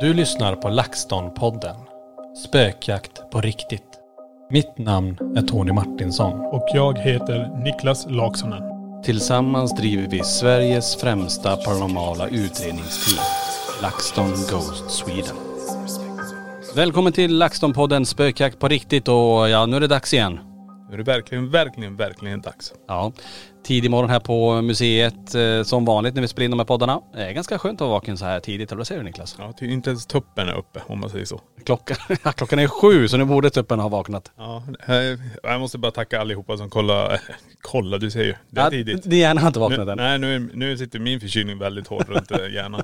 Du 0.00 0.14
lyssnar 0.14 0.54
på 0.54 0.68
LaxTon-podden. 0.68 1.76
Spökjakt 2.46 3.30
på 3.30 3.40
riktigt. 3.40 3.82
Mitt 4.50 4.78
namn 4.78 5.36
är 5.36 5.42
Tony 5.42 5.72
Martinsson. 5.72 6.40
Och 6.40 6.68
jag 6.74 6.98
heter 6.98 7.64
Niklas 7.64 8.06
Laksonen. 8.10 8.62
Tillsammans 9.02 9.74
driver 9.76 10.08
vi 10.10 10.24
Sveriges 10.24 10.96
främsta 10.96 11.56
paranormala 11.56 12.28
utredningsteam. 12.28 13.24
LaxTon 13.82 14.30
Ghost 14.30 14.90
Sweden. 14.90 15.36
Välkommen 16.76 17.12
till 17.12 17.42
LaxTon-podden 17.42 18.04
Spökjakt 18.04 18.58
på 18.58 18.68
riktigt 18.68 19.08
och 19.08 19.48
ja, 19.48 19.66
nu 19.66 19.76
är 19.76 19.80
det 19.80 19.86
dags 19.86 20.14
igen. 20.14 20.47
Nu 20.88 20.94
är 20.94 20.98
det 20.98 21.04
verkligen, 21.04 21.50
verkligen, 21.50 21.96
verkligen 21.96 22.40
dags. 22.40 22.72
Ja, 22.86 23.12
tidig 23.64 23.90
morgon 23.90 24.10
här 24.10 24.20
på 24.20 24.62
museet 24.62 25.34
eh, 25.34 25.62
som 25.62 25.84
vanligt 25.84 26.14
när 26.14 26.22
vi 26.22 26.28
spelar 26.28 26.44
in 26.44 26.50
de 26.50 26.58
här 26.58 26.66
poddarna. 26.66 27.00
Det 27.14 27.22
är 27.24 27.32
ganska 27.32 27.58
skönt 27.58 27.74
att 27.80 27.80
vara 27.80 27.90
vaken 27.90 28.16
så 28.18 28.24
här 28.24 28.40
tidigt, 28.40 28.70
eller 28.72 28.76
vad 28.76 28.86
säger 28.86 29.00
du 29.00 29.04
Niklas? 29.06 29.36
Ja, 29.38 29.52
ty 29.58 29.66
inte 29.70 29.90
ens 29.90 30.06
tuppen 30.06 30.48
är 30.48 30.52
uppe 30.58 30.80
om 30.86 31.00
man 31.00 31.10
säger 31.10 31.24
så. 31.24 31.40
Klockan, 31.64 31.96
ja, 32.24 32.32
klockan 32.32 32.58
är 32.58 32.66
sju 32.66 33.08
så 33.08 33.16
nu 33.16 33.24
borde 33.24 33.50
tuppen 33.50 33.78
ha 33.80 33.88
vaknat. 33.88 34.32
Ja, 34.36 34.62
eh, 34.88 34.94
jag 35.42 35.60
måste 35.60 35.78
bara 35.78 35.92
tacka 35.92 36.20
allihopa 36.20 36.56
som 36.56 36.70
kollar, 36.70 37.20
kolla 37.60 37.98
du 37.98 38.10
ser 38.10 38.24
ju, 38.24 38.34
det 38.50 38.60
är 38.60 38.64
Ja, 38.64 38.70
tidigt. 38.70 39.02
din 39.02 39.18
hjärna 39.18 39.40
har 39.40 39.46
inte 39.48 39.60
vaknat 39.60 39.86
nu, 39.86 39.92
än. 39.92 39.98
Nej 39.98 40.18
nu, 40.18 40.50
nu 40.54 40.76
sitter 40.78 40.98
min 40.98 41.20
förkylning 41.20 41.58
väldigt 41.58 41.86
hårt 41.86 42.08
runt 42.08 42.30
eh, 42.30 42.48
hjärnan. 42.54 42.82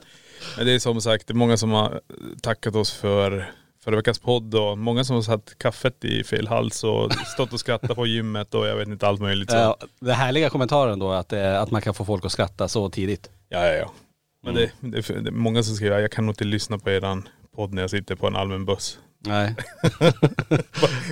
Men 0.57 0.67
det 0.67 0.73
är 0.73 0.79
som 0.79 1.01
sagt, 1.01 1.27
det 1.27 1.33
är 1.33 1.35
många 1.37 1.57
som 1.57 1.71
har 1.71 2.01
tackat 2.43 2.75
oss 2.77 2.93
för 2.93 3.51
förra 3.85 3.97
veckans 3.97 4.19
podd 4.19 4.55
och 4.55 4.79
många 4.79 5.05
som 5.05 5.17
har 5.17 5.23
satt 5.23 5.59
kaffet 5.59 6.05
i 6.05 6.25
fel 6.25 6.49
hals 6.49 6.85
och 6.85 7.13
stått 7.13 7.53
och 7.53 7.61
skrattat 7.61 7.97
på 7.97 8.07
gymmet 8.07 8.55
och 8.55 8.67
jag 8.67 8.77
vet 8.77 8.89
inte 8.89 9.07
allt 9.09 9.21
möjligt. 9.21 9.51
Så. 9.51 9.57
Ja, 9.57 9.77
det 10.01 10.13
härliga 10.13 10.51
kommentaren 10.51 10.99
då 10.99 11.11
att, 11.13 11.33
eh, 11.33 11.61
att 11.61 11.71
man 11.71 11.83
kan 11.83 11.95
få 11.95 12.05
folk 12.05 12.25
att 12.25 12.33
skratta 12.33 12.69
så 12.69 12.91
tidigt. 12.91 13.31
Ja, 13.49 13.67
ja, 13.67 13.73
ja. 13.73 13.93
Men 14.43 14.55
det, 14.55 14.71
det, 14.81 15.03
för- 15.03 15.15
det 15.15 15.31
är 15.31 15.33
många 15.33 15.63
som 15.63 15.77
skriver, 15.77 15.99
jag 15.99 16.13
kan 16.13 16.27
nog 16.27 16.33
inte 16.33 16.45
lyssna 16.45 16.79
på 16.79 16.91
eran 16.91 17.29
podd 17.57 17.73
när 17.75 17.83
jag 17.83 17.91
sitter 17.91 18.15
på 18.15 18.27
en 18.27 18.37
allmän 18.37 18.65
buss. 18.65 18.99
Nej. 19.19 19.55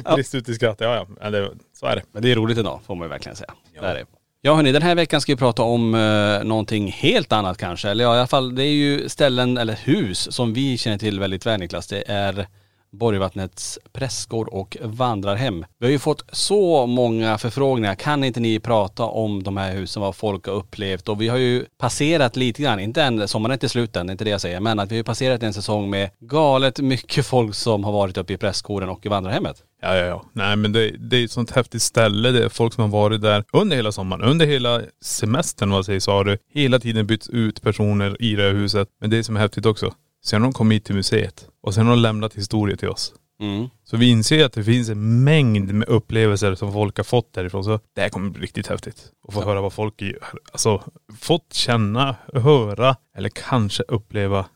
Brist 0.14 0.34
ut 0.34 0.48
i 0.48 0.54
skratt, 0.54 0.76
ja 0.80 0.94
ja. 0.94 1.06
ja 1.20 1.30
det, 1.30 1.50
så 1.80 1.86
är 1.86 1.96
det. 1.96 2.02
Men 2.12 2.22
det 2.22 2.32
är 2.32 2.36
roligt 2.36 2.58
ändå 2.58 2.80
får 2.86 2.94
man 2.94 3.04
ju 3.04 3.08
verkligen 3.08 3.36
säga. 3.36 3.54
Det 3.80 3.86
är 3.86 3.94
det. 3.94 4.04
Ja 4.44 4.54
hörni, 4.54 4.72
den 4.72 4.82
här 4.82 4.94
veckan 4.94 5.20
ska 5.20 5.32
vi 5.32 5.36
prata 5.36 5.62
om 5.62 5.94
eh, 5.94 6.44
någonting 6.44 6.92
helt 6.92 7.32
annat 7.32 7.58
kanske. 7.58 7.88
Eller 7.88 8.04
ja, 8.04 8.14
i 8.14 8.18
alla 8.18 8.26
fall 8.26 8.54
det 8.54 8.64
är 8.64 8.72
ju 8.72 9.08
ställen 9.08 9.58
eller 9.58 9.74
hus 9.74 10.32
som 10.34 10.52
vi 10.52 10.78
känner 10.78 10.98
till 10.98 11.20
väldigt 11.20 11.46
väl 11.46 11.60
Niklas. 11.60 11.86
Det 11.86 12.04
är 12.06 12.46
Borgvattnets 12.92 13.78
prästgård 13.92 14.48
och 14.48 14.76
vandrarhem. 14.82 15.64
Vi 15.78 15.86
har 15.86 15.90
ju 15.90 15.98
fått 15.98 16.24
så 16.32 16.86
många 16.86 17.38
förfrågningar. 17.38 17.94
Kan 17.94 18.24
inte 18.24 18.40
ni 18.40 18.60
prata 18.60 19.04
om 19.04 19.42
de 19.42 19.56
här 19.56 19.72
husen, 19.72 20.02
vad 20.02 20.16
folk 20.16 20.46
har 20.46 20.54
upplevt? 20.54 21.08
Och 21.08 21.20
vi 21.20 21.28
har 21.28 21.38
ju 21.38 21.64
passerat 21.78 22.36
lite 22.36 22.62
grann, 22.62 22.80
inte 22.80 23.02
än, 23.02 23.28
sommaren 23.28 23.50
är 23.50 23.54
inte 23.54 23.68
slut 23.68 23.96
än, 23.96 24.06
det 24.06 24.10
är 24.10 24.12
inte 24.12 24.24
det 24.24 24.30
jag 24.30 24.40
säger, 24.40 24.60
men 24.60 24.78
att 24.78 24.90
vi 24.90 24.94
har 24.94 24.98
ju 24.98 25.04
passerat 25.04 25.42
en 25.42 25.54
säsong 25.54 25.90
med 25.90 26.10
galet 26.20 26.80
mycket 26.80 27.26
folk 27.26 27.54
som 27.54 27.84
har 27.84 27.92
varit 27.92 28.16
uppe 28.16 28.32
i 28.32 28.36
prästgården 28.36 28.88
och 28.88 29.06
i 29.06 29.08
vandrarhemmet. 29.08 29.62
Ja, 29.82 29.96
ja, 29.96 30.06
ja. 30.06 30.24
Nej 30.32 30.56
men 30.56 30.72
det, 30.72 30.90
det 30.90 31.16
är 31.16 31.24
ett 31.24 31.30
sånt 31.30 31.50
häftigt 31.50 31.82
ställe. 31.82 32.30
Det 32.30 32.44
är 32.44 32.48
folk 32.48 32.72
som 32.72 32.82
har 32.82 32.90
varit 32.90 33.22
där 33.22 33.44
under 33.52 33.76
hela 33.76 33.92
sommaren. 33.92 34.22
Under 34.22 34.46
hela 34.46 34.82
semestern 35.04 35.70
vad 35.70 35.78
jag 35.78 35.84
säger, 35.84 36.00
så 36.00 36.10
har 36.10 36.24
det 36.24 36.38
hela 36.54 36.78
tiden 36.78 37.06
bytts 37.06 37.28
ut 37.28 37.62
personer 37.62 38.22
i 38.22 38.34
det 38.34 38.42
här 38.42 38.52
huset. 38.52 38.88
Men 39.00 39.10
det 39.10 39.24
som 39.24 39.36
är 39.36 39.40
häftigt 39.40 39.66
också. 39.66 39.92
Sen 40.24 40.42
har 40.42 40.46
de 40.46 40.52
kommit 40.52 40.76
hit 40.76 40.84
till 40.84 40.94
museet 40.94 41.48
och 41.62 41.74
sen 41.74 41.86
har 41.86 41.92
de 41.92 42.02
lämnat 42.02 42.34
historier 42.34 42.76
till 42.76 42.88
oss. 42.88 43.14
Mm. 43.40 43.68
Så 43.84 43.96
vi 43.96 44.10
inser 44.10 44.44
att 44.44 44.52
det 44.52 44.64
finns 44.64 44.88
en 44.88 45.24
mängd 45.24 45.74
med 45.74 45.88
upplevelser 45.88 46.54
som 46.54 46.72
folk 46.72 46.96
har 46.96 47.04
fått 47.04 47.32
därifrån. 47.32 47.64
Så 47.64 47.80
det 47.94 48.00
här 48.00 48.08
kommer 48.08 48.30
bli 48.30 48.42
riktigt 48.42 48.66
häftigt. 48.66 49.10
Att 49.28 49.34
få 49.34 49.44
höra 49.44 49.60
vad 49.60 49.72
folk 49.72 50.02
i, 50.02 50.16
alltså, 50.52 50.82
fått 51.18 51.52
känna, 51.52 52.16
höra 52.34 52.96
eller 53.16 53.28
kanske 53.28 53.82
uppleva 53.82 54.46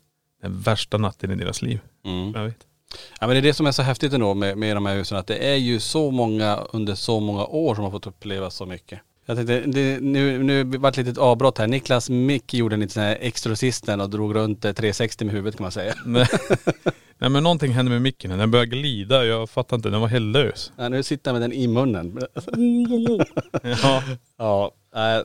den 0.43 0.61
värsta 0.61 0.99
natten 0.99 1.31
i 1.31 1.35
deras 1.35 1.63
liv. 1.63 1.81
Mm. 2.05 2.33
Jag 2.35 2.45
vet. 2.45 2.59
Ja 3.21 3.27
men 3.27 3.31
det 3.31 3.41
är 3.41 3.43
det 3.43 3.55
som 3.55 3.67
är 3.67 3.73
så 3.73 3.83
häftigt 3.83 4.13
ändå 4.13 4.35
med, 4.35 4.59
med 4.59 4.77
de 4.77 4.87
här 4.87 4.97
husen, 4.97 5.19
att 5.19 5.27
det 5.27 5.37
är 5.37 5.57
ju 5.57 5.81
så 5.81 6.11
många 6.11 6.57
under 6.57 6.95
så 6.95 7.21
många 7.21 7.45
år 7.45 7.75
som 7.75 7.85
har 7.85 7.91
fått 7.91 8.07
uppleva 8.07 8.51
så 8.51 8.67
mycket. 8.67 9.01
Jag 9.29 9.37
tänkte, 9.37 9.61
det, 9.61 10.01
nu, 10.01 10.43
nu 10.43 10.65
var 10.65 10.79
det 10.81 10.89
ett 10.89 10.97
litet 10.97 11.19
avbrott 11.19 11.59
här. 11.59 11.67
Niklas 11.67 12.11
Mick 12.11 12.55
gjorde 12.55 12.75
en 12.75 12.81
liten 12.81 12.93
sån 12.93 13.03
här 13.03 13.19
exorcisten 13.21 14.01
och 14.01 14.11
drog 14.11 14.35
runt 14.35 14.65
eh, 14.65 14.73
360 14.73 15.25
med 15.25 15.35
huvudet 15.35 15.57
kan 15.57 15.65
man 15.65 15.73
säga. 15.73 15.95
Nej. 16.05 16.27
Nej 17.19 17.31
men 17.31 17.43
någonting 17.43 17.73
hände 17.73 17.91
med 17.91 18.03
micken. 18.03 18.39
Den 18.39 18.51
började 18.51 18.71
glida. 18.71 19.25
Jag 19.25 19.51
fattar 19.51 19.77
inte. 19.77 19.91
Den 19.91 20.01
var 20.01 20.09
helt 20.09 20.33
lös. 20.33 20.73
Ja, 20.77 20.89
nu 20.89 21.03
sitter 21.03 21.31
han 21.31 21.41
med 21.41 21.51
den 21.51 21.59
i 21.59 21.69
munnen. 21.69 22.19
Ja. 23.83 24.03
Ja, 24.39 24.73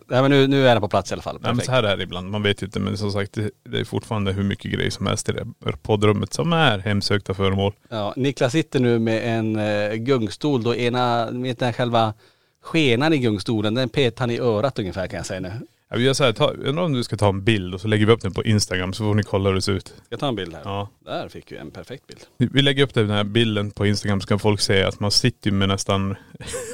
nej, 0.08 0.22
men 0.22 0.32
nu, 0.32 0.48
nu 0.48 0.68
är 0.68 0.74
den 0.74 0.82
på 0.82 0.88
plats 0.90 1.12
i 1.12 1.14
alla 1.14 1.22
fall. 1.22 1.36
Nej, 1.36 1.42
men 1.42 1.52
Perfekt. 1.52 1.66
så 1.66 1.72
här 1.72 1.84
är 1.84 1.98
det 1.98 2.04
ibland. 2.04 2.32
Man 2.32 2.44
vet 2.44 2.62
ju 2.62 2.66
inte. 2.66 2.80
Men 2.80 2.98
som 2.98 3.12
sagt 3.12 3.34
det, 3.34 3.52
det 3.64 3.80
är 3.80 3.86
fortfarande 3.86 4.32
hur 4.32 4.44
mycket 4.44 4.72
grejer 4.72 4.90
som 4.90 5.08
helst 5.08 5.30
i 5.30 5.32
det 5.32 5.46
poddrummet 5.82 6.34
som 6.34 6.54
är 6.54 6.80
hemsökta 6.80 7.34
föremål. 7.34 7.74
Ja, 7.90 8.14
Niklas 8.16 8.52
sitter 8.52 8.80
nu 8.80 9.00
med 9.00 9.38
en 9.38 9.56
eh, 9.56 9.94
gungstol 9.94 10.64
då 10.64 10.76
ena, 10.76 11.32
vet 11.32 11.62
här 11.62 11.72
själva 11.72 12.14
skenan 12.62 13.14
i 13.14 13.18
gungstolen, 13.18 13.74
den 13.74 13.90
petar 13.90 14.20
han 14.20 14.32
i 14.32 14.40
örat 14.40 14.80
ungefär 14.80 15.08
kan 15.08 15.18
jag 15.18 15.26
säga 15.26 15.40
nu. 15.40 15.52
Ja, 15.90 15.98
vi 15.98 16.04
gör 16.04 16.14
så 16.14 16.24
här, 16.24 16.34
ta, 16.34 16.50
undrar 16.52 16.84
om 16.84 16.94
du 16.94 17.04
ska 17.04 17.18
ta 17.18 17.30
en 17.30 17.44
bild 17.44 17.74
och 17.74 17.82
så 17.82 17.88
lägger 17.88 18.06
vi 18.06 18.12
upp 18.12 18.22
den 18.22 18.34
på 18.34 18.44
Instagram 18.44 18.94
så 18.94 19.04
får 19.04 19.14
ni 19.16 19.24
kolla 19.24 19.50
hur 19.50 19.56
det 19.56 19.62
ser 19.62 19.72
ut. 19.74 19.88
Ska 19.88 19.96
jag 20.10 20.20
ta 20.20 20.28
en 20.28 20.36
bild 20.36 20.54
här? 20.54 20.62
Ja. 20.66 20.90
Där 21.06 21.30
fick 21.30 21.52
vi 21.52 21.58
en 21.58 21.72
perfekt 21.72 22.08
bild. 22.08 22.20
Vi- 22.54 22.62
lägger 22.62 22.84
upp 22.84 22.94
den 22.94 23.10
här 23.10 23.24
bilden 23.24 23.72
på 23.72 23.86
Instagram 23.86 24.22
så 24.22 24.28
kan 24.28 24.40
folk 24.40 24.62
se 24.62 24.84
att 24.84 25.00
man 25.00 25.12
sitter 25.12 25.50
ju 25.50 25.56
med 25.56 25.68
nästan 25.68 26.16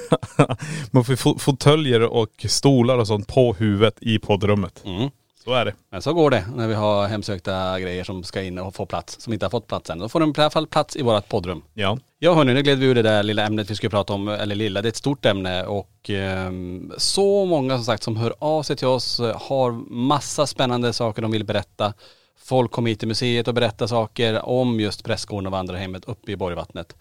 man 0.91 1.03
får 1.05 1.39
fåtöljer 1.39 2.01
och 2.01 2.45
stolar 2.47 2.97
och 2.97 3.07
sånt 3.07 3.27
på 3.27 3.53
huvudet 3.53 3.95
i 4.01 4.19
poddrummet. 4.19 4.83
Mm. 4.85 5.09
Så 5.47 5.53
är 5.53 5.65
det. 5.65 5.73
Men 5.91 6.01
så 6.01 6.13
går 6.13 6.31
det 6.31 6.45
när 6.55 6.67
vi 6.67 6.73
har 6.73 7.07
hemsökta 7.07 7.79
grejer 7.79 8.03
som 8.03 8.23
ska 8.23 8.43
in 8.43 8.59
och 8.59 8.75
få 8.75 8.85
plats, 8.85 9.21
som 9.21 9.33
inte 9.33 9.45
har 9.45 9.49
fått 9.49 9.67
plats 9.67 9.89
än. 9.89 9.99
Då 9.99 10.09
får 10.09 10.19
de 10.19 10.29
i 10.29 10.41
alla 10.41 10.49
fall 10.49 10.67
plats 10.67 10.95
i 10.95 11.01
vårt 11.01 11.29
poddrum. 11.29 11.63
Ja. 11.73 11.97
Ja 12.19 12.33
hörni, 12.33 12.53
nu 12.53 12.61
gled 12.61 12.79
vi 12.79 12.85
ur 12.85 12.95
det 12.95 13.01
där 13.01 13.23
lilla 13.23 13.45
ämnet 13.45 13.69
vi 13.69 13.75
skulle 13.75 13.89
prata 13.89 14.13
om, 14.13 14.27
eller 14.27 14.55
lilla, 14.55 14.81
det 14.81 14.87
är 14.87 14.89
ett 14.89 14.95
stort 14.95 15.25
ämne 15.25 15.65
och 15.65 16.09
ehm, 16.09 16.93
så 16.97 17.45
många 17.45 17.75
som 17.75 17.85
sagt 17.85 18.03
som 18.03 18.17
hör 18.17 18.33
av 18.39 18.63
sig 18.63 18.75
till 18.75 18.87
oss, 18.87 19.19
eh, 19.19 19.41
har 19.41 19.71
massa 19.93 20.47
spännande 20.47 20.93
saker 20.93 21.21
de 21.21 21.31
vill 21.31 21.45
berätta. 21.45 21.93
Folk 22.39 22.71
kommer 22.71 22.89
hit 22.89 22.99
till 22.99 23.07
museet 23.07 23.47
och 23.47 23.53
berättar 23.53 23.87
saker 23.87 24.45
om 24.45 24.79
just 24.79 25.03
prästgården 25.03 25.45
och 25.45 25.51
vandrarhemmet 25.51 26.05
uppe 26.05 26.31
i 26.31 26.35
Borgvattnet. 26.35 26.95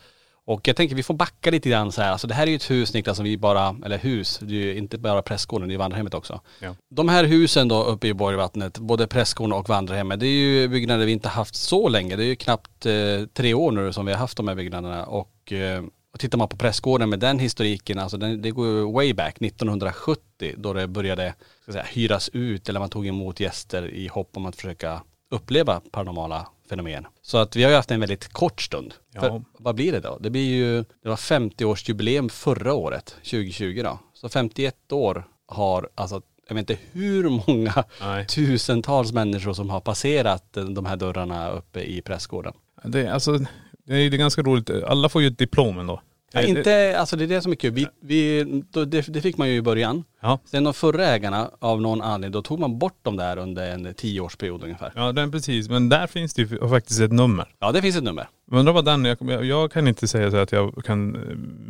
Och 0.46 0.68
jag 0.68 0.76
tänker 0.76 0.96
vi 0.96 1.02
får 1.02 1.14
backa 1.14 1.50
lite 1.50 1.68
grann 1.68 1.92
så 1.92 2.02
här, 2.02 2.12
alltså 2.12 2.26
det 2.26 2.34
här 2.34 2.42
är 2.42 2.50
ju 2.50 2.56
ett 2.56 2.70
hus 2.70 2.94
Niklas 2.94 3.16
som 3.16 3.24
vi 3.24 3.38
bara, 3.38 3.76
eller 3.84 3.98
hus, 3.98 4.38
det 4.42 4.54
är 4.54 4.58
ju 4.58 4.76
inte 4.76 4.98
bara 4.98 5.22
prästgården, 5.22 5.68
det 5.68 5.70
är 5.70 5.74
ju 5.74 5.78
vandrarhemmet 5.78 6.14
också. 6.14 6.40
Ja. 6.60 6.76
De 6.90 7.08
här 7.08 7.24
husen 7.24 7.68
då 7.68 7.84
uppe 7.84 8.06
i 8.08 8.14
Borgvattnet, 8.14 8.78
både 8.78 9.06
prästgården 9.06 9.52
och 9.52 9.68
vandrarhemmet, 9.68 10.20
det 10.20 10.26
är 10.26 10.30
ju 10.30 10.68
byggnader 10.68 11.06
vi 11.06 11.12
inte 11.12 11.28
haft 11.28 11.54
så 11.54 11.88
länge. 11.88 12.16
Det 12.16 12.24
är 12.24 12.26
ju 12.26 12.36
knappt 12.36 12.86
eh, 12.86 12.92
tre 13.34 13.54
år 13.54 13.72
nu 13.72 13.92
som 13.92 14.06
vi 14.06 14.12
har 14.12 14.18
haft 14.18 14.36
de 14.36 14.48
här 14.48 14.54
byggnaderna 14.54 15.06
och 15.06 15.52
eh, 15.52 15.84
Och 16.12 16.20
tittar 16.20 16.38
man 16.38 16.48
på 16.48 16.56
prästgården 16.56 17.10
med 17.10 17.18
den 17.18 17.38
historiken, 17.38 17.98
alltså 17.98 18.16
den, 18.16 18.42
det 18.42 18.50
går 18.50 18.66
ju 18.66 18.92
way 18.92 19.14
back 19.14 19.42
1970 19.42 20.54
då 20.56 20.72
det 20.72 20.88
började 20.88 21.34
ska 21.62 21.72
säga, 21.72 21.84
hyras 21.84 22.28
ut 22.28 22.68
eller 22.68 22.80
man 22.80 22.90
tog 22.90 23.06
emot 23.06 23.40
gäster 23.40 23.94
i 23.94 24.08
hopp 24.08 24.36
om 24.36 24.46
att 24.46 24.56
försöka 24.56 25.02
uppleva 25.30 25.80
paranormala 25.90 26.46
fenomen. 26.68 27.06
Så 27.22 27.38
att 27.38 27.56
vi 27.56 27.62
har 27.62 27.70
ju 27.70 27.76
haft 27.76 27.90
en 27.90 28.00
väldigt 28.00 28.28
kort 28.32 28.62
stund. 28.62 28.94
Ja. 29.12 29.20
För 29.20 29.42
vad 29.58 29.74
blir 29.74 29.92
det 29.92 30.00
då? 30.00 30.18
Det 30.20 30.30
blir 30.30 30.54
ju, 30.54 30.84
det 31.02 31.08
var 31.08 31.16
50-årsjubileum 31.16 32.28
förra 32.28 32.74
året, 32.74 33.16
2020 33.24 33.80
då. 33.84 33.98
Så 34.14 34.28
51 34.28 34.92
år 34.92 35.26
har 35.46 35.88
alltså 35.94 36.22
jag 36.48 36.54
vet 36.54 36.70
inte 36.70 36.82
hur 36.92 37.28
många 37.48 37.84
Nej. 38.00 38.26
tusentals 38.26 39.12
människor 39.12 39.52
som 39.52 39.70
har 39.70 39.80
passerat 39.80 40.56
eh, 40.56 40.64
de 40.64 40.86
här 40.86 40.96
dörrarna 40.96 41.50
uppe 41.50 41.80
i 41.80 42.02
prästgården. 42.02 42.52
Det, 42.84 43.00
är- 43.00 43.12
alltså, 43.12 43.38
det 43.84 43.94
är 43.94 44.12
är 44.14 44.16
ganska 44.16 44.42
roligt. 44.42 44.70
Alla 44.70 45.08
får 45.08 45.22
ju 45.22 45.28
ett 45.28 45.38
diplom 45.38 45.78
ändå. 45.78 46.00
Ja, 46.36 46.42
Det- 46.42 46.58
inte, 46.58 46.98
alltså 46.98 47.16
det 47.16 47.24
är 47.24 47.28
det 47.28 47.42
som 47.42 47.52
är 47.52 47.56
kul. 47.56 47.72
Vi, 47.72 47.86
vi, 48.02 48.44
då, 48.70 48.84
det, 48.84 49.00
det 49.12 49.20
fick 49.20 49.36
man 49.38 49.48
ju 49.48 49.54
i 49.54 49.62
början. 49.62 50.04
Ja. 50.22 50.38
Sen 50.44 50.64
de 50.64 50.74
förra 50.74 51.04
ägarna 51.06 51.50
av 51.58 51.80
någon 51.82 52.02
anledning, 52.02 52.32
då 52.32 52.42
tog 52.42 52.58
man 52.58 52.78
bort 52.78 52.98
dem 53.04 53.16
där 53.16 53.36
under 53.36 53.70
en 53.70 53.94
tioårsperiod 53.94 54.62
ungefär. 54.64 54.92
Ja, 54.96 55.12
den 55.12 55.32
precis. 55.32 55.68
Men 55.68 55.88
där 55.88 56.06
finns 56.06 56.34
det 56.34 56.42
ju 56.42 56.68
faktiskt 56.68 57.00
ett 57.00 57.12
nummer. 57.12 57.48
Ja 57.58 57.72
det 57.72 57.82
finns 57.82 57.96
ett 57.96 58.02
nummer. 58.04 58.28
Men 58.50 58.58
undrar 58.58 58.72
vad 58.72 58.84
den, 58.84 59.04
jag, 59.04 59.18
jag, 59.20 59.44
jag 59.44 59.72
kan 59.72 59.88
inte 59.88 60.08
säga 60.08 60.30
så 60.30 60.36
att 60.36 60.52
jag 60.52 60.84
kan 60.84 61.16
eh, 61.16 61.20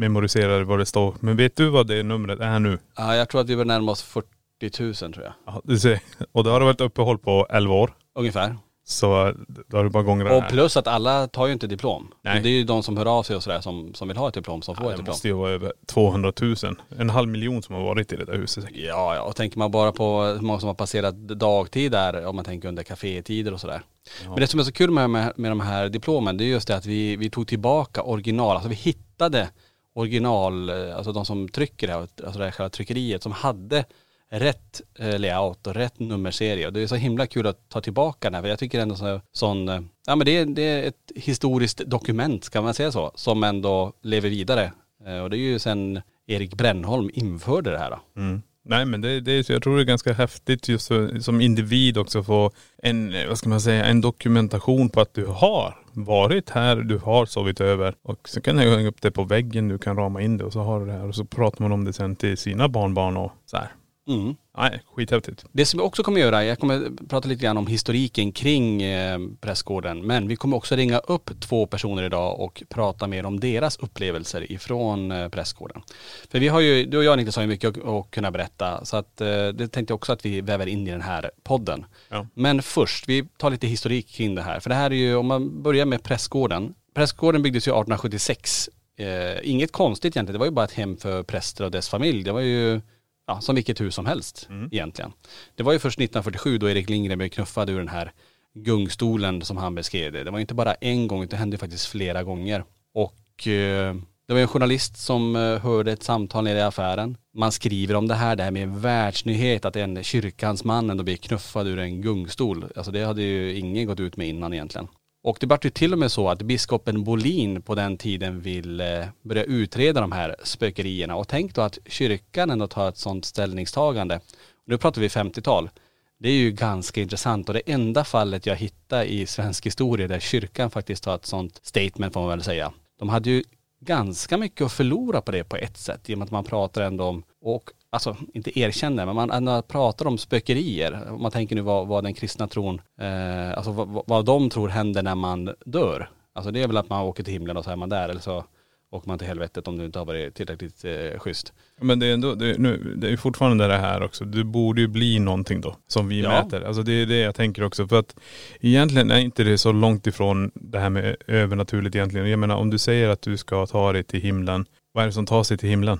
memorisera 0.01 0.65
vad 0.65 0.79
det 0.79 0.87
står. 0.87 1.15
Men 1.21 1.37
vet 1.37 1.57
du 1.57 1.69
vad 1.69 1.87
det 1.87 2.03
numret 2.03 2.41
är 2.41 2.59
nu? 2.59 2.79
Ja, 2.97 3.17
jag 3.17 3.29
tror 3.29 3.41
att 3.41 3.49
vi 3.51 3.55
var 3.55 3.65
närmare 3.65 3.93
oss 3.93 4.03
40 4.03 4.83
000 4.83 4.95
tror 4.95 5.25
jag. 5.25 5.33
Ja, 5.47 5.61
du 5.65 5.79
ser. 5.79 6.01
Och 6.33 6.45
då 6.45 6.51
har 6.51 6.61
det 6.61 6.67
varit 6.67 6.81
uppehåll 6.81 7.19
på 7.19 7.47
11 7.51 7.75
år. 7.75 7.91
Ungefär. 8.19 8.57
Så 8.89 9.33
då 9.69 9.77
har 9.77 9.85
du 9.85 9.91
bara 9.91 10.03
gånger 10.03 10.25
det 10.25 10.37
Och 10.37 10.43
här. 10.43 10.51
plus 10.51 10.77
att 10.77 10.87
alla 10.87 11.27
tar 11.29 11.47
ju 11.47 11.53
inte 11.53 11.67
diplom. 11.67 12.15
Nej. 12.23 12.41
Det 12.43 12.49
är 12.49 12.51
ju 12.51 12.65
de 12.65 12.83
som 12.83 12.97
hör 12.97 13.07
av 13.19 13.23
sig 13.23 13.37
och 13.37 13.43
sådär 13.43 13.61
som, 13.61 13.95
som 13.95 14.09
vill 14.09 14.17
ha 14.17 14.29
ett 14.29 14.35
diplom 14.35 14.63
som 14.63 14.77
får 14.77 14.85
ett 14.85 14.91
det 14.91 14.97
diplom. 14.97 15.13
måste 15.13 15.29
ju 15.29 15.35
vara 15.35 15.51
över 15.51 15.73
200 15.87 16.33
000. 16.41 16.57
En 16.99 17.11
halv 17.11 17.29
miljon 17.29 17.63
som 17.63 17.75
har 17.75 17.83
varit 17.83 18.13
i 18.13 18.17
det 18.17 18.25
där 18.25 18.35
huset 18.35 18.65
säkert. 18.65 18.79
Ja, 18.81 19.15
ja, 19.15 19.23
och 19.23 19.37
tänker 19.37 19.59
man 19.59 19.71
bara 19.71 19.93
på 19.93 20.23
hur 20.23 20.41
många 20.41 20.61
som 20.61 20.67
har 20.67 20.75
passerat 20.75 21.29
dagtid 21.29 21.93
där, 21.93 22.27
om 22.27 22.37
man 22.37 22.45
tänker 22.45 22.69
under 22.69 22.83
kafétider 22.83 23.53
och 23.53 23.61
sådär. 23.61 23.83
Men 24.25 24.35
det 24.37 24.47
som 24.47 24.61
är 24.61 24.65
så 24.65 24.73
kul 24.73 24.91
med, 24.91 25.11
med, 25.11 25.33
med 25.37 25.51
de 25.51 25.61
här 25.61 25.89
diplomen, 25.89 26.37
det 26.37 26.45
är 26.45 26.47
just 26.47 26.69
det 26.69 26.77
att 26.77 26.87
vi, 26.87 27.17
vi 27.17 27.31
tog 27.31 27.49
tillbaka 27.49 28.03
original, 28.03 28.51
alltså 28.57 28.69
vi 28.69 28.75
hittade 28.75 29.49
original, 29.95 30.69
eh, 30.71 30.97
alltså 30.97 31.13
de 31.13 31.25
som 31.25 31.49
trycker 31.49 31.87
det 31.87 31.93
här, 31.93 32.01
alltså 32.01 32.39
det 32.39 32.45
här 32.45 32.51
själva 32.51 32.71
tryckeriet, 32.71 33.23
som 33.23 33.33
hade 33.33 33.85
rätt 34.31 34.81
eh, 34.99 35.19
layout 35.19 35.67
och 35.67 35.75
rätt 35.75 35.99
nummerserie. 36.01 36.67
Och 36.67 36.73
det 36.73 36.81
är 36.83 36.87
så 36.87 36.95
himla 36.95 37.27
kul 37.27 37.47
att 37.47 37.69
ta 37.69 37.81
tillbaka 37.81 38.19
den 38.31 38.35
här, 38.35 38.43
för 38.43 38.49
jag 38.49 38.59
tycker 38.59 38.81
ändå 38.81 38.95
så, 38.95 39.21
sån, 39.33 39.69
eh, 39.69 39.81
ja 40.07 40.17
men 40.17 40.25
det, 40.25 40.31
är- 40.39 40.47
det 40.47 40.63
är 40.63 40.83
ett 40.89 41.13
historiskt 41.15 41.79
dokument, 41.87 42.45
ska 42.45 42.63
man 42.63 42.75
säga 42.75 42.93
så, 42.93 43.13
som 43.15 43.45
ändå 43.45 43.93
lever 44.03 44.29
vidare. 44.29 44.73
Eh, 45.07 45.19
och 45.19 45.31
det 45.31 45.37
är 45.37 45.39
ju 45.39 45.59
sen 45.59 46.01
Erik 46.27 46.55
Brännholm 46.55 47.11
införde 47.15 47.71
det 47.71 47.79
här 47.79 47.91
då. 47.91 48.21
Mm. 48.21 48.43
Nej 48.69 48.85
men 48.85 49.01
det, 49.01 49.21
det 49.21 49.33
är, 49.33 49.53
jag 49.53 49.63
tror 49.63 49.77
det 49.77 49.83
är 49.83 49.85
ganska 49.85 50.13
häftigt 50.13 50.69
just 50.69 50.89
för, 50.89 51.19
som 51.21 51.41
individ 51.41 51.99
också 51.99 52.23
få 52.23 52.51
en, 52.83 53.15
vad 53.29 53.39
ska 53.39 53.49
man 53.49 53.61
säga, 53.61 53.85
en 53.85 54.01
dokumentation 54.01 54.89
på 54.89 55.01
att 55.01 55.15
du 55.15 55.27
har 55.27 55.79
varit 55.93 56.51
här, 56.51 56.77
du 56.77 56.99
har 56.99 57.27
sovit 57.27 57.61
över. 57.61 57.95
Och 58.03 58.29
så 58.29 58.41
kan 58.41 58.59
jag 58.59 58.77
hänga 58.77 58.89
upp 58.89 59.01
det 59.03 59.11
på 59.11 59.25
väggen, 59.25 59.69
du 59.69 59.79
kan 59.79 59.97
rama 59.97 60.21
in 60.23 60.37
det 60.37 60.45
och 60.45 60.53
så 60.53 60.61
har 60.61 60.81
du 60.81 60.87
det 60.87 60.93
här. 60.93 61.05
Och 61.09 61.15
så 61.15 61.25
pratar 61.25 61.63
man 61.63 61.73
om 61.73 61.85
det 61.85 61.93
sen 61.93 62.17
till 62.17 62.37
sina 62.37 62.69
barnbarn 62.69 63.17
och 63.17 63.33
så 63.47 63.57
här. 63.57 63.69
Mm. 64.09 64.37
Nej, 64.59 64.83
skithäftigt. 64.95 65.45
Det 65.53 65.67
som 65.67 65.81
jag 65.81 65.87
också 65.87 66.03
kommer 66.03 66.21
göra, 66.21 66.45
jag 66.45 66.59
kommer 66.59 67.07
prata 67.09 67.29
lite 67.29 67.45
grann 67.45 67.57
om 67.57 67.67
historiken 67.67 68.33
kring 68.33 68.83
eh, 68.83 69.19
prästgården, 69.41 70.07
men 70.07 70.29
vi 70.29 70.37
kommer 70.37 70.57
också 70.57 70.77
ringa 70.77 70.99
upp 70.99 71.41
två 71.41 71.67
personer 71.67 72.03
idag 72.03 72.41
och 72.41 72.63
prata 72.69 73.07
mer 73.07 73.27
om 73.27 73.41
deras 73.41 73.77
upplevelser 73.77 74.53
ifrån 74.53 75.13
eh, 75.13 75.29
prästgården. 75.29 75.83
För 76.31 76.39
vi 76.39 76.49
har 76.49 76.61
ju, 76.61 76.85
du 76.85 76.99
och 76.99 77.05
jag 77.05 77.19
Niklas 77.19 77.37
har 77.37 77.43
ju 77.43 77.49
mycket 77.49 77.87
att, 77.87 78.11
kunna 78.11 78.31
berätta, 78.31 78.85
så 78.85 78.97
att 78.97 79.21
eh, 79.21 79.49
det 79.49 79.69
tänkte 79.69 79.93
jag 79.93 79.97
också 79.97 80.13
att 80.13 80.25
vi 80.25 80.41
väver 80.41 80.67
in 80.67 80.89
i 80.89 80.91
den 80.91 81.03
här 81.03 81.31
podden. 81.43 81.85
Ja. 82.09 82.27
Men 82.35 82.63
först, 82.63 83.09
vi 83.09 83.25
tar 83.37 83.51
lite 83.51 83.67
historik 83.67 84.09
kring 84.09 84.35
det 84.35 84.43
här, 84.43 84.61
för 84.61 84.71
det 84.71 84.77
här 84.77 84.91
är 84.91 84.95
ju, 84.95 85.17
om 85.17 85.27
man 85.27 85.63
börjar 85.63 85.87
med 85.87 86.03
prästgården. 86.03 86.75
Prästgården 86.95 87.43
byggdes 87.43 87.69
ju 87.69 87.71
1876. 87.71 88.71
Eh, 88.99 89.51
inget 89.51 89.73
konstigt 89.73 90.17
egentligen, 90.17 90.33
det 90.33 90.39
var 90.39 90.47
ju 90.47 90.53
bara 90.53 90.65
ett 90.65 90.73
hem 90.73 90.97
för 90.97 91.23
präster 91.23 91.65
och 91.65 91.71
dess 91.71 91.89
familj. 91.89 92.23
Det 92.23 92.33
var 92.33 92.41
ju 92.41 92.81
ja, 93.27 93.41
som 93.41 93.55
vilket 93.55 93.81
hus 93.81 93.95
som 93.95 94.07
helst 94.07 94.49
egentligen. 94.71 95.13
Det 95.55 95.63
var 95.63 95.73
ju 95.73 95.79
först 95.79 95.99
1947 95.99 96.59
då 96.59 96.71
Erik 96.71 96.91
Lindgren 96.91 97.19
blev 97.19 97.29
knuffad 97.29 97.71
ur 97.71 97.79
den 97.79 97.89
här 97.89 98.13
gungstolen 98.55 99.43
som 99.43 99.57
han 99.57 99.75
beskrev 99.75 100.13
det. 100.13 100.25
Det 100.25 100.31
var 100.31 100.39
inte 100.39 100.55
bara 100.55 100.75
en 100.75 101.09
gång, 101.09 101.27
det 101.27 101.37
hände 101.37 101.59
faktiskt 101.59 101.87
flera 101.87 102.23
gånger. 102.23 102.65
Och 102.95 103.49
eh, 103.49 103.95
det 104.29 104.35
var 104.35 104.41
en 104.41 104.49
journalist 104.49 104.97
som 104.97 105.37
eh, 105.37 105.59
hörde 105.59 105.93
ett 105.93 106.03
samtal 106.03 106.45
nere 106.45 106.59
i 106.59 106.63
affären. 106.63 107.17
Man 107.35 107.53
skriver 107.53 107.95
om 107.95 108.09
det 108.09 108.15
här, 108.15 108.37
det 108.37 108.43
här 108.43 108.51
med 108.51 108.63
en 108.63 108.81
världsnyhet, 108.81 109.65
att 109.65 109.77
en 109.77 110.03
kyrkans 110.03 110.65
man 110.65 110.91
ändå 110.91 111.05
blir 111.05 111.17
knuffad 111.17 111.67
ur 111.67 111.79
en 111.79 112.03
gungstol. 112.03 112.67
Alltså 112.77 112.93
det 112.93 113.05
hade 113.05 113.23
ju 113.23 113.59
ingen 113.59 113.87
gått 113.87 114.01
ut 114.01 114.17
med 114.17 114.29
innan 114.29 114.53
egentligen. 114.53 114.89
Och 115.27 115.37
det 115.41 115.47
vart 115.47 115.65
ju 115.65 115.71
till 115.71 115.93
och 115.93 115.99
med 115.99 116.13
så 116.13 116.29
att 116.29 116.43
biskopen 116.43 117.05
Bolin 117.05 117.63
på 117.63 117.75
den 117.75 117.99
tiden 117.99 118.41
ville 118.41 119.03
eh, 119.03 119.09
börja 119.23 119.45
utreda 119.45 120.01
de 120.01 120.13
här 120.13 120.37
spökerierna. 120.43 121.17
Och 121.17 121.29
tänk 121.29 121.55
då 121.55 121.63
att 121.63 121.79
kyrkan 121.87 122.51
ändå 122.51 122.67
tar 122.67 122.89
ett 122.89 122.99
sådant 122.99 123.25
ställningstagande. 123.25 124.21
Nu 124.67 124.79
pratar 124.79 125.01
vi 125.01 125.09
50-tal. 125.09 125.71
Det 126.19 126.29
är 126.29 126.33
ju 126.33 126.51
ganska 126.51 127.01
intressant 127.01 127.49
och 127.49 127.55
det 127.55 127.73
enda 127.73 128.05
fallet 128.05 128.47
jag 128.47 128.57
hittar 128.57 129.05
i 129.05 129.27
svensk 129.27 129.67
historia 129.67 130.09
där 130.09 130.21
kyrkan 130.21 130.71
faktiskt 130.71 131.05
tar 131.05 131.15
ett 131.15 131.27
sådant 131.27 131.61
statement 131.63 132.13
får 132.13 132.21
man 132.21 132.29
väl 132.29 132.43
säga. 132.43 132.73
De 132.99 133.09
hade 133.09 133.31
ju 133.31 133.45
ganska 133.81 134.37
mycket 134.37 134.65
att 134.65 134.73
förlora 134.73 135.21
på 135.21 135.33
det 135.33 135.45
på 135.45 135.57
ett 135.57 135.77
sätt 135.77 136.11
i 136.11 136.15
och 136.15 136.19
med 136.19 136.27
att 136.27 136.31
man 136.31 136.45
pratar 136.45 136.83
ändå 136.83 137.05
om, 137.05 137.23
och 137.41 137.71
alltså 137.91 138.17
inte 138.35 138.59
erkänner, 138.59 139.07
men 139.07 139.15
man 139.15 139.31
ändå 139.31 139.63
pratar 139.63 140.07
om 140.07 140.19
spökerier. 140.19 141.09
Om 141.11 141.23
man 141.23 141.31
tänker 141.31 141.57
nu 141.57 141.63
vad, 141.63 141.87
vad 141.87 142.05
den 142.05 142.15
kristna 142.15 142.49
tron, 142.49 142.81
eh, 143.01 143.57
alltså 143.57 143.71
vad, 143.71 144.03
vad 144.07 144.25
de 144.25 144.51
tror 144.51 144.69
händer 144.69 145.03
när 145.03 145.15
man 145.15 145.55
dör. 145.65 146.11
Alltså 146.33 146.51
det 146.51 146.63
är 146.63 146.67
väl 146.67 146.77
att 146.77 146.89
man 146.89 147.03
åker 147.03 147.23
till 147.23 147.33
himlen 147.33 147.57
och 147.57 147.65
så 147.65 147.71
är 147.71 147.77
man 147.77 147.89
där 147.89 148.09
eller 148.09 148.21
så 148.21 148.45
åker 148.91 149.09
man 149.09 149.19
till 149.19 149.29
helvetet 149.29 149.69
om 149.69 149.79
du 149.79 149.85
inte 149.85 149.99
har 149.99 150.07
varit 150.07 150.35
tillräckligt 150.35 150.85
eh, 150.85 151.19
schysst. 151.19 151.53
Men 151.81 151.99
det 151.99 152.07
är 152.07 152.15
ändå, 152.15 152.35
det, 152.35 152.51
är- 152.51 152.59
nu, 152.59 152.95
det 152.97 153.07
är 153.07 153.11
ju 153.11 153.17
fortfarande 153.17 153.67
det 153.67 153.77
här 153.79 154.03
också. 154.03 154.25
Du 154.25 154.45
borde 154.45 154.81
ju 154.81 154.89
bli 154.89 155.19
någonting 155.19 155.61
då, 155.61 155.77
som 155.87 156.09
vi 156.09 156.23
Ja. 156.23 156.29
mäter. 156.29 156.63
Alltså 156.67 156.83
det 156.83 156.93
är 156.93 157.07
det 157.07 157.19
jag 157.19 157.35
tänker 157.35 157.63
också. 157.65 157.89
För 157.89 157.99
att 157.99 158.17
egentligen 158.61 159.11
är 159.11 159.19
inte 159.19 159.45
det 159.45 159.59
så 159.59 159.73
långt 159.73 160.07
ifrån 160.07 160.51
det 160.55 160.79
här 160.79 160.91
med 160.91 161.17
övernaturligt 161.27 161.97
egentligen. 161.97 162.31
Jag 162.31 162.39
menar 162.39 162.57
om 162.57 162.71
du 162.71 162.79
säger 162.79 163.09
att 163.09 163.23
du 163.23 163.37
ska 163.37 163.67
ta 163.67 163.93
dig 163.93 164.05
till 164.05 164.21
himlen, 164.21 164.67
vad 164.93 165.03
är 165.03 165.07
det 165.07 165.13
som 165.13 165.27
tar 165.27 165.43
sig 165.43 165.59
till 165.59 165.69
himlen? 165.69 165.99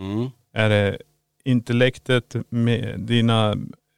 Mm. 0.00 0.28
Är 0.54 0.68
det 0.68 0.98
intellektet, 1.44 2.36
med 2.48 3.00
dina 3.00 3.50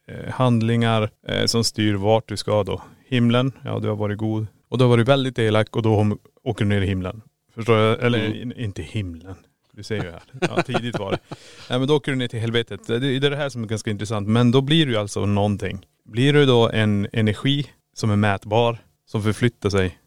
eh, 0.07 0.31
handlingar 0.31 1.09
eh, 1.27 1.45
som 1.45 1.63
styr 1.63 1.93
vart 1.93 2.27
du 2.29 2.37
ska 2.37 2.63
då? 2.63 2.81
Himlen, 3.07 3.51
ja 3.65 3.79
du 3.79 3.87
har 3.87 3.95
varit 3.95 4.17
god. 4.17 4.47
Och 4.69 4.77
du 4.77 4.83
har 4.83 4.89
varit 4.89 5.07
väldigt 5.07 5.39
elak 5.39 5.75
och 5.75 5.81
då 5.81 6.17
åker 6.43 6.65
du 6.65 6.69
ner 6.69 6.81
i 6.81 6.85
himlen. 6.87 7.21
Förstår 7.55 7.77
jag? 7.77 8.03
Eller 8.03 8.35
in- 8.41 8.51
inte 8.57 8.81
himlen. 8.81 9.35
Du 9.73 9.83
ser 9.83 9.95
ju 10.03 10.11
här. 10.11 10.23
Ja, 10.41 10.61
tidigt 10.61 10.99
var 10.99 11.11
det. 11.11 11.19
Nej 11.69 11.79
men 11.79 11.87
då 11.87 11.95
åker 11.95 12.11
du 12.11 12.17
ner 12.17 12.27
till 12.27 12.39
helvetet. 12.39 12.87
Det 12.87 12.99
det 12.99 13.07
är 13.25 13.29
det 13.29 13.35
här 13.35 13.49
som 13.49 13.63
är 13.63 13.67
ganska 13.67 13.91
intressant. 13.91 14.27
Men 14.27 14.51
då 14.51 14.61
blir 14.61 14.85
du 14.85 14.97
alltså 14.97 15.25
någonting. 15.25 15.85
Blir 16.05 16.33
du 16.33 16.45
då 16.45 16.69
en 16.69 17.07
energi 17.13 17.67
som 17.93 18.11
är 18.11 18.15
mätbar, 18.15 18.77
som 19.05 19.23
förflyttar 19.23 19.69
sig 19.69 19.97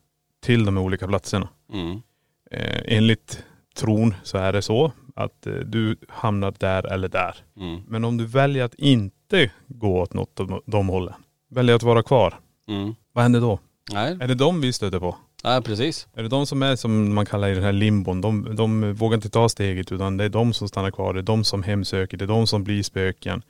till 0.42 0.64
de 0.64 0.78
olika 0.78 1.06
platserna. 1.08 1.48
Mm. 1.72 2.02
Eh, 2.50 2.80
enligt 2.96 3.42
tron 3.76 4.14
så 4.22 4.38
är 4.38 4.52
det 4.52 4.62
så 4.62 4.92
att 5.16 5.46
eh, 5.46 5.52
du 5.54 5.96
hamnar 6.08 6.54
där 6.58 6.92
eller 6.92 7.08
där. 7.08 7.36
Mm. 7.60 7.80
Men 7.88 8.04
om 8.04 8.16
du 8.16 8.26
väljer 8.26 8.64
att 8.64 8.74
inte 8.74 9.50
gå 9.66 10.00
åt 10.00 10.14
något 10.14 10.40
av 10.40 10.62
de 10.66 10.88
hållen, 10.88 11.14
väljer 11.50 11.76
att 11.76 11.82
vara 11.82 12.02
kvar, 12.02 12.34
Mm. 12.68 12.94
vad 13.12 13.22
händer 13.22 13.40
då? 13.40 13.58
Nej, 13.92 14.16
Är 14.20 14.28
det 14.28 14.34
de 14.34 14.60
vi 14.60 14.72
stöter 14.72 14.98
på? 15.00 15.16
Ja, 15.44 15.62
precis. 15.64 16.08
Är 16.14 16.22
det 16.22 16.28
de 16.28 16.46
som 16.46 16.62
är 16.62 16.76
som 16.76 17.14
man 17.14 17.26
kallar 17.26 17.48
i 17.48 17.54
den 17.54 17.64
här 17.64 17.72
limbon, 17.72 18.20
de, 18.20 18.56
de 18.56 18.92
vågar 18.92 19.14
inte 19.14 19.30
ta 19.30 19.48
steget 19.48 19.92
utan 19.92 20.16
det 20.16 20.24
är 20.24 20.28
de 20.28 20.52
som 20.52 20.68
stannar 20.68 20.90
kvar, 20.90 21.14
det 21.14 21.20
är 21.20 21.22
de 21.22 21.44
som 21.44 21.62
hemsöker, 21.62 22.16
det 22.16 22.24
är 22.24 22.26
de 22.26 22.46
som 22.46 22.64
blir 22.64 22.82
spöken. 22.82 23.42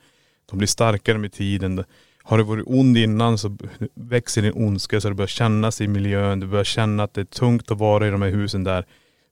De 0.45 0.57
blir 0.57 0.67
starkare 0.67 1.17
med 1.17 1.33
tiden. 1.33 1.83
Har 2.23 2.37
du 2.37 2.43
varit 2.43 2.63
ond 2.67 2.97
innan 2.97 3.37
så 3.37 3.57
växer 3.93 4.41
din 4.41 4.53
ondska 4.55 5.01
så 5.01 5.09
du 5.09 5.15
börjar 5.15 5.27
kännas 5.27 5.81
i 5.81 5.87
miljön, 5.87 6.39
du 6.39 6.47
börjar 6.47 6.63
känna 6.63 7.03
att 7.03 7.13
det 7.13 7.21
är 7.21 7.25
tungt 7.25 7.71
att 7.71 7.77
vara 7.77 8.07
i 8.07 8.11
de 8.11 8.21
här 8.21 8.29
husen 8.29 8.63
där 8.63 8.85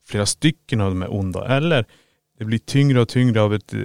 flera 0.07 0.25
stycken 0.25 0.81
av 0.81 0.89
dem 0.89 1.01
är 1.01 1.13
onda. 1.13 1.47
Eller 1.47 1.85
det 2.39 2.45
blir 2.45 2.59
tyngre 2.59 3.01
och 3.01 3.09
tyngre 3.09 3.41
av 3.41 3.53
ett, 3.53 3.73
eh, 3.73 3.79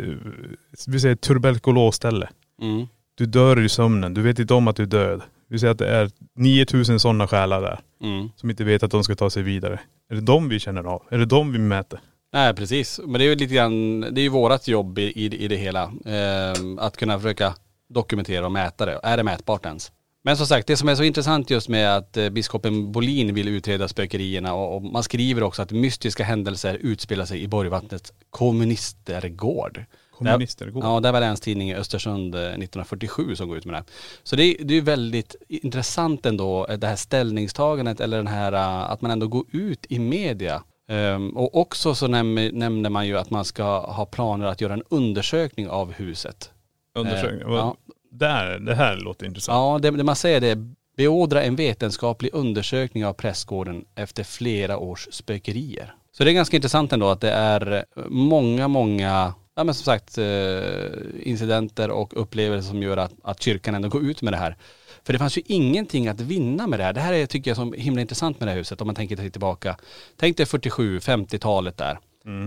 vi 0.86 1.00
säger 1.00 1.16
tuberkulosställe. 1.16 2.28
Mm. 2.62 2.86
Du 3.14 3.26
dör 3.26 3.60
i 3.60 3.68
sömnen, 3.68 4.14
du 4.14 4.22
vet 4.22 4.38
inte 4.38 4.54
om 4.54 4.68
att 4.68 4.76
du 4.76 4.82
är 4.82 4.86
död. 4.86 5.22
Vi 5.48 5.58
säger 5.58 5.70
att 5.70 5.78
det 5.78 5.88
är 5.88 6.10
9000 6.36 7.00
sådana 7.00 7.28
själar 7.28 7.60
där 7.60 7.80
Mm. 8.02 8.28
som 8.36 8.50
inte 8.50 8.64
vet 8.64 8.82
att 8.82 8.90
de 8.90 9.04
ska 9.04 9.14
ta 9.14 9.30
sig 9.30 9.42
vidare. 9.42 9.80
Är 10.10 10.14
det 10.14 10.20
de 10.20 10.48
vi 10.48 10.58
känner 10.58 10.84
av? 10.84 11.02
Är 11.08 11.18
det 11.18 11.26
de 11.26 11.52
vi 11.52 11.58
mäter? 11.58 12.00
Nej 12.32 12.54
precis, 12.54 13.00
men 13.04 13.12
det 13.12 13.24
är 13.24 13.28
ju 13.28 13.34
lite 13.34 13.54
grann, 13.54 14.00
det 14.00 14.20
är 14.20 14.22
ju 14.22 14.28
vårat 14.28 14.68
jobb 14.68 14.98
i, 14.98 15.02
i, 15.02 15.44
i 15.44 15.48
det 15.48 15.56
hela. 15.56 15.92
Ehm, 16.04 16.78
att 16.78 16.96
kunna 16.96 17.18
försöka 17.18 17.54
dokumentera 17.88 18.44
och 18.44 18.52
mäta 18.52 18.86
det. 18.86 19.00
Är 19.02 19.16
det 19.16 19.22
mätbart 19.22 19.66
ens? 19.66 19.92
Men 20.24 20.36
som 20.36 20.46
sagt, 20.46 20.66
det 20.66 20.76
som 20.76 20.88
är 20.88 20.94
så 20.94 21.02
intressant 21.02 21.50
just 21.50 21.68
med 21.68 21.96
att 21.96 22.16
eh, 22.16 22.28
biskopen 22.30 22.92
Bolin 22.92 23.34
vill 23.34 23.48
utreda 23.48 23.88
spökerierna 23.88 24.54
och, 24.54 24.76
och 24.76 24.82
man 24.82 25.02
skriver 25.02 25.42
också 25.42 25.62
att 25.62 25.70
mystiska 25.70 26.24
händelser 26.24 26.74
utspelar 26.74 27.24
sig 27.24 27.42
i 27.42 27.48
Borgvattnets 27.48 28.12
kommunistergård. 28.30 29.84
Kommunistergård. 30.18 30.84
Ja, 30.84 31.00
det 31.00 31.12
var 31.12 31.20
Länstidning 31.20 31.70
i 31.70 31.74
Östersund 31.74 32.34
eh, 32.34 32.40
1947 32.40 33.36
som 33.36 33.48
går 33.48 33.58
ut 33.58 33.64
med 33.64 33.74
det. 33.74 33.84
Så 34.22 34.36
det, 34.36 34.44
är- 34.44 34.64
det 34.64 34.74
är 34.74 34.82
väldigt 34.82 35.36
intressant 35.48 36.26
ändå, 36.26 36.66
eh, 36.66 36.78
det 36.78 36.86
här 36.86 36.96
ställningstagandet 36.96 38.00
eller 38.00 38.16
den 38.16 38.26
här 38.26 38.52
eh, 38.52 38.90
att 38.90 39.00
man 39.00 39.10
ändå 39.10 39.26
går 39.26 39.44
ut 39.52 39.86
i 39.88 39.98
media. 39.98 40.62
Ehm, 40.90 41.30
och 41.36 41.56
också 41.56 41.94
så 41.94 42.06
näm- 42.06 42.52
nämner 42.52 42.90
man 42.90 43.06
ju 43.06 43.18
att 43.18 43.30
man 43.30 43.44
ska 43.44 43.80
ha 43.80 44.06
planer 44.06 44.46
att 44.46 44.60
göra 44.60 44.72
en 44.72 44.82
undersökning 44.88 45.68
av 45.68 45.92
huset. 45.92 46.50
Undersökning. 46.94 47.40
Eh, 47.40 47.54
ja. 47.56 47.76
Där, 48.10 48.58
det 48.58 48.74
här 48.74 48.96
låter 48.96 49.26
intressant. 49.26 49.54
Ja, 49.56 49.90
det, 49.90 49.96
det 49.96 50.04
man 50.04 50.16
säger 50.16 50.40
det 50.40 50.48
är 50.50 50.74
beordra 50.96 51.42
en 51.42 51.56
vetenskaplig 51.56 52.30
undersökning 52.34 53.06
av 53.06 53.12
prästgården 53.12 53.84
efter 53.94 54.24
flera 54.24 54.78
års 54.78 55.08
spökerier. 55.10 55.94
Så 56.12 56.24
det 56.24 56.30
är 56.30 56.34
ganska 56.34 56.56
intressant 56.56 56.92
ändå 56.92 57.08
att 57.08 57.20
det 57.20 57.30
är 57.30 57.84
många, 58.08 58.68
många, 58.68 59.34
ja 59.58 59.64
men 59.64 59.74
som 59.74 59.84
sagt, 59.84 60.18
eh, 60.18 61.28
incidenter 61.28 61.90
och 61.90 62.22
upplevelser 62.22 62.68
som 62.68 62.82
gör 62.82 62.96
att, 62.96 63.12
att 63.22 63.42
kyrkan 63.42 63.74
ändå 63.74 63.88
går 63.88 64.04
ut 64.04 64.22
med 64.22 64.32
det 64.32 64.36
här. 64.36 64.56
För 65.04 65.12
det 65.12 65.18
fanns 65.18 65.38
ju 65.38 65.42
ingenting 65.46 66.08
att 66.08 66.20
vinna 66.20 66.66
med 66.66 66.78
det 66.80 66.84
här. 66.84 66.92
Det 66.92 67.00
här 67.00 67.12
är, 67.12 67.26
tycker 67.26 67.50
jag 67.50 67.56
som 67.56 67.72
himla 67.72 68.00
intressant 68.00 68.40
med 68.40 68.46
det 68.48 68.50
här 68.52 68.58
huset 68.58 68.80
om 68.80 68.86
man 68.86 68.94
tänker 68.94 69.16
sig 69.16 69.30
tillbaka. 69.30 69.76
Tänk 70.16 70.36
dig 70.36 70.46
47, 70.46 70.98
50-talet 70.98 71.76
där. 71.76 71.98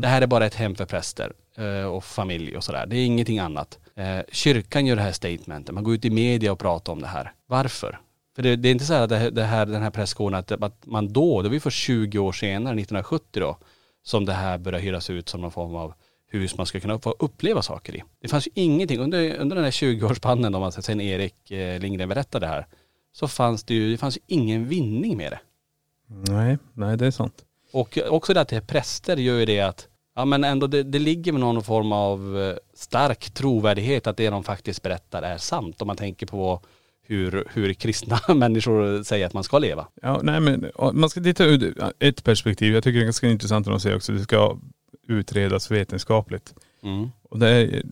Det 0.01 0.07
här 0.07 0.21
är 0.21 0.27
bara 0.27 0.45
ett 0.45 0.55
hem 0.55 0.75
för 0.75 0.85
präster 0.85 1.33
eh, 1.57 1.85
och 1.85 2.03
familj 2.03 2.57
och 2.57 2.63
sådär. 2.63 2.85
Det 2.85 2.95
är 2.97 3.05
ingenting 3.05 3.39
annat. 3.39 3.79
Eh, 3.95 4.19
kyrkan 4.31 4.85
gör 4.85 4.95
det 4.95 5.01
här 5.01 5.11
statementet, 5.11 5.75
man 5.75 5.83
går 5.83 5.93
ut 5.93 6.05
i 6.05 6.09
media 6.09 6.51
och 6.51 6.59
pratar 6.59 6.93
om 6.93 7.01
det 7.01 7.07
här. 7.07 7.33
Varför? 7.47 7.99
För 8.35 8.43
det, 8.43 8.55
det 8.55 8.69
är 8.69 8.71
inte 8.71 8.85
så 8.85 8.93
här 8.93 9.01
att 9.03 9.35
det, 9.35 9.43
här- 9.43 9.65
den 9.65 9.81
här 9.81 9.89
prästgården, 9.91 10.39
att, 10.39 10.51
att 10.51 10.85
man 10.85 11.13
då, 11.13 11.41
det 11.41 11.49
var 11.49 11.53
ju 11.53 11.59
för 11.59 11.69
20 11.69 12.19
år 12.19 12.31
senare, 12.31 12.73
1970 12.73 13.39
då, 13.39 13.57
som 14.03 14.25
det 14.25 14.33
här 14.33 14.57
började 14.57 14.83
hyras 14.83 15.09
ut 15.09 15.29
som 15.29 15.41
någon 15.41 15.51
form 15.51 15.75
av 15.75 15.93
hus 16.31 16.57
man 16.57 16.65
ska 16.65 16.79
kunna 16.79 16.99
få 16.99 17.15
uppleva 17.19 17.61
saker 17.61 17.95
i. 17.95 18.03
Det 18.21 18.27
fanns 18.27 18.47
ju 18.47 18.51
ingenting, 18.53 18.99
under, 18.99 19.35
under 19.37 19.55
den 19.55 19.65
här 19.65 19.71
20-årsspannen, 19.71 20.55
om 20.55 20.61
man 20.61 20.71
sen 20.71 21.01
Erik 21.01 21.51
eh, 21.51 21.79
Lindgren 21.79 22.09
berättade 22.09 22.45
det 22.45 22.49
här, 22.49 22.67
så 23.13 23.27
fanns 23.27 23.63
det 23.63 23.73
ju, 23.73 23.91
det 23.91 23.97
fanns 23.97 24.17
ju 24.17 24.21
ingen 24.27 24.67
vinning 24.67 25.17
med 25.17 25.31
det. 25.31 25.39
Nej, 26.31 26.57
nej 26.73 26.97
det 26.97 27.05
är 27.05 27.11
sant. 27.11 27.45
Och 27.73 27.97
också 28.09 28.33
det 28.33 28.41
att 28.41 28.47
det 28.47 28.55
är 28.55 28.61
präster 28.61 29.17
gör 29.17 29.39
ju 29.39 29.45
det 29.45 29.59
att, 29.59 29.87
ja 30.15 30.25
men 30.25 30.43
ändå 30.43 30.67
det, 30.67 30.83
det 30.83 30.99
ligger 30.99 31.31
med 31.31 31.41
någon 31.41 31.63
form 31.63 31.91
av 31.91 32.39
eh, 32.41 32.55
stark 32.73 33.31
trovärdighet 33.31 34.07
att 34.07 34.17
det 34.17 34.29
de 34.29 34.43
faktiskt 34.43 34.81
berättar 34.81 35.21
är 35.21 35.37
sant. 35.37 35.81
Om 35.81 35.87
man 35.87 35.97
tänker 35.97 36.25
på 36.25 36.61
hur, 37.03 37.47
hur 37.53 37.73
kristna 37.73 38.19
människor 38.35 39.03
säger 39.03 39.25
att 39.25 39.33
man 39.33 39.43
ska 39.43 39.59
leva. 39.59 39.87
Ja, 40.01 40.19
nej 40.23 40.39
men 40.39 40.71
man 40.93 41.09
ska 41.09 41.23
titta 41.23 41.45
ur 41.45 41.73
ett 41.99 42.23
perspektiv. 42.23 42.73
Jag 42.73 42.83
tycker 42.83 42.99
det 42.99 43.03
är 43.03 43.05
ganska 43.05 43.29
intressant 43.29 43.67
att 43.67 43.73
de 43.73 43.79
säger 43.79 43.95
också 43.95 44.11
att 44.11 44.17
det 44.17 44.23
ska 44.23 44.57
utredas 45.07 45.71
vetenskapligt. 45.71 46.53
Mm. 46.83 47.09
Och 47.23 47.39
det 47.39 47.49
är 47.49 47.83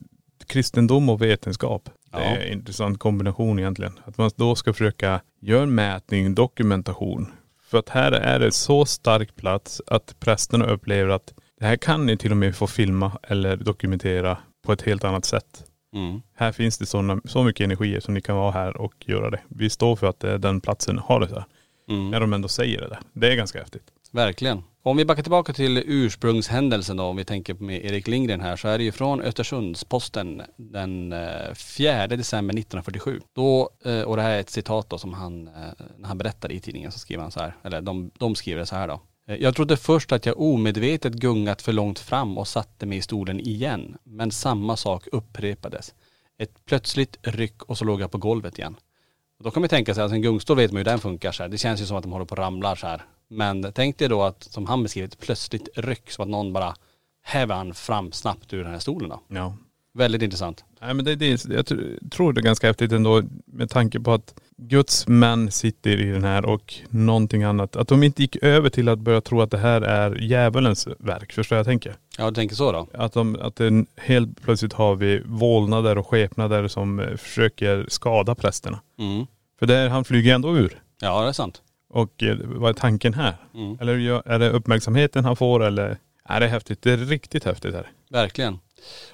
kristendom 0.47 1.09
och 1.09 1.21
vetenskap. 1.21 1.89
Det 2.11 2.17
är 2.17 2.37
en 2.37 2.53
intressant 2.53 2.99
kombination 2.99 3.59
egentligen. 3.59 3.99
Att 4.05 4.17
man 4.17 4.31
då 4.35 4.55
ska 4.55 4.73
försöka 4.73 5.21
göra 5.39 5.63
en 5.63 5.75
mätning, 5.75 6.35
dokumentation. 6.35 7.31
För 7.63 7.77
att 7.77 7.89
här 7.89 8.11
är 8.11 8.39
det 8.39 8.51
så 8.51 8.85
stark 8.85 9.35
plats 9.35 9.81
att 9.87 10.15
prästerna 10.19 10.65
upplever 10.65 11.09
att 11.09 11.33
det 11.59 11.65
här 11.65 11.75
kan 11.75 12.05
ni 12.05 12.17
till 12.17 12.31
och 12.31 12.37
med 12.37 12.55
få 12.55 12.67
filma 12.67 13.11
eller 13.23 13.55
dokumentera 13.55 14.37
på 14.65 14.73
ett 14.73 14.81
helt 14.81 15.03
annat 15.03 15.25
sätt. 15.25 15.65
Mm. 15.93 16.21
Här 16.35 16.51
finns 16.51 16.77
det 16.77 16.85
såna, 16.85 17.21
så 17.25 17.43
mycket 17.43 17.63
energier 17.63 17.99
som 17.99 18.13
ni 18.13 18.21
kan 18.21 18.35
vara 18.35 18.51
här 18.51 18.77
och 18.77 18.93
göra 18.99 19.29
det. 19.29 19.39
Vi 19.47 19.69
står 19.69 19.95
för 19.95 20.07
att 20.07 20.19
det 20.19 20.31
är 20.31 20.37
den 20.37 20.61
platsen 20.61 20.97
har 20.97 21.19
det 21.19 21.27
så 21.27 21.35
här. 21.35 21.45
Mm. 21.89 22.11
När 22.11 22.19
de 22.19 22.33
ändå 22.33 22.47
säger 22.47 22.81
det 22.81 22.87
där. 22.87 22.99
Det 23.13 23.31
är 23.31 23.35
ganska 23.35 23.59
häftigt. 23.59 23.83
Verkligen. 24.11 24.63
Om 24.83 24.97
vi 24.97 25.05
backar 25.05 25.23
tillbaka 25.23 25.53
till 25.53 25.83
ursprungshändelsen 25.85 26.97
då, 26.97 27.03
om 27.03 27.15
vi 27.15 27.25
tänker 27.25 27.53
med 27.53 27.85
Erik 27.85 28.07
Lindgren 28.07 28.41
här, 28.41 28.55
så 28.55 28.67
är 28.67 28.77
det 28.77 28.83
ju 28.83 28.91
från 28.91 29.21
Östersundsposten 29.21 30.41
den 30.57 31.13
eh, 31.13 31.53
4 31.53 32.07
december 32.07 32.53
1947. 32.53 33.21
Då, 33.35 33.69
eh, 33.85 34.01
och 34.01 34.15
det 34.15 34.21
här 34.21 34.31
är 34.31 34.39
ett 34.39 34.49
citat 34.49 34.89
då 34.89 34.97
som 34.97 35.13
han, 35.13 35.47
eh, 35.47 35.53
när 35.97 36.07
han 36.07 36.17
berättade 36.17 36.53
i 36.53 36.59
tidningen 36.59 36.91
så 36.91 36.99
skriver 36.99 37.21
han 37.21 37.31
så 37.31 37.39
här, 37.39 37.55
eller 37.63 37.81
de, 37.81 38.11
de 38.17 38.35
skriver 38.35 38.65
så 38.65 38.75
här 38.75 38.87
då. 38.87 39.01
Jag 39.25 39.55
trodde 39.55 39.77
först 39.77 40.11
att 40.11 40.25
jag 40.25 40.41
omedvetet 40.41 41.13
gungat 41.13 41.61
för 41.61 41.73
långt 41.73 41.99
fram 41.99 42.37
och 42.37 42.47
satte 42.47 42.85
mig 42.85 42.97
i 42.97 43.01
stolen 43.01 43.39
igen. 43.39 43.97
Men 44.03 44.31
samma 44.31 44.77
sak 44.77 45.07
upprepades. 45.11 45.93
Ett 46.37 46.65
plötsligt 46.65 47.17
ryck 47.21 47.63
och 47.63 47.77
så 47.77 47.85
låg 47.85 48.01
jag 48.01 48.11
på 48.11 48.17
golvet 48.17 48.57
igen. 48.59 48.75
Och 49.37 49.43
då 49.43 49.51
kan 49.51 49.61
man 49.61 49.69
tänka 49.69 49.93
sig, 49.93 50.03
alltså 50.03 50.15
en 50.15 50.21
gungstol 50.21 50.57
vet 50.57 50.71
man 50.71 50.79
ju 50.79 50.83
hur 50.83 50.91
den 50.91 50.99
funkar 50.99 51.31
så 51.31 51.43
här. 51.43 51.49
Det 51.49 51.57
känns 51.57 51.81
ju 51.81 51.85
som 51.85 51.97
att 51.97 52.03
de 52.03 52.11
håller 52.11 52.25
på 52.25 52.31
och 52.31 52.37
ramlar 52.37 52.75
så 52.75 52.87
här. 52.87 53.05
Men 53.29 53.71
tänk 53.73 53.97
dig 53.97 54.09
då 54.09 54.23
att, 54.23 54.43
som 54.43 54.65
han 54.65 54.83
beskriver, 54.83 55.07
ett 55.07 55.19
plötsligt 55.19 55.69
ryck, 55.75 56.11
som 56.11 56.23
att 56.23 56.29
någon 56.29 56.53
bara 56.53 56.75
häver 57.23 57.55
han 57.55 57.73
fram 57.73 58.11
snabbt 58.11 58.53
ur 58.53 58.63
den 58.63 58.71
här 58.71 58.79
stolen 58.79 59.09
då. 59.09 59.21
Ja. 59.27 59.55
Väldigt 59.93 60.21
intressant. 60.21 60.63
Nej 60.81 60.93
men 60.93 61.05
det, 61.05 61.15
det, 61.15 61.45
jag 61.45 61.65
tr- 61.65 62.09
tror 62.09 62.33
det 62.33 62.41
är 62.41 62.43
ganska 62.43 62.67
häftigt 62.67 62.91
ändå 62.91 63.23
med 63.45 63.69
tanke 63.69 63.99
på 63.99 64.13
att 64.13 64.33
Guds 64.57 65.07
män 65.07 65.51
sitter 65.51 66.01
i 66.01 66.11
den 66.11 66.23
här 66.23 66.45
och 66.45 66.73
någonting 66.89 67.43
annat. 67.43 67.75
Att 67.75 67.87
de 67.87 68.03
inte 68.03 68.21
gick 68.21 68.35
över 68.35 68.69
till 68.69 68.89
att 68.89 68.99
börja 68.99 69.21
tro 69.21 69.41
att 69.41 69.51
det 69.51 69.57
här 69.57 69.81
är 69.81 70.15
djävulens 70.15 70.87
verk. 70.99 71.33
Förstår 71.33 71.57
jag 71.57 71.65
tänker? 71.65 71.95
Ja, 72.17 72.29
du 72.29 72.35
tänker 72.35 72.55
så 72.55 72.71
då? 72.71 72.87
Att, 72.93 73.13
de, 73.13 73.35
att 73.41 73.55
den, 73.55 73.87
helt 73.97 74.41
plötsligt 74.41 74.73
har 74.73 74.95
vi 74.95 75.21
vålnader 75.25 75.97
och 75.97 76.07
skepnader 76.07 76.67
som 76.67 76.99
eh, 76.99 77.17
försöker 77.17 77.85
skada 77.89 78.35
prästerna. 78.35 78.79
Mm. 78.99 79.25
För 79.59 79.65
där, 79.65 79.89
han 79.89 80.03
flyger 80.03 80.35
ändå 80.35 80.57
ur. 80.57 80.81
Ja, 81.01 81.21
det 81.21 81.27
är 81.27 81.31
sant. 81.31 81.61
Och 81.89 82.23
eh, 82.23 82.37
vad 82.43 82.69
är 82.69 82.73
tanken 82.73 83.13
här? 83.13 83.35
Mm. 83.53 83.77
Eller 83.81 83.97
gör- 83.97 84.23
är 84.25 84.39
det 84.39 84.49
uppmärksamheten 84.49 85.25
han 85.25 85.35
får 85.35 85.63
eller? 85.63 85.97
Nej 86.29 86.39
det 86.39 86.45
är 86.45 86.49
häftigt. 86.49 86.81
Det 86.81 86.91
är 86.91 86.97
riktigt 86.97 87.43
häftigt 87.43 87.73
här. 87.75 87.91
Verkligen. 88.09 88.59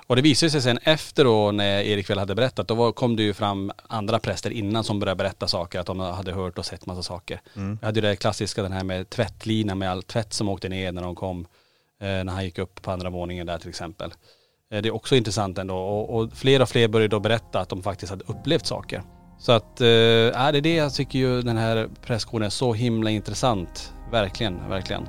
Och 0.08 0.15
det 0.15 0.22
visade 0.22 0.50
sig 0.50 0.62
sen 0.62 0.79
efter 0.84 1.24
då 1.24 1.51
när 1.51 1.82
Erik 1.82 2.10
väl 2.10 2.20
hade 2.20 2.36
berättat, 2.36 2.67
då 2.67 2.75
var, 2.75 2.91
kom 2.91 3.15
det 3.15 3.24
ju 3.24 3.34
fram 3.34 3.72
andra 3.88 4.20
präster 4.20 4.50
innan 4.51 4.84
som 4.84 5.00
började 5.00 5.17
berätta 5.17 5.48
saker, 5.48 5.79
att 5.79 5.86
de 5.86 6.00
hade 6.00 6.32
hört 6.32 6.58
och 6.58 6.65
sett 6.65 6.86
massa 6.86 7.01
saker. 7.03 7.41
Jag 7.82 7.86
hade 7.88 8.00
ju 8.00 8.01
det 8.08 8.15
klassiska, 8.15 8.63
den 8.63 8.72
här 8.72 8.84
med 8.84 9.10
tvättlina 9.10 9.75
med 9.75 9.91
all 9.91 10.03
tvätt 10.03 10.34
som 10.34 10.50
åkte 10.50 10.70
ner 10.70 10.91
när 10.91 11.01
de 11.01 11.15
kom, 11.15 11.48
eh, 12.01 12.08
när 12.08 12.32
han 12.32 12.44
gick 12.46 12.58
upp 12.58 12.82
på 12.82 12.91
andra 12.91 13.10
våningen 13.10 13.48
där 13.48 13.58
till 13.58 13.70
exempel. 13.70 14.13
Eh, 14.72 14.82
det 14.82 14.89
är 14.89 14.94
också 14.96 15.15
intressant 15.15 15.58
ändå 15.58 15.75
och, 15.77 16.15
och 16.20 16.34
fler 16.34 16.62
och 16.62 16.70
fler 16.70 16.88
började 16.88 17.15
då 17.15 17.20
berätta 17.20 17.60
att 17.60 17.70
de 17.70 17.84
faktiskt 17.84 18.10
hade 18.10 18.24
upplevt 18.27 18.65
saker. 18.65 19.03
Så 19.45 19.51
att, 19.51 19.81
eh, 19.81 19.87
äh, 19.87 20.51
det 20.51 20.57
är 20.57 20.61
det 20.61 20.75
jag 20.75 20.93
tycker 20.93 21.19
ju 21.19 21.41
den 21.41 21.57
här 21.57 21.89
prästgården 22.05 22.45
är 22.45 22.49
så 22.49 22.73
himla 22.73 23.09
intressant. 23.09 23.93
Verkligen, 24.11 24.69
verkligen. 24.69 25.03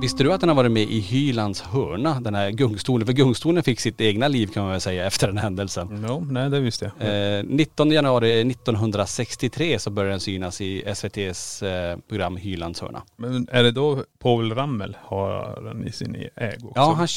Visste 0.00 0.24
du 0.24 0.32
att 0.32 0.40
den 0.40 0.48
har 0.48 0.56
varit 0.56 0.72
med 0.72 0.82
i 0.82 1.00
Hylands 1.00 1.60
hörna, 1.60 2.20
den 2.20 2.34
här 2.34 2.50
gungstolen? 2.50 3.06
För 3.06 3.12
gungstolen 3.12 3.62
fick 3.62 3.80
sitt 3.80 4.00
egna 4.00 4.28
liv 4.28 4.46
kan 4.46 4.62
man 4.62 4.72
väl 4.72 4.80
säga 4.80 5.06
efter 5.06 5.26
den 5.26 5.38
händelsen. 5.38 5.86
No, 5.86 6.26
nej 6.30 6.50
det 6.50 6.60
visste 6.60 6.92
jag. 6.98 7.38
Eh, 7.38 7.44
19 7.44 7.90
januari 7.90 8.40
1963 8.40 9.78
så 9.78 9.90
började 9.90 10.12
den 10.12 10.20
synas 10.20 10.60
i 10.60 10.82
SVTs 10.86 11.62
eh, 11.62 11.98
program 12.08 12.36
Hylands 12.36 12.80
hörna. 12.80 13.02
Men 13.16 13.48
är 13.50 13.62
det 13.62 13.70
då 13.70 14.04
Povel 14.18 14.54
Ramel 14.54 14.96
har 15.00 15.62
den 15.62 15.88
i 15.88 15.92
sin 15.92 16.14
ägo 16.36 16.68
också? 16.68 16.72
Ja, 16.74 16.92
han, 16.92 17.08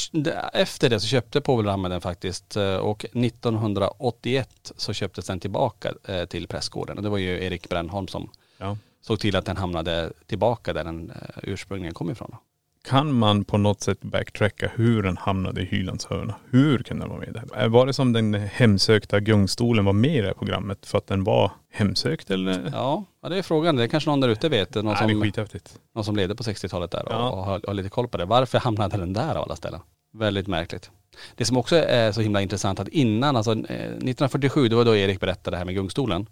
efter 0.52 0.90
det 0.90 1.00
så 1.00 1.06
köpte 1.06 1.40
Povel 1.40 1.66
Ramel 1.66 1.90
den 1.90 2.00
faktiskt 2.00 2.56
eh, 2.56 2.76
och 2.76 3.04
1981 3.04 4.72
så 4.76 4.92
köptes 4.92 5.26
den 5.26 5.40
tillbaka 5.40 5.92
eh, 6.08 6.24
till 6.24 6.48
Prästgården 6.48 6.96
och 6.96 7.02
det 7.02 7.08
var 7.08 7.18
ju 7.18 7.44
Erik 7.44 7.68
Brännholm 7.68 8.08
som 8.08 8.30
ja. 8.58 8.76
såg 9.00 9.20
till 9.20 9.36
att 9.36 9.46
den 9.46 9.56
hamnade 9.56 10.12
tillbaka 10.26 10.72
där 10.72 10.84
den 10.84 11.10
eh, 11.10 11.16
ursprungligen 11.42 11.94
kom 11.94 12.10
ifrån. 12.10 12.36
Kan 12.84 13.12
man 13.12 13.44
på 13.44 13.58
något 13.58 13.80
sätt 13.80 14.00
backtracka 14.00 14.70
hur 14.74 15.02
den 15.02 15.16
hamnade 15.16 15.60
i 15.62 15.64
Hylands 15.64 16.04
hörna? 16.06 16.34
Hur 16.50 16.78
kunde 16.78 17.02
den 17.02 17.10
vara 17.10 17.20
med 17.20 17.42
där? 17.54 17.68
Var 17.68 17.86
det 17.86 17.92
som 17.92 18.12
den 18.12 18.34
hemsökta 18.34 19.20
gungstolen 19.20 19.84
var 19.84 19.92
med 19.92 20.16
i 20.16 20.20
det 20.20 20.26
här 20.26 20.34
programmet 20.34 20.86
för 20.86 20.98
att 20.98 21.06
den 21.06 21.24
var 21.24 21.50
hemsökt 21.72 22.30
eller? 22.30 22.70
Ja, 22.72 23.04
ja 23.22 23.28
det 23.28 23.38
är 23.38 23.42
frågan. 23.42 23.76
Det 23.76 23.82
är 23.82 23.88
kanske 23.88 24.10
någon 24.10 24.20
där 24.20 24.28
ute 24.28 24.48
vet. 24.48 24.74
Någon, 24.74 24.84
Nej, 24.84 24.94
det 25.06 25.12
som, 25.12 25.22
skithäftigt. 25.22 25.78
någon 25.94 26.04
som 26.04 26.16
levde 26.16 26.34
på 26.34 26.42
60-talet 26.42 26.90
där 26.90 27.04
och, 27.06 27.12
Ja. 27.12 27.30
och 27.30 27.44
har, 27.44 27.60
har 27.66 27.74
lite 27.74 27.88
koll 27.88 28.08
på 28.08 28.18
det. 28.18 28.24
Varför 28.24 28.58
hamnade 28.58 28.96
den 28.96 29.12
där 29.12 29.34
av 29.34 29.42
alla 29.42 29.56
ställen? 29.56 29.80
Väldigt 30.12 30.46
märkligt. 30.46 30.90
Det 31.36 31.44
som 31.44 31.56
också 31.56 31.76
är 31.76 32.12
så 32.12 32.20
himla 32.20 32.42
intressant 32.42 32.80
att 32.80 32.88
innan, 32.88 33.36
alltså 33.36 33.52
eh, 33.52 33.56
1947, 33.58 34.68
det 34.68 34.76
var 34.76 34.84
då 34.84 34.96
Erik 34.96 35.20
berättade 35.20 35.54
det 35.54 35.58
här 35.58 35.64
med 35.64 35.74
gungstolen. 35.74 36.26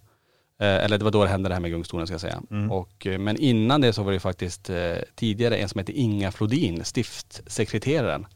Eh, 0.62 0.84
eller 0.84 0.98
det 0.98 1.04
var 1.04 1.10
då 1.10 1.22
det 1.24 1.28
hände 1.30 1.48
det 1.48 1.54
här 1.54 1.60
med 1.60 1.70
gungstolen 1.70 2.06
ska 2.06 2.14
jag 2.14 2.20
säga. 2.20 2.42
Och, 2.70 3.06
eh, 3.06 3.18
men 3.18 3.36
innan 3.36 3.80
det 3.80 3.92
så 3.92 4.02
var 4.02 4.12
det 4.12 4.20
faktiskt 4.20 4.70
eh, 4.70 4.94
tidigare 5.14 5.56
en 5.56 5.68
som 5.68 5.78
hette 5.78 5.92
Inga 5.92 6.32
Flodin, 6.32 6.84
stiftsekreteraren. 6.84 8.26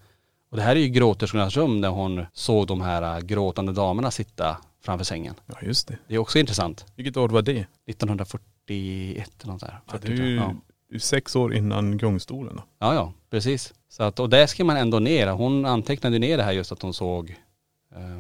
Och 0.50 0.56
det 0.56 0.62
här 0.62 0.76
är 0.76 0.80
ju 0.80 0.88
gråterskornas 0.88 1.56
rum 1.56 1.80
där 1.80 1.88
hon 1.88 2.26
såg 2.32 2.66
de 2.66 2.80
här 2.80 3.20
gråtande 3.20 3.72
damerna 3.72 4.10
sitta 4.10 4.56
framför 4.84 5.04
sängen. 5.04 5.34
Ja 5.46 5.54
just 5.62 5.88
det. 5.88 5.98
Det 6.08 6.14
är 6.14 6.18
också 6.18 6.38
intressant. 6.38 6.86
Vilket 6.96 7.16
år 7.16 7.28
var 7.28 7.42
det? 7.42 7.66
41 7.86 9.42
eller 9.42 9.52
något 9.52 9.60
där. 9.60 9.80
Ja, 9.92 9.98
det 10.02 10.08
är 10.08 10.12
ju 10.16 10.36
Ja. 10.36 10.54
sex 10.98 11.36
år 11.36 11.54
innan 11.54 11.98
gungstolen 11.98 12.56
då. 12.56 12.62
Ja, 12.78 12.94
ja, 12.94 13.12
precis. 13.30 13.74
Så 13.88 14.02
att, 14.02 14.20
och 14.20 14.30
där 14.30 14.46
skrev 14.46 14.66
man 14.66 14.76
ändå 14.76 14.98
ner, 14.98 15.26
hon 15.26 15.64
antecknade 15.66 16.18
ner 16.18 16.36
det 16.36 16.42
här 16.42 16.52
just 16.52 16.72
att 16.72 16.82
hon 16.82 16.94
såg, 16.94 17.36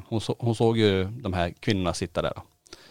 hon, 0.08 0.20
så, 0.20 0.36
hon 0.38 0.54
såg 0.54 0.78
ju 0.78 1.04
de 1.04 1.32
här 1.32 1.50
kvinnorna 1.60 1.92
sitta 1.94 2.22
där. 2.22 2.32
Då. 2.36 2.42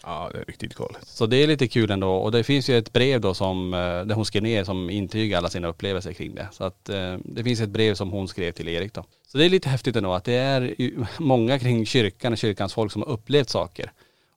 Ja 0.07 0.29
det 0.33 0.39
är 0.39 0.45
riktigt 0.45 0.75
galet. 0.75 1.07
Så 1.07 1.25
det 1.25 1.37
är 1.37 1.47
lite 1.47 1.67
kul 1.67 1.91
ändå 1.91 2.15
och 2.15 2.31
det 2.31 2.43
finns 2.43 2.69
ju 2.69 2.77
ett 2.77 2.93
brev 2.93 3.21
då 3.21 3.33
som, 3.33 3.73
eh, 3.73 3.79
där 3.79 4.13
hon 4.15 4.25
skrev 4.25 4.43
ner 4.43 4.63
som 4.63 4.89
intygar 4.89 5.37
alla 5.37 5.49
sina 5.49 5.67
upplevelser 5.67 6.13
kring 6.13 6.35
det. 6.35 6.47
Så 6.51 6.63
att 6.63 6.89
eh, 6.89 7.17
det 7.23 7.43
finns 7.43 7.61
ett 7.61 7.69
brev 7.69 7.95
som 7.95 8.11
hon 8.11 8.27
skrev 8.27 8.51
till 8.51 8.67
Erik 8.67 8.93
då. 8.93 9.05
Så 9.27 9.37
det 9.37 9.45
är 9.45 9.49
lite 9.49 9.69
häftigt 9.69 9.95
ändå 9.95 10.13
att 10.13 10.23
det 10.23 10.33
är 10.33 10.75
många 11.21 11.59
kring 11.59 11.85
kyrkan 11.85 12.31
och 12.31 12.37
kyrkans 12.37 12.73
folk 12.73 12.91
som 12.91 13.01
har 13.01 13.09
upplevt 13.09 13.49
saker. 13.49 13.91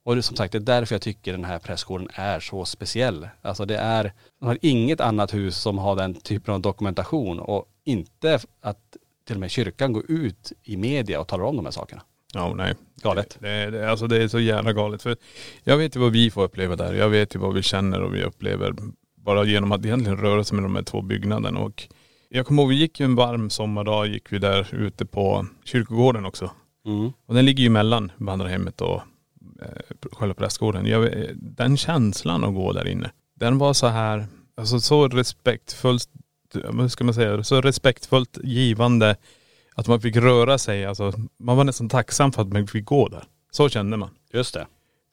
Och 0.05 0.17
det, 0.17 0.23
som 0.23 0.37
sagt 0.37 0.53
det 0.53 0.59
är 0.59 0.61
därför 0.61 0.95
jag 0.95 1.03
tycker 1.03 1.33
den 1.33 1.45
här 1.45 1.59
prästgården 1.59 2.09
är 2.13 2.41
så 2.41 2.65
speciell. 2.65 3.29
Alltså 3.43 3.65
det 3.65 3.77
är, 3.77 4.13
man 4.39 4.49
har 4.49 4.59
inget 4.63 5.01
annat 5.01 5.35
hus 5.35 5.57
som 5.57 5.79
har 5.79 5.97
den 5.97 6.15
typen 6.15 6.55
av 6.55 6.61
dokumentation 6.61 7.39
och 7.39 7.69
inte 7.85 8.41
att 8.61 8.97
till 9.27 9.37
och 9.37 9.41
med 9.41 9.51
kyrkan 9.51 9.93
går 9.93 10.11
ut 10.11 10.53
i 10.65 10.77
media 10.77 11.21
och 11.21 11.27
talar 11.27 11.45
om 11.45 11.57
de 11.57 11.65
här 11.65 11.73
sakerna. 11.73 12.03
Ja 12.35 12.55
nej. 12.55 12.75
Galet. 13.03 13.39
Det, 13.41 13.71
det, 13.71 13.91
alltså 13.91 14.07
det 14.07 14.23
är 14.23 14.29
så 14.29 14.41
jävla 14.41 14.73
galet. 14.73 15.03
För 15.03 15.17
jag 15.65 15.77
vet 15.77 15.97
ju 15.97 16.01
vad 16.01 16.13
vi 16.13 16.31
får 16.31 16.45
uppleva 16.45 16.77
där. 16.77 16.95
Jag 16.95 17.09
vet 17.09 17.35
ju 17.35 17.39
vad 17.39 17.55
vi 17.55 17.63
känner 17.63 18.03
och 18.03 18.15
vi 18.15 18.25
upplever 18.25 18.75
bara 19.17 19.45
genom 19.45 19.73
att 19.73 19.85
egentligen 19.85 20.19
röra 20.19 20.45
sig 20.45 20.55
med 20.55 20.65
de 20.65 20.77
här 20.77 20.83
två 20.83 21.03
byggnaderna. 21.03 21.61
Och 21.61 21.89
jag 22.29 22.47
kommer 22.47 22.63
ihåg, 22.63 22.69
vi 22.71 22.75
gick 22.75 23.01
ju 23.01 23.05
en 23.05 23.15
varm 23.15 23.51
sommardag, 23.51 24.07
gick 24.07 24.33
vi 24.33 24.39
där 24.39 24.75
ute 24.75 25.07
på 25.07 25.47
kyrkogården 25.65 26.25
också. 26.25 26.51
Mm. 26.87 27.13
Och 27.27 27.35
den 27.35 27.45
ligger 27.45 27.63
ju 27.63 27.71
mellan 27.71 28.13
vandrarhemmet 28.17 28.81
och 28.81 29.01
eh, 29.63 29.97
själva 30.13 30.35
prästgården. 30.35 30.87
Jag, 30.87 31.11
den 31.35 31.77
känslan 31.77 32.45
att 32.45 32.55
gå 32.55 32.73
där 32.73 32.89
inne, 32.89 33.11
den 33.37 33.59
var 33.59 33.73
så 33.73 33.87
här, 33.87 34.27
alltså 34.57 34.81
så 34.81 35.09
respektfullt, 35.09 36.09
vad 36.55 36.93
ska 36.93 37.05
man 37.05 37.15
säga, 37.15 37.45
så 37.45 37.61
respektfullt 37.61 38.39
givande 38.43 39.17
att 39.79 39.87
man 39.87 40.01
fick 40.01 40.17
röra 40.17 40.59
sig. 40.59 40.87
Alltså, 40.87 41.13
man 41.39 41.57
var 41.57 41.65
nästan 41.65 41.89
tacksam 41.89 42.33
för 42.33 42.43
att 42.43 42.49
man 42.53 42.67
fick 42.67 42.85
gå 42.85 43.09
där. 43.09 43.25
Så 43.51 43.69
kände 43.69 43.97
man. 43.97 44.11
Just 44.33 44.55
det. 44.55 44.67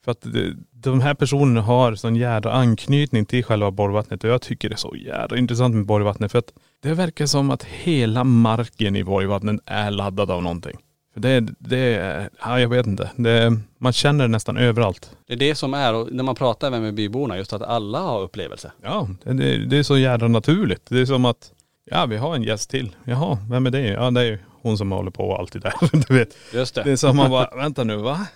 För 0.05 0.11
att 0.11 0.21
det- 0.21 0.53
de 0.71 1.01
här 1.01 1.13
personerna 1.13 1.61
har 1.61 1.95
sån 1.95 2.15
jädra 2.15 2.51
anknytning 2.53 3.25
till 3.25 3.43
själva 3.43 3.71
Borgvattnet 3.71 4.23
och 4.23 4.29
jag 4.29 4.41
tycker 4.41 4.69
det 4.69 4.75
är 4.75 4.77
så 4.77 4.95
jädra 4.95 5.37
intressant 5.37 5.75
med 5.75 5.85
Borgvattnet 5.85 6.31
för 6.31 6.39
att 6.39 6.53
det 6.81 6.93
verkar 6.93 7.25
som 7.25 7.51
att 7.51 7.63
hela 7.63 8.23
marken 8.23 8.95
i 8.95 9.03
Borgvattnet 9.03 9.61
är 9.65 9.91
laddad 9.91 10.31
av 10.31 10.43
någonting. 10.43 10.77
För 11.13 11.21
det, 11.21 11.39
det 11.59 11.77
är, 11.95 12.29
ja 12.41 12.59
jag 12.59 12.69
vet 12.69 12.87
inte. 12.87 13.11
Det, 13.15 13.57
man 13.77 13.93
känner 13.93 14.23
det 14.23 14.27
nästan 14.31 14.57
överallt. 14.57 15.09
Det 15.27 15.33
är 15.33 15.37
det 15.37 15.55
som 15.55 15.73
är, 15.73 15.93
och 15.93 16.11
när 16.11 16.23
man 16.23 16.35
pratar 16.35 16.71
med 16.71 16.93
byborna, 16.93 17.37
just 17.37 17.53
att 17.53 17.61
alla 17.61 17.99
har 17.99 18.21
upplevelse. 18.21 18.71
Ja, 18.83 19.09
det, 19.23 19.33
det, 19.33 19.65
det 19.65 19.77
är 19.77 19.83
så 19.83 19.97
jädra 19.97 20.27
naturligt. 20.27 20.85
Det 20.89 20.99
är 21.01 21.05
som 21.05 21.25
att, 21.25 21.51
ja 21.91 22.05
vi 22.05 22.17
har 22.17 22.35
en 22.35 22.43
gäst 22.43 22.69
till. 22.69 22.95
Jaha, 23.03 23.37
vem 23.49 23.65
är 23.65 23.71
det? 23.71 23.79
Ja 23.87 24.11
det 24.11 24.21
är 24.21 24.25
ju 24.25 24.39
hon 24.65 24.77
som 24.77 24.91
håller 24.91 25.11
på 25.11 25.35
alltid 25.35 25.61
där. 25.61 25.73
Du 26.07 26.13
vet. 26.17 26.37
Just 26.53 26.75
det. 26.75 26.83
Det 26.83 26.91
är 26.91 26.95
som 26.95 27.17
man 27.17 27.31
bara, 27.31 27.49
vänta 27.55 27.83
nu 27.83 27.95
va? 27.95 28.27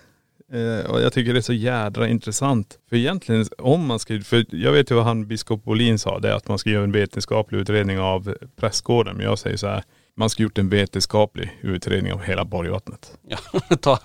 Eh, 0.52 0.90
och 0.90 1.00
jag 1.00 1.12
tycker 1.12 1.32
det 1.32 1.38
är 1.38 1.42
så 1.42 1.52
jädra 1.52 2.08
intressant. 2.08 2.78
För 2.88 2.96
egentligen 2.96 3.46
om 3.58 3.86
man 3.86 3.98
ska, 3.98 4.20
för 4.20 4.46
jag 4.50 4.72
vet 4.72 4.90
ju 4.90 4.94
vad 4.94 5.04
han 5.04 5.26
biskop 5.26 5.64
Bolin 5.64 5.98
sa, 5.98 6.18
det 6.18 6.28
är 6.28 6.32
att 6.32 6.48
man 6.48 6.58
ska 6.58 6.70
göra 6.70 6.84
en 6.84 6.92
vetenskaplig 6.92 7.58
utredning 7.58 7.98
av 7.98 8.34
prästgården. 8.56 9.16
Men 9.16 9.26
jag 9.26 9.38
säger 9.38 9.56
så 9.56 9.66
här, 9.66 9.82
man 10.16 10.30
ska 10.30 10.42
gjort 10.42 10.58
en 10.58 10.68
vetenskaplig 10.68 11.58
utredning 11.60 12.12
av 12.12 12.22
hela 12.22 12.44
Borgvattnet. 12.44 13.18
Ja, 13.28 13.38
ta, 13.80 13.98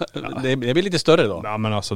det, 0.44 0.56
det 0.56 0.74
blir 0.74 0.82
lite 0.82 1.00
större 1.00 1.28
då. 1.28 1.42
Ja 1.44 1.58
men 1.58 1.74
alltså, 1.74 1.96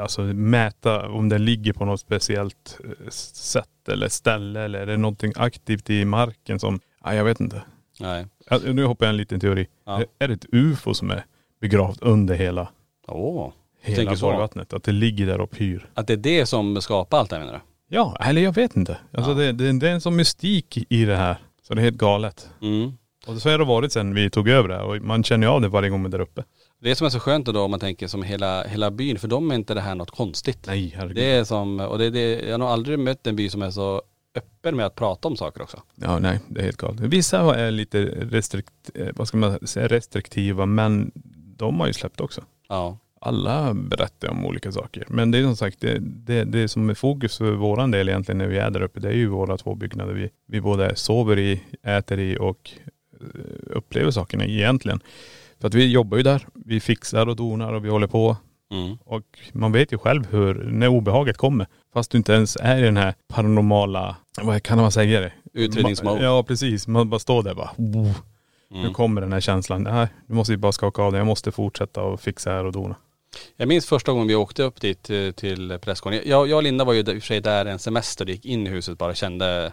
alltså 0.00 0.22
mäta 0.22 1.08
om 1.08 1.28
det 1.28 1.38
ligger 1.38 1.72
på 1.72 1.84
något 1.84 2.00
speciellt 2.00 2.78
eh, 2.84 3.10
sätt 3.10 3.88
eller 3.88 4.08
ställe 4.08 4.60
eller 4.60 4.78
är 4.78 4.86
det 4.86 4.96
någonting 4.96 5.32
aktivt 5.36 5.90
i 5.90 6.04
marken 6.04 6.60
som, 6.60 6.80
ja 7.04 7.14
jag 7.14 7.24
vet 7.24 7.40
inte. 7.40 7.62
Nej. 8.00 8.26
Nu 8.64 8.84
hoppar 8.84 9.06
jag 9.06 9.10
en 9.10 9.16
liten 9.16 9.40
teori. 9.40 9.66
Ja. 9.86 10.02
Är- 10.18 10.28
det 10.28 10.34
ett 10.34 10.46
ufo 10.52 10.94
som 10.94 11.10
är 11.10 11.24
begravt 11.60 11.98
under 12.02 12.34
hela 12.34 12.68
Åh. 13.08 13.52
hela 13.80 13.96
Tänker 13.96 14.14
så. 14.16 14.26
Borgvattnet. 14.26 14.72
Att 14.72 14.82
det 14.84 14.92
ligger 14.92 15.26
där 15.26 15.40
och 15.40 15.50
pyr. 15.50 15.90
Att 15.94 16.06
det 16.06 16.12
är 16.12 16.16
det 16.16 16.46
som 16.46 16.80
skapar 16.82 17.18
allt 17.18 17.30
det 17.30 17.36
här 17.36 17.44
menar 17.44 17.58
du? 17.58 17.60
Ja, 17.96 18.16
eller 18.20 18.42
jag 18.42 18.54
vet 18.54 18.76
inte. 18.76 18.98
Alltså 19.12 19.30
Ja. 19.30 19.36
det, 19.36 19.52
det, 19.52 19.72
det 19.72 19.88
är 19.88 19.92
en 19.92 20.00
sån 20.00 20.16
mystik 20.16 20.86
i 20.88 21.04
det 21.04 21.16
här. 21.16 21.36
Så 21.62 21.74
det 21.74 21.80
är 21.80 21.84
helt 21.84 21.96
galet. 21.96 22.50
Mm. 22.62 22.92
Och 23.26 23.36
så 23.36 23.50
har 23.50 23.58
det 23.58 23.64
varit 23.64 23.92
sen 23.92 24.14
vi 24.14 24.30
tog 24.30 24.48
över 24.48 24.68
det 24.68 24.74
här 24.74 24.84
och 24.84 25.02
man 25.02 25.24
känner 25.24 25.46
ju 25.46 25.52
av 25.52 25.60
det 25.60 25.68
varje 25.68 25.90
gång 25.90 26.02
man 26.02 26.12
är 26.14 26.18
där 26.18 26.24
uppe. 26.24 26.44
Det 26.80 26.94
som 26.94 27.04
är 27.06 27.10
så 27.10 27.20
skönt 27.20 27.46
då 27.46 27.60
om 27.60 27.70
man 27.70 27.80
tänker 27.80 28.06
som 28.06 28.22
hela, 28.22 28.62
hela 28.64 28.90
byn, 28.90 29.18
för 29.18 29.28
dem 29.28 29.50
är 29.50 29.54
inte 29.54 29.74
det 29.74 29.80
här 29.80 29.94
något 29.94 30.10
konstigt. 30.10 30.58
Nej 30.66 30.92
herregud. 30.96 31.16
Det 31.16 31.24
är 31.32 31.44
som, 31.44 31.80
och 31.80 31.98
det, 31.98 32.10
det, 32.10 32.40
jag 32.40 32.50
har 32.52 32.58
nog 32.58 32.68
aldrig 32.68 32.98
mött 32.98 33.26
en 33.26 33.36
by 33.36 33.48
som 33.48 33.62
är 33.62 33.70
så 33.70 34.02
öppen 34.34 34.76
med 34.76 34.86
att 34.86 34.94
prata 34.94 35.28
om 35.28 35.36
saker 35.36 35.62
också. 35.62 35.82
Ja 35.94 36.18
nej, 36.18 36.40
det 36.48 36.60
är 36.60 36.64
helt 36.64 36.76
galet. 36.76 37.00
Vissa 37.00 37.54
är 37.56 37.70
lite 37.70 38.04
restrikt, 38.04 38.90
eh, 38.94 39.08
vad 39.16 39.28
ska 39.28 39.36
man 39.36 39.66
säga, 39.66 39.88
restriktiva 39.88 40.66
men 40.66 41.10
de 41.56 41.80
har 41.80 41.86
ju 41.86 41.92
släppt 41.92 42.20
också. 42.20 42.44
Ja. 42.68 42.98
Alla 43.20 43.74
berättar 43.74 44.28
om 44.28 44.46
olika 44.46 44.72
saker. 44.72 45.04
Men 45.08 45.30
det 45.30 45.38
är 45.38 45.42
som 45.42 45.56
sagt, 45.56 45.80
det, 45.80 45.98
det, 46.00 46.44
det 46.44 46.68
som 46.68 46.90
är 46.90 46.94
fokus 46.94 47.38
för 47.38 47.52
våran 47.52 47.90
del 47.90 48.08
egentligen 48.08 48.38
när 48.38 48.46
vi 48.46 48.58
är 48.58 48.70
där 48.70 48.82
uppe, 48.82 49.00
det 49.00 49.08
är 49.08 49.12
ju 49.12 49.26
våra 49.26 49.56
två 49.56 49.74
byggnader. 49.74 50.14
Vi, 50.14 50.30
vi 50.46 50.60
både 50.60 50.96
sover 50.96 51.38
i, 51.38 51.62
äter 51.82 52.18
i 52.18 52.36
och 52.40 52.70
eh, 53.20 53.26
upplever 53.66 54.10
sakerna 54.10 54.44
egentligen. 54.44 55.00
För 55.60 55.68
att 55.68 55.74
vi 55.74 55.86
jobbar 55.86 56.16
ju 56.16 56.22
där, 56.22 56.46
vi 56.54 56.80
fixar 56.80 57.28
och 57.28 57.36
donar 57.36 57.72
och 57.72 57.84
vi 57.84 57.88
håller 57.88 58.06
på. 58.06 58.36
Mm. 58.72 58.98
Och 59.04 59.22
man 59.52 59.72
vet 59.72 59.92
ju 59.92 59.98
själv 59.98 60.26
hur, 60.30 60.54
när 60.54 60.88
obehaget 60.88 61.36
kommer. 61.36 61.66
Fast 61.94 62.10
du 62.10 62.18
inte 62.18 62.32
ens 62.32 62.56
är 62.60 62.78
i 62.78 62.82
den 62.82 62.96
här 62.96 63.14
paranormala, 63.28 64.16
vad 64.42 64.62
kan 64.62 64.78
man 64.78 64.92
säga 64.92 65.20
det? 65.20 65.32
Utredningsmode. 65.52 66.22
Ja 66.24 66.42
precis, 66.42 66.86
man 66.88 67.10
bara 67.10 67.18
står 67.18 67.42
där 67.42 67.54
bara. 67.54 67.70
"Oh, 67.76 68.12
Nu 68.70 68.78
Mm. 68.80 68.92
kommer 68.94 69.20
den 69.20 69.32
här 69.32 69.40
känslan, 69.40 69.82
nej 69.82 70.06
nu 70.26 70.34
måste 70.34 70.52
vi 70.52 70.56
bara 70.56 70.72
skaka 70.72 71.02
av 71.02 71.12
det, 71.12 71.18
jag 71.18 71.26
måste 71.26 71.52
fortsätta 71.52 72.02
och 72.02 72.20
fixa 72.20 72.50
här 72.50 72.64
och 72.64 72.72
dona. 72.72 72.94
Jag 73.56 73.68
minns 73.68 73.86
första 73.86 74.12
gången 74.12 74.26
vi 74.28 74.34
åkte 74.34 74.62
upp 74.62 74.80
dit 74.80 75.10
eh, 75.10 75.30
till 75.30 75.78
prästgården. 75.82 76.20
Jag, 76.24 76.48
jag 76.48 76.56
och 76.56 76.62
Linda 76.62 76.84
var 76.84 76.92
ju 76.92 77.00
i 77.00 77.02
och 77.02 77.06
för 77.06 77.20
sig 77.20 77.40
där 77.40 77.66
en 77.66 77.78
semester 77.78 78.26
gick 78.26 78.44
in 78.44 78.66
i 78.66 78.70
huset 78.70 78.98
bara 78.98 79.14
kände, 79.14 79.72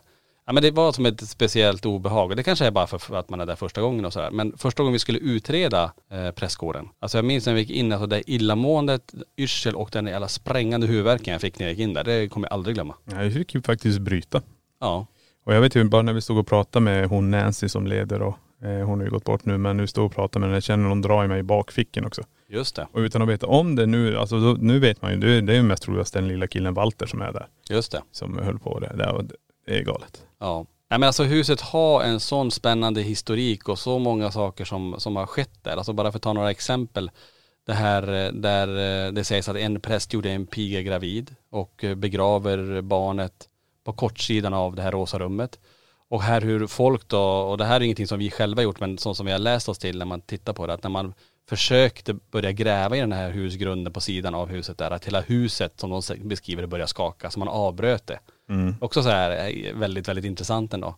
ja 0.50 0.54
men 0.54 0.64
det 0.64 0.72
var 0.72 0.92
som 0.92 1.06
ett 1.06 1.30
speciellt 1.30 1.86
obehag. 1.86 2.38
Det 2.38 2.44
kanske 2.44 2.66
är 2.66 2.72
bara 2.72 2.88
för, 2.88 3.16
att 3.16 3.30
man 3.30 3.42
är 3.42 3.46
där 3.46 3.56
första 3.56 3.82
gången 3.82 4.06
och 4.06 4.14
sådär. 4.14 4.32
Men 4.32 4.58
första 4.58 4.84
gången 4.84 4.94
vi 4.94 5.00
skulle 5.00 5.20
utreda 5.20 5.92
eh, 6.12 6.32
prästgården. 6.32 6.90
Alltså 7.00 7.18
jag 7.18 7.26
minns 7.26 7.46
när 7.46 7.54
vi 7.54 7.60
gick 7.60 7.70
in, 7.70 7.92
alltså 7.92 8.08
det 8.08 8.32
illamåendet, 8.32 9.14
yrsel 9.38 9.76
och 9.76 9.90
den 9.92 10.08
jävla 10.08 10.28
sprängande 10.28 10.88
huvudvärken 10.88 11.32
jag 11.32 11.42
fick 11.42 11.60
när 11.60 11.66
jag 11.66 11.72
gick 11.72 11.80
in 11.80 11.94
där. 11.94 12.04
Det 12.04 12.30
kommer 12.30 12.48
jag 12.48 12.54
aldrig 12.54 12.76
glömma. 12.76 12.96
Ja, 13.12 13.24
jag 13.24 13.34
fick 13.34 13.56
ju 13.56 13.62
faktiskt 13.62 14.00
bryta. 14.00 14.42
Ja. 14.80 15.08
Och 15.46 15.54
jag 15.54 15.62
vet 15.62 15.76
ju 15.76 15.84
bara 15.84 16.02
när 16.02 16.14
vi 16.14 16.22
stod 16.22 16.38
och 16.38 16.48
pratade 16.48 16.84
med 16.84 17.08
hon 17.08 17.32
Nancy 17.32 17.70
som 17.70 17.88
leder 17.88 18.22
och 18.22 18.38
eh, 18.64 18.86
hon 18.86 19.00
har 19.00 19.06
ju 19.06 19.12
gått 19.12 19.26
bort 19.26 19.46
nu 19.46 19.58
men 19.58 19.78
nu 19.78 19.88
stod 19.88 20.06
och 20.06 20.16
pratade 20.16 20.40
med 20.40 20.48
henne, 20.48 20.56
jag 20.56 20.64
känner 20.64 20.90
hon 20.90 21.02
drar 21.02 21.26
i 21.26 21.28
mig 21.28 21.40
i 21.40 21.44
bakfickan 21.44 22.06
också. 22.06 22.22
Just 22.48 22.76
det. 22.76 22.88
Och 22.92 23.00
utan 23.00 23.22
att 23.22 23.30
veta 23.30 23.48
om 23.48 23.76
det 23.76 23.86
nu, 23.86 24.18
alltså 24.18 24.40
då, 24.40 24.58
nu 24.60 24.80
vet 24.80 25.02
man 25.02 25.12
ju, 25.12 25.18
det, 25.18 25.42
det 25.42 25.54
är 25.54 25.58
ju 25.58 25.64
mest 25.64 25.84
troligast 25.84 26.14
den 26.14 26.28
lilla 26.28 26.48
killen 26.48 26.74
Walter 26.74 27.06
som 27.06 27.22
är 27.22 27.34
där. 27.34 27.48
Just 27.70 27.92
det. 27.92 28.02
Som 28.12 28.38
höll 28.38 28.60
på 28.60 28.80
det. 28.80 28.94
Det, 28.96 29.26
det 29.66 29.80
är 29.80 29.84
galet. 29.84 30.26
Ja. 30.39 30.65
Nej 30.89 30.99
men 30.99 31.08
alltså 31.08 31.23
huset 31.23 31.62
har 31.62 32.04
en 32.04 32.19
sån 32.19 32.52
spännande 32.52 33.02
historik 33.02 33.69
och 33.69 33.80
så 33.80 33.99
många 33.99 34.32
saker 34.32 34.65
som, 34.65 34.95
som 34.97 35.15
har 35.15 35.25
skett 35.25 35.63
där. 35.63 35.78
Alltså 35.78 35.93
bara 35.93 36.12
för 36.12 36.17
att 36.17 36.23
ta 36.23 36.34
några 36.34 36.52
exempel. 36.52 37.12
Det 37.65 37.73
här 37.73 38.25
eh, 38.25 38.32
där 38.32 38.67
eh, 38.67 39.12
det 39.12 39.23
sägs 39.23 39.49
att 39.49 39.56
en 39.56 39.82
präst 39.82 40.13
gjorde 40.13 40.32
en 40.32 40.45
piga 40.45 40.82
gravid 40.82 41.36
och 41.49 41.84
eh, 41.84 41.95
begraver 41.95 42.82
barnet 42.82 43.49
på 43.84 43.93
kortsidan 43.93 44.54
av 44.54 44.75
det 44.75 44.82
här 44.82 44.91
rosa 44.91 45.19
rummet. 45.19 45.60
Och 46.10 46.21
här 46.21 46.41
hur 46.41 46.67
folk 46.67 47.08
då, 47.08 47.21
och 47.21 47.58
det 47.58 47.65
här 47.65 47.75
är 47.75 47.84
ingenting 47.84 48.08
som 48.08 48.19
vi 48.19 48.32
själva 48.32 48.62
gjort 48.62 48.80
men 48.80 48.97
sånt 48.97 49.17
som 49.17 49.25
vi 49.25 49.32
har 49.32 49.39
läst 49.39 49.69
oss 49.69 49.80
till 49.80 49.97
när 49.97 50.06
man 50.06 50.21
tittar 50.21 50.54
på 50.54 50.67
det, 50.67 50.73
att 50.73 50.84
när 50.84 50.89
man 50.89 51.13
försökte 51.49 52.13
börja 52.13 52.52
gräva 52.52 52.97
i 52.97 52.99
den 52.99 53.12
här 53.12 53.32
husgrunden 53.32 53.93
på 53.93 54.02
sidan 54.02 54.36
av 54.36 54.49
huset 54.49 54.78
där, 54.78 54.91
att 54.91 55.06
hela 55.06 55.21
huset 55.21 55.80
som 55.80 55.89
de 55.89 56.02
beskriver 56.28 56.62
det 56.62 56.67
började 56.67 56.89
skaka, 56.89 57.30
så 57.30 57.39
man 57.39 57.47
avbröt 57.47 58.08
det. 58.08 58.19
Mm. 58.50 58.76
Också 58.82 59.04
så 59.04 59.10
här 59.10 59.50
eh, 59.50 59.74
väldigt, 59.74 60.08
väldigt 60.08 60.26
intressant 60.26 60.74
ändå. 60.74 60.96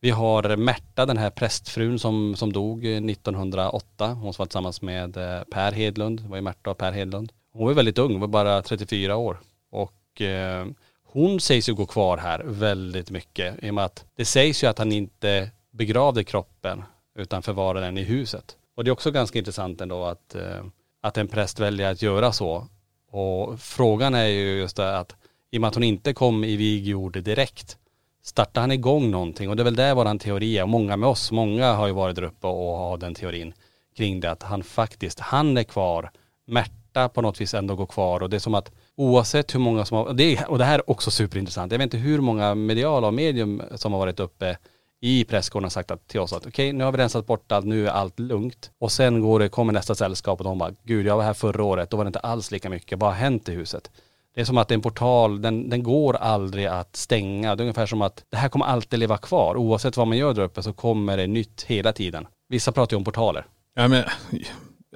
Vi 0.00 0.10
har 0.10 0.56
Märta, 0.56 1.06
den 1.06 1.18
här 1.18 1.30
prästfrun 1.30 1.98
som, 1.98 2.36
som 2.36 2.52
dog 2.52 2.84
1908. 2.86 4.06
Hon 4.06 4.34
som 4.34 4.42
var 4.42 4.46
tillsammans 4.46 4.82
med 4.82 5.16
eh, 5.16 5.42
Per 5.50 5.72
Hedlund. 5.72 6.20
Det 6.20 6.28
var 6.28 6.36
ju 6.36 6.42
Märta 6.42 6.70
och 6.70 6.78
Per 6.78 6.92
Hedlund. 6.92 7.32
Hon 7.52 7.66
var 7.66 7.74
väldigt 7.74 7.98
ung, 7.98 8.20
var 8.20 8.28
bara 8.28 8.62
34 8.62 9.16
år. 9.16 9.38
Och 9.70 10.20
eh, 10.20 10.66
hon 11.04 11.40
sägs 11.40 11.68
ju 11.68 11.74
gå 11.74 11.86
kvar 11.86 12.18
här 12.18 12.42
väldigt 12.44 13.10
mycket. 13.10 13.64
I 13.64 13.70
och 13.70 13.74
med 13.74 13.84
att 13.84 14.04
det 14.16 14.24
sägs 14.24 14.64
ju 14.64 14.66
att 14.66 14.78
han 14.78 14.92
inte 14.92 15.50
begravde 15.70 16.24
kroppen 16.24 16.82
utan 17.18 17.42
förvarade 17.42 17.86
den 17.86 17.98
i 17.98 18.02
huset. 18.02 18.56
Och 18.76 18.84
det 18.84 18.88
är 18.88 18.92
också 18.92 19.10
ganska 19.10 19.38
intressant 19.38 19.80
ändå 19.80 20.04
att, 20.04 20.34
eh, 20.34 20.64
att 21.00 21.18
en 21.18 21.28
präst 21.28 21.60
väljer 21.60 21.92
att 21.92 22.02
göra 22.02 22.32
så. 22.32 22.66
Och 23.10 23.60
frågan 23.60 24.14
är 24.14 24.26
ju 24.26 24.58
just 24.58 24.76
det 24.76 24.98
att 24.98 25.16
i 25.54 25.56
och 25.56 25.60
med 25.60 25.68
att 25.68 25.74
hon 25.74 25.84
inte 25.84 26.12
kom 26.12 26.44
i 26.44 26.56
vigjord 26.56 27.22
direkt 27.22 27.76
startar 28.22 28.60
han 28.60 28.72
igång 28.72 29.10
någonting 29.10 29.50
och 29.50 29.56
det 29.56 29.62
är 29.62 29.64
väl 29.64 29.76
där 29.76 29.94
våran 29.94 30.18
teori 30.18 30.58
är 30.58 30.62
och 30.62 30.68
många 30.68 30.96
med 30.96 31.08
oss, 31.08 31.32
många 31.32 31.72
har 31.72 31.86
ju 31.86 31.92
varit 31.92 32.16
där 32.16 32.22
uppe 32.22 32.46
och 32.46 32.76
har 32.76 32.96
den 32.96 33.14
teorin 33.14 33.54
kring 33.96 34.20
det 34.20 34.30
att 34.30 34.42
han 34.42 34.62
faktiskt, 34.62 35.20
han 35.20 35.56
är 35.56 35.62
kvar, 35.62 36.10
Märta 36.46 37.08
på 37.08 37.22
något 37.22 37.40
vis 37.40 37.54
ändå 37.54 37.74
går 37.74 37.86
kvar 37.86 38.22
och 38.22 38.30
det 38.30 38.36
är 38.36 38.40
som 38.40 38.54
att 38.54 38.72
oavsett 38.96 39.54
hur 39.54 39.60
många 39.60 39.84
som 39.84 39.96
har, 39.96 40.12
det 40.12 40.36
är, 40.36 40.50
och 40.50 40.58
det 40.58 40.64
här 40.64 40.78
är 40.78 40.90
också 40.90 41.10
superintressant. 41.10 41.72
Jag 41.72 41.78
vet 41.78 41.84
inte 41.84 41.96
hur 41.96 42.20
många 42.20 42.54
mediala 42.54 43.06
och 43.06 43.14
medium 43.14 43.62
som 43.74 43.92
har 43.92 44.00
varit 44.00 44.20
uppe 44.20 44.56
i 45.00 45.24
pressgården 45.24 45.66
och 45.66 45.72
sagt 45.72 45.90
att, 45.90 46.08
till 46.08 46.20
oss 46.20 46.32
att 46.32 46.46
okej 46.46 46.72
nu 46.72 46.84
har 46.84 46.92
vi 46.92 46.98
rensat 46.98 47.26
bort 47.26 47.52
allt, 47.52 47.66
nu 47.66 47.86
är 47.86 47.90
allt 47.90 48.18
lugnt. 48.18 48.70
Och 48.78 48.92
sen 48.92 49.20
går 49.20 49.38
det, 49.38 49.48
kommer 49.48 49.72
nästa 49.72 49.94
sällskap 49.94 50.40
och 50.40 50.44
de 50.44 50.58
bara, 50.58 50.72
gud 50.82 51.06
jag 51.06 51.16
var 51.16 51.24
här 51.24 51.34
förra 51.34 51.64
året, 51.64 51.90
då 51.90 51.96
var 51.96 52.04
det 52.04 52.08
inte 52.08 52.18
alls 52.18 52.50
lika 52.50 52.70
mycket, 52.70 52.98
vad 52.98 53.10
har 53.10 53.16
hänt 53.16 53.48
i 53.48 53.52
huset? 53.52 53.90
Det 54.34 54.40
är 54.40 54.44
som 54.44 54.58
att 54.58 54.68
det 54.68 54.72
är 54.72 54.76
en 54.76 54.82
portal, 54.82 55.42
den, 55.42 55.68
den 55.70 55.82
går 55.82 56.16
aldrig 56.16 56.66
att 56.66 56.96
stänga. 56.96 57.56
Det 57.56 57.60
är 57.60 57.64
ungefär 57.64 57.86
som 57.86 58.02
att 58.02 58.24
det 58.30 58.36
här 58.36 58.48
kommer 58.48 58.66
alltid 58.66 58.98
leva 58.98 59.16
kvar. 59.16 59.56
Oavsett 59.56 59.96
vad 59.96 60.06
man 60.06 60.18
gör 60.18 60.34
där 60.34 60.42
uppe 60.42 60.62
så 60.62 60.72
kommer 60.72 61.16
det 61.16 61.26
nytt 61.26 61.62
hela 61.62 61.92
tiden. 61.92 62.26
Vissa 62.48 62.72
pratar 62.72 62.94
ju 62.94 62.98
om 62.98 63.04
portaler. 63.04 63.46
Ja 63.74 63.88
men, 63.88 64.04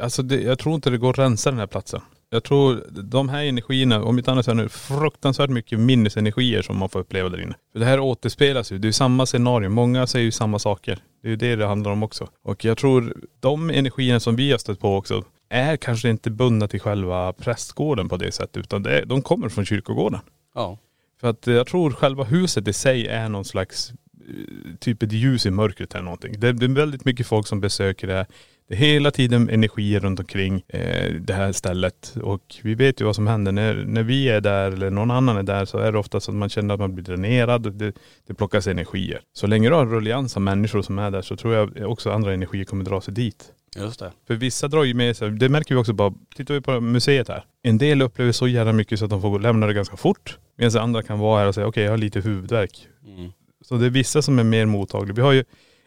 alltså 0.01 0.23
det, 0.23 0.41
jag 0.41 0.59
tror 0.59 0.75
inte 0.75 0.91
det 0.91 0.99
går 0.99 1.11
att 1.11 1.19
rensa 1.19 1.51
den 1.51 1.59
här 1.59 1.67
platsen. 1.67 2.01
Jag 2.31 2.45
tror 2.45 2.85
de 2.91 3.29
här 3.29 3.45
energierna, 3.45 4.03
om 4.03 4.19
inte 4.19 4.33
annat 4.33 4.45
så 4.45 4.51
är 4.51 4.55
det 4.55 4.69
fruktansvärt 4.69 5.51
mycket 5.51 5.79
minnesenergier 5.79 6.63
som 6.63 6.79
man 6.79 6.89
får 6.89 7.01
uppleva 7.01 7.29
där 7.29 7.43
inne. 7.43 7.55
För 7.73 7.79
det 7.79 7.87
här 7.87 8.01
återspelas 8.01 8.73
ju, 8.73 8.79
det 8.79 8.85
är 8.85 8.89
ju 8.89 8.93
samma 8.93 9.27
scenario. 9.27 9.69
Många 9.69 10.07
säger 10.07 10.25
ju 10.25 10.31
samma 10.33 10.59
saker. 10.59 10.99
Det 11.23 11.29
är 11.29 11.31
ju 11.31 11.37
det 11.37 11.57
det 11.57 11.67
handlar 11.67 11.91
om 11.91 12.03
också. 12.03 12.29
Och 12.43 12.65
jag 12.65 12.79
tror 12.79 13.17
de 13.41 13.71
energierna 13.71 14.21
som 14.21 14.37
vi 14.37 14.51
har 14.51 14.59
stött 14.59 14.81
på 14.81 14.97
också 14.97 15.25
är 15.49 15.77
kanske 15.77 16.09
inte 16.09 16.31
bundna 16.31 16.69
till 16.69 16.81
själva 16.81 17.33
prästgården 17.33 18.09
på 18.09 18.17
det 18.17 18.33
sättet 18.33 18.57
utan 18.57 18.83
det 18.83 19.05
de 19.05 19.23
kommer 19.23 19.49
från 19.49 19.67
kyrkogården. 19.67 20.21
Ja. 20.55 20.79
För 21.21 21.29
att 21.29 21.47
jag 21.47 21.67
tror 21.67 21.91
själva 21.91 22.25
huset 22.25 22.69
i 22.69 22.73
sig 22.73 23.07
är 23.07 23.29
någon 23.29 23.45
slags 23.45 23.91
eh, 23.91 24.75
typ 24.81 25.03
ett 25.03 25.13
ljus 25.13 25.47
i 25.47 25.51
mörkret 25.51 25.95
eller 25.95 26.05
någonting. 26.05 26.41
Det 26.41 26.49
är 26.49 26.75
väldigt 26.75 27.05
mycket 27.05 27.27
folk 27.27 27.47
som 27.47 27.61
besöker 27.61 28.07
det. 28.07 28.27
Det 28.69 28.75
är 28.75 28.79
hela 28.79 29.11
tiden 29.11 29.51
energier 29.51 30.01
runt 30.01 30.21
omkring 30.21 30.63
eh, 30.69 31.13
det 31.15 31.33
här 31.33 31.53
stället. 31.53 32.15
Och 32.23 32.57
vi 32.63 32.75
vet 32.75 33.01
ju 33.01 33.05
vad 33.05 33.15
som 33.15 33.27
händer 33.27 33.53
när, 33.53 33.75
när 33.75 34.03
vi 34.03 34.29
är 34.29 34.41
där 34.41 34.73
eller 34.73 34.91
någon 34.91 35.11
annan 35.11 35.37
är 35.37 35.43
där 35.43 35.65
så 35.65 35.79
är 35.79 35.93
det 35.93 35.99
ofta 35.99 36.21
så 36.21 36.31
att 36.31 36.37
man 36.37 36.49
känner 36.49 36.75
att 36.75 36.81
man 36.81 36.95
blir 36.95 37.05
dränerad. 37.05 37.73
Det, 37.73 37.93
det 38.27 38.35
plockas 38.35 38.67
energier. 38.67 39.21
Så 39.33 39.47
länge 39.47 39.69
du 39.69 39.75
har 39.75 39.83
en 39.83 39.91
rullians 39.91 40.37
av 40.37 40.43
människor 40.43 40.83
som 40.83 40.99
är 40.99 41.11
där 41.11 41.23
så 41.23 41.37
tror 41.37 41.55
jag 41.55 41.91
också 41.91 42.11
andra 42.11 42.33
energier 42.33 42.65
kommer 42.65 42.85
dra 42.85 43.01
sig 43.01 43.15
dit. 43.15 43.53
Just 43.77 43.99
det. 43.99 44.13
För 44.27 44.35
vissa 44.35 44.69
drar 44.69 44.85
ju 44.85 44.95
med 44.95 45.17
sig, 45.17 45.31
det 45.31 45.49
märker 45.49 45.75
vi 45.75 45.81
också 45.81 45.93
bara, 45.93 46.15
tittar 46.37 46.55
vi 46.55 46.61
på 46.61 46.81
museet 46.81 47.29
här. 47.29 47.45
En 47.63 47.79
del 47.79 48.03
upplever 48.03 48.33
så 48.33 48.49
jävla 48.49 48.73
mycket 48.73 48.99
så 48.99 49.05
att 49.05 49.11
de 49.11 49.23
får 49.23 49.39
lämna 49.39 49.67
det 49.67 49.75
ganska 49.75 49.97
fort. 49.97 50.39
Medan 50.59 50.83
andra 50.83 51.03
kan 51.03 51.19
vara 51.19 51.41
här 51.41 51.49
och 51.49 51.55
säga 51.55 51.67
okej 51.67 51.85
jag 51.85 51.91
har 51.91 51.99
lite 51.99 52.21
huvudvärk. 52.21 52.89
Mm. 53.07 53.31
Så 53.65 53.77
det 53.77 53.87
är 53.87 53.91
vissa 53.91 54.23
som 54.23 54.39
är 54.39 54.45
mer 54.45 54.67
mottagliga. 54.67 55.15
Vi 55.15 55.23
har 55.23 55.33
ju 55.33 55.45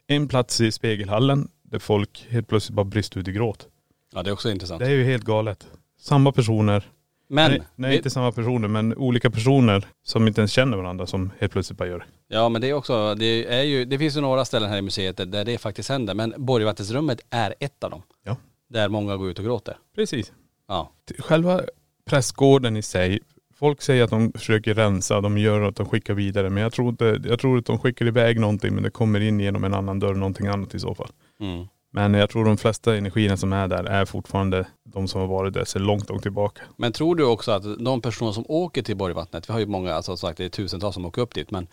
en 0.08 0.28
plats 0.28 0.62
i 0.62 0.72
spegelhallen 0.72 1.48
där 1.72 1.80
folk 1.80 2.26
helt 2.30 2.48
plötsligt 2.48 2.76
bara 2.76 2.84
brister 2.84 3.20
ut 3.20 3.28
i 3.28 3.32
gråt. 3.32 3.68
Ja 4.14 4.24
det 4.24 4.30
är 4.30 4.34
också 4.34 4.52
intressant. 4.52 4.80
Det 4.80 4.86
är 4.86 4.90
ju 4.90 5.04
helt 5.04 5.24
galet. 5.24 5.68
Samma 6.00 6.32
personer, 6.32 6.84
Men, 7.28 7.52
nej, 7.52 7.62
nej 7.76 7.90
vi- 7.92 7.98
inte 7.98 8.10
samma 8.10 8.32
personer 8.32 8.68
men 8.68 8.96
olika 8.96 9.30
personer 9.32 9.86
som 10.04 10.28
inte 10.28 10.42
ens 10.42 10.52
känner 10.52 10.78
varandra 10.78 11.06
som 11.06 11.32
helt 11.40 11.52
plötsligt 11.54 11.78
bara 11.80 11.90
gör 11.90 12.00
det. 12.00 12.06
Ja 12.36 12.50
men 12.50 12.62
det 12.62 12.70
är 12.70 12.74
också, 12.74 13.16
det 13.16 13.46
är 13.54 13.64
ju, 13.64 13.86
det 13.86 13.98
finns 14.00 14.18
ju 14.18 14.22
några 14.22 14.46
ställen 14.46 14.70
här 14.70 14.78
i 14.78 14.82
museet 14.82 15.18
där- 15.18 15.46
det 15.46 15.58
faktiskt 15.58 15.90
händer. 15.90 16.14
Men 16.14 16.34
Borgvattensrummet 16.38 17.22
är 17.30 17.56
ett 17.60 17.84
av 17.84 17.92
dem. 17.92 18.02
Ja. 18.24 18.38
Där 18.70 18.90
många 18.90 19.18
går 19.18 19.30
ut 19.30 19.40
och 19.40 19.46
gråter. 19.46 19.78
Precis. 19.96 20.32
Ja. 20.68 20.92
Själva 21.20 21.62
prästgården 22.06 22.78
i 22.78 22.82
sig, 22.82 23.20
folk 23.56 23.82
säger 23.82 24.04
att 24.04 24.10
de 24.10 24.32
försöker 24.34 24.74
rensa, 24.74 25.22
de 25.22 25.38
gör 25.38 25.62
att 25.62 25.76
de 25.76 25.86
skickar 25.86 26.14
vidare. 26.14 26.50
Men 26.50 26.64
jag 26.64 26.74
tror, 26.74 26.90
inte, 26.90 27.22
jag 27.26 27.40
tror 27.40 27.58
att 27.58 27.66
de 27.66 27.80
skickar 27.80 28.06
iväg 28.08 28.40
någonting 28.40 28.74
men 28.76 28.84
det 28.84 28.90
kommer 28.90 29.20
in 29.20 29.40
genom 29.40 29.64
en 29.64 29.74
annan 29.74 30.00
dörr, 30.00 30.14
någonting 30.16 30.48
annat 30.48 30.76
i 30.76 30.80
så 30.80 30.96
fall. 30.96 31.10
Mm. 31.42 31.68
Men 31.94 32.14
jag 32.14 32.30
tror 32.30 32.46
de 32.46 32.58
flesta 32.58 32.96
energierna 32.96 33.38
som 33.38 33.54
är 33.54 33.68
där 33.68 33.84
är 33.84 34.06
fortfarande 34.06 34.68
de 34.84 35.08
som 35.08 35.22
har 35.22 35.28
varit 35.28 35.54
där 35.54 35.66
sedan 35.66 35.84
långt, 35.84 36.10
långt 36.10 36.22
tillbaka. 36.22 36.62
Men 36.78 36.92
tror 36.92 37.16
du 37.16 37.24
också 37.24 37.52
att 37.52 37.64
de 37.80 38.02
personer 38.02 38.32
som 38.32 38.46
åker 38.48 38.82
till 38.82 38.98
Borgvattnet, 38.98 39.50
vi 39.50 39.54
har 39.54 39.60
ju 39.60 39.66
många, 39.66 39.94
alltså 39.94 40.18
sagt 40.18 40.38
det 40.38 40.46
är 40.46 40.50
tusentals 40.50 40.94
som 40.94 41.06
åker 41.06 41.22
upp 41.22 41.36
dit, 41.36 41.52
men, 41.52 41.68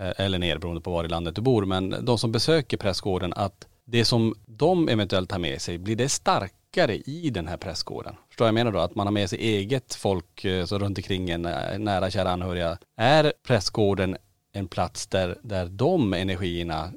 eh, 0.00 0.12
eller 0.16 0.38
ner 0.38 0.58
beroende 0.58 0.80
på 0.80 0.90
var 0.90 1.04
i 1.04 1.08
landet 1.08 1.34
du 1.34 1.42
bor, 1.42 1.64
men 1.64 2.04
de 2.04 2.18
som 2.18 2.32
besöker 2.32 2.76
prästgården, 2.76 3.32
att 3.32 3.66
det 3.84 4.04
som 4.04 4.34
de 4.46 4.88
eventuellt 4.88 5.32
har 5.32 5.38
med 5.38 5.60
sig, 5.60 5.78
blir 5.78 5.96
det 5.96 6.08
starkare 6.08 6.96
i 6.96 7.30
den 7.30 7.46
här 7.46 7.56
prästgården? 7.56 8.14
Förstår 8.28 8.44
vad 8.44 8.48
jag 8.48 8.54
menar 8.54 8.72
då? 8.72 8.78
Att 8.78 8.94
man 8.94 9.06
har 9.06 9.12
med 9.12 9.30
sig 9.30 9.38
eget 9.38 9.94
folk 9.94 10.44
eh, 10.44 10.64
så 10.64 10.78
runt 10.78 10.98
omkring 10.98 11.30
en, 11.30 11.46
eh, 11.46 11.78
nära 11.78 12.10
kära 12.10 12.30
anhöriga. 12.30 12.78
Är 12.96 13.32
prästgården 13.46 14.16
en 14.52 14.68
plats 14.68 15.06
där, 15.06 15.38
där 15.42 15.66
de 15.66 16.14
energierna 16.14 16.92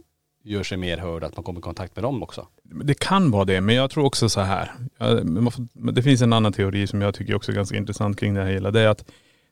gör 0.50 0.64
sig 0.64 0.78
mer 0.78 0.98
hörda, 0.98 1.28
att 1.28 1.36
man 1.36 1.44
kommer 1.44 1.60
i 1.60 1.62
kontakt 1.62 1.96
med 1.96 2.04
dem 2.04 2.24
också? 2.24 2.48
Det 2.64 3.00
kan 3.00 3.32
vara 3.32 3.46
det, 3.46 3.62
men 3.62 3.76
jag 3.76 3.92
tror 3.92 4.06
också 4.06 4.30
så 4.30 4.42
här. 4.42 4.72
Det 5.74 6.04
finns 6.04 6.22
en 6.22 6.34
annan 6.34 6.54
teori 6.54 6.88
som 6.88 7.02
jag 7.02 7.14
tycker 7.14 7.36
också 7.36 7.52
är 7.52 7.56
ganska 7.56 7.78
intressant 7.78 8.20
kring 8.20 8.34
det 8.34 8.42
här 8.42 8.52
hela. 8.52 8.72
Det 8.72 8.82
är 8.82 8.88
att 8.88 9.06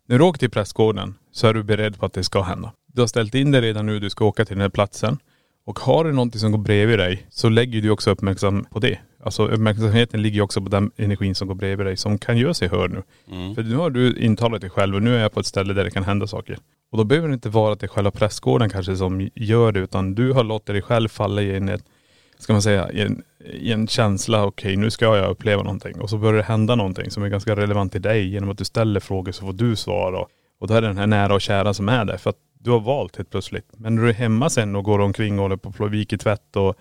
när 0.07 0.17
du 0.19 0.23
åker 0.23 0.39
till 0.39 0.49
prästgården 0.49 1.15
så 1.31 1.47
är 1.47 1.53
du 1.53 1.63
beredd 1.63 1.99
på 1.99 2.05
att 2.05 2.13
det 2.13 2.23
ska 2.23 2.41
hända. 2.41 2.71
Du 2.93 3.01
har 3.01 3.07
ställt 3.07 3.35
in 3.35 3.51
dig 3.51 3.61
redan 3.61 3.85
nu, 3.85 3.99
du 3.99 4.09
ska 4.09 4.25
åka 4.25 4.45
till 4.45 4.55
den 4.55 4.61
här 4.61 4.69
platsen. 4.69 5.17
Och 5.65 5.79
har 5.79 6.03
du 6.03 6.11
någonting 6.11 6.39
som 6.39 6.51
går 6.51 6.59
bredvid 6.59 6.99
dig 6.99 7.27
så 7.29 7.49
lägger 7.49 7.81
du 7.81 7.89
också 7.89 8.11
uppmärksam 8.11 8.65
på 8.71 8.79
det. 8.79 8.99
Alltså 9.23 9.47
uppmärksamheten 9.47 10.21
ligger 10.21 10.41
också 10.41 10.61
på 10.61 10.69
den 10.69 10.91
energin 10.97 11.35
som 11.35 11.47
går 11.47 11.55
bredvid 11.55 11.87
dig 11.87 11.97
som 11.97 12.17
kan 12.17 12.37
göra 12.37 12.53
sig 12.53 12.67
hörd 12.67 12.91
nu. 12.91 13.03
För 13.55 13.63
nu 13.63 13.75
har 13.75 13.89
du 13.89 14.17
intalat 14.19 14.61
dig 14.61 14.69
själv 14.69 14.95
och 14.95 15.03
nu 15.03 15.15
är 15.15 15.21
jag 15.21 15.33
på 15.33 15.39
ett 15.39 15.45
ställe 15.45 15.73
där 15.73 15.83
det 15.83 15.91
kan 15.91 16.03
hända 16.03 16.27
saker. 16.27 16.57
Och 16.91 16.97
då 16.97 17.03
behöver 17.03 17.27
det 17.27 17.33
inte 17.33 17.49
vara 17.49 17.73
att 17.73 17.79
det 17.79 17.85
är 17.85 17.87
själva 17.87 18.11
prästgården 18.11 18.69
kanske 18.69 18.95
som 18.95 19.29
gör 19.35 19.71
det 19.71 19.79
utan 19.79 20.15
du 20.15 20.33
har 20.33 20.43
låtit 20.43 20.67
dig 20.67 20.81
själv 20.81 21.09
falla 21.09 21.41
i 21.41 21.55
en, 21.55 21.79
ska 22.37 22.53
man 22.53 22.61
säga, 22.61 22.91
i 22.91 23.01
en, 23.01 23.23
i 23.45 23.71
en 23.71 23.87
känsla, 23.87 24.45
okej 24.45 24.75
nu 24.75 24.91
ska 24.91 25.17
jag 25.17 25.31
uppleva 25.31 25.63
någonting. 25.63 26.01
Och 26.01 26.09
så 26.09 26.17
börjar 26.17 26.37
det 26.37 26.43
hända 26.43 26.75
någonting 26.75 27.11
som 27.11 27.23
är 27.23 27.29
ganska 27.29 27.55
relevant 27.55 27.91
till 27.91 28.01
dig. 28.01 28.27
Genom 28.27 28.49
att 28.49 28.57
du 28.57 28.65
ställer 28.65 28.99
frågor 28.99 29.31
så 29.31 29.45
får 29.45 29.53
du 29.53 29.75
svar. 29.75 30.11
Och, 30.13 30.27
och 30.59 30.67
då 30.67 30.73
är 30.73 30.81
det 30.81 30.87
den 30.87 30.97
här 30.97 31.07
nära 31.07 31.33
och 31.33 31.41
kära 31.41 31.73
som 31.73 31.89
är 31.89 32.05
där. 32.05 32.17
För 32.17 32.29
att 32.29 32.37
du 32.59 32.71
har 32.71 32.79
valt 32.79 33.15
helt 33.15 33.29
plötsligt. 33.29 33.71
Men 33.77 33.95
när 33.95 34.03
du 34.03 34.09
är 34.09 34.13
hemma 34.13 34.49
sen 34.49 34.75
och 34.75 34.83
går 34.83 34.99
omkring 34.99 35.39
och 35.39 35.43
håller 35.43 35.57
på 35.57 35.73
och 35.79 35.93
viker 35.93 36.17
tvätt 36.17 36.55
och 36.55 36.75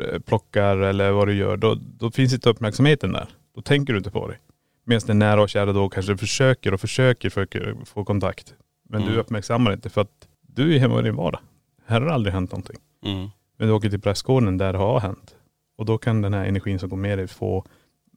eh, 0.00 0.18
plockar 0.18 0.76
eller 0.76 1.10
vad 1.10 1.28
du 1.28 1.34
gör, 1.34 1.56
då, 1.56 1.74
då 1.98 2.10
finns 2.10 2.32
inte 2.32 2.50
uppmärksamheten 2.50 3.12
där. 3.12 3.28
Då 3.54 3.62
tänker 3.62 3.92
du 3.92 3.98
inte 3.98 4.10
på 4.10 4.28
det. 4.28 4.36
Medan 4.84 5.02
den 5.06 5.18
nära 5.18 5.42
och 5.42 5.48
kära 5.48 5.72
då 5.72 5.88
kanske 5.88 6.16
försöker 6.16 6.74
och 6.74 6.80
försöker, 6.80 7.30
försöker 7.30 7.76
få 7.84 8.04
kontakt. 8.04 8.54
Men 8.88 9.02
du 9.02 9.16
uppmärksammar 9.16 9.72
inte 9.72 9.90
för 9.90 10.00
att 10.00 10.28
du 10.40 10.74
är 10.74 10.78
hemma 10.78 11.00
i 11.00 11.02
din 11.02 11.16
vardag. 11.16 11.40
Här 11.86 12.00
har 12.00 12.08
det 12.08 12.14
aldrig 12.14 12.34
hänt 12.34 12.52
någonting. 12.52 12.76
Mm. 13.04 13.28
Men 13.58 13.68
du 13.68 13.74
åker 13.74 13.90
till 13.90 14.00
prästgården 14.00 14.58
där 14.58 14.72
det 14.72 14.78
har 14.78 15.00
hänt. 15.00 15.34
Och 15.78 15.84
då 15.84 15.98
kan 15.98 16.22
den 16.22 16.34
här 16.34 16.44
energin 16.44 16.78
som 16.78 16.88
går 16.88 16.96
med 16.96 17.18
dig 17.18 17.26
få 17.26 17.64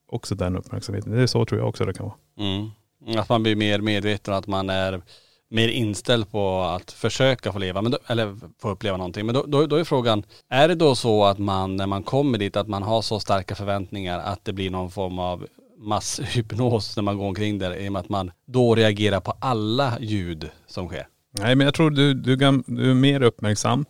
också 0.08 0.36
den 0.36 0.56
uppmärksamheten. 0.56 1.12
Det 1.12 1.22
är 1.22 1.28
så 1.28 1.46
tror 1.46 1.60
jag 1.60 1.70
också 1.70 1.86
det 1.86 1.94
kan 1.94 2.06
vara. 2.06 2.16
Mm. 2.38 3.20
Att 3.20 3.30
man 3.30 3.44
blir 3.44 3.56
mer 3.56 3.80
medveten, 3.80 4.34
att 4.34 4.48
man 4.48 4.70
är 4.70 5.02
mer 5.50 5.68
inställd 5.68 6.32
på 6.32 6.62
att 6.62 6.92
försöka 6.92 7.52
få 7.54 7.60
leva, 7.60 7.82
men 7.82 7.92
då, 7.92 7.98
eller 8.08 8.38
få 8.62 8.70
uppleva 8.70 8.98
någonting. 8.98 9.26
Men 9.26 9.36
då, 9.36 9.44
då, 9.48 9.66
då 9.66 9.76
är 9.76 9.84
frågan, 9.84 10.24
är 10.50 10.68
det 10.68 10.76
då 10.76 10.96
så 10.96 11.26
att 11.26 11.38
man 11.38 11.76
när 11.76 11.88
man 11.88 12.04
kommer 12.04 12.38
dit, 12.38 12.56
att 12.56 12.68
man 12.68 12.84
har 12.84 13.02
så 13.02 13.20
starka 13.20 13.56
förväntningar 13.56 14.20
att 14.20 14.46
det 14.46 14.54
blir 14.54 14.70
någon 14.70 14.92
form 14.92 15.20
av 15.20 15.48
masshypnos 15.82 16.96
när 16.96 17.04
man 17.04 17.18
går 17.18 17.26
omkring 17.26 17.60
där, 17.60 17.76
i 17.76 17.88
och 17.88 17.94
med 17.94 18.00
att 18.00 18.10
man 18.10 18.32
då 18.46 18.76
reagerar 18.76 19.20
på 19.20 19.32
alla 19.40 20.00
ljud 20.00 20.50
som 20.68 20.88
sker? 20.88 21.08
Nej 21.38 21.56
men 21.56 21.66
jag 21.66 21.74
tror 21.74 21.90
du, 21.90 22.14
du, 22.14 22.36
du 22.68 22.92
är 22.92 22.94
mer 22.94 23.22
uppmärksam. 23.22 23.86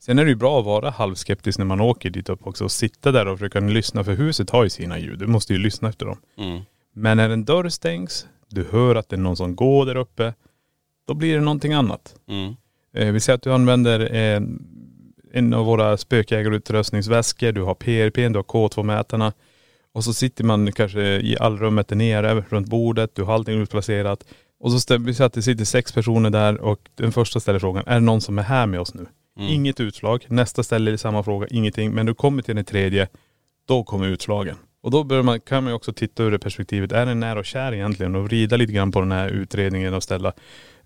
Sen 0.00 0.18
är 0.18 0.24
det 0.24 0.30
ju 0.30 0.36
bra 0.36 0.58
att 0.58 0.64
vara 0.64 0.90
halvskeptisk 0.90 1.58
när 1.58 1.64
man 1.64 1.80
åker 1.80 2.10
dit 2.10 2.28
upp 2.28 2.46
också 2.46 2.64
och 2.64 2.72
sitta 2.72 3.12
där 3.12 3.26
och 3.26 3.38
försöka 3.38 3.60
lyssna 3.60 4.04
för 4.04 4.12
huset 4.12 4.50
har 4.50 4.64
ju 4.64 4.70
sina 4.70 4.98
ljud. 4.98 5.18
Du 5.18 5.26
måste 5.26 5.52
ju 5.52 5.58
lyssna 5.58 5.88
efter 5.88 6.06
dem. 6.06 6.18
Mm. 6.38 6.60
Men 6.92 7.16
när 7.16 7.30
en 7.30 7.44
dörr 7.44 7.68
stängs, 7.68 8.26
du 8.48 8.66
hör 8.70 8.94
att 8.94 9.08
det 9.08 9.16
är 9.16 9.20
någon 9.20 9.36
som 9.36 9.56
går 9.56 9.86
där 9.86 9.96
uppe, 9.96 10.34
då 11.06 11.14
blir 11.14 11.34
det 11.34 11.40
någonting 11.40 11.72
annat. 11.72 12.14
Mm. 12.28 12.54
Eh, 12.94 13.12
vi 13.12 13.20
säger 13.20 13.34
att 13.34 13.42
du 13.42 13.52
använder 13.52 14.14
eh, 14.14 14.42
en 15.32 15.54
av 15.54 15.66
våra 15.66 15.96
spökjägarutrustningsväskor, 15.96 17.52
du 17.52 17.62
har 17.62 17.74
PRP, 17.74 18.16
du 18.16 18.38
har 18.38 18.42
K2-mätarna. 18.42 19.32
Och 19.94 20.04
så 20.04 20.12
sitter 20.14 20.44
man 20.44 20.72
kanske 20.72 21.00
i 21.02 21.36
allrummet 21.40 21.88
där 21.88 21.96
nere 21.96 22.44
runt 22.48 22.68
bordet, 22.68 23.14
du 23.14 23.22
har 23.22 23.34
allting 23.34 23.60
utplacerat. 23.60 24.24
Och 24.60 24.72
så 24.72 24.80
ställer 24.80 25.04
vi 25.04 25.14
säger 25.14 25.26
att 25.26 25.32
det 25.32 25.42
sitter 25.42 25.64
sex 25.64 25.92
personer 25.92 26.30
där 26.30 26.60
och 26.60 26.80
den 26.94 27.12
första 27.12 27.40
ställer 27.40 27.58
frågan, 27.58 27.84
är 27.86 27.94
det 27.94 28.00
någon 28.00 28.20
som 28.20 28.38
är 28.38 28.42
här 28.42 28.66
med 28.66 28.80
oss 28.80 28.94
nu? 28.94 29.06
Inget 29.48 29.80
utslag. 29.80 30.26
Nästa 30.28 30.62
ställer 30.62 30.96
samma 30.96 31.22
fråga, 31.22 31.46
ingenting. 31.50 31.92
Men 31.92 32.06
du 32.06 32.14
kommer 32.14 32.42
till 32.42 32.56
den 32.56 32.64
tredje, 32.64 33.08
då 33.68 33.84
kommer 33.84 34.06
utslagen. 34.06 34.56
Och 34.82 34.90
då 34.90 35.04
bör 35.04 35.22
man, 35.22 35.40
kan 35.40 35.64
man 35.64 35.70
ju 35.70 35.74
också 35.74 35.92
titta 35.92 36.22
ur 36.22 36.30
det 36.30 36.38
perspektivet, 36.38 36.92
är 36.92 37.06
den 37.06 37.20
nära 37.20 37.38
och 37.38 37.44
kär 37.44 37.74
egentligen? 37.74 38.14
Och 38.14 38.24
vrida 38.24 38.56
lite 38.56 38.72
grann 38.72 38.92
på 38.92 39.00
den 39.00 39.12
här 39.12 39.28
utredningen 39.28 39.94
och 39.94 40.02
ställa, 40.02 40.32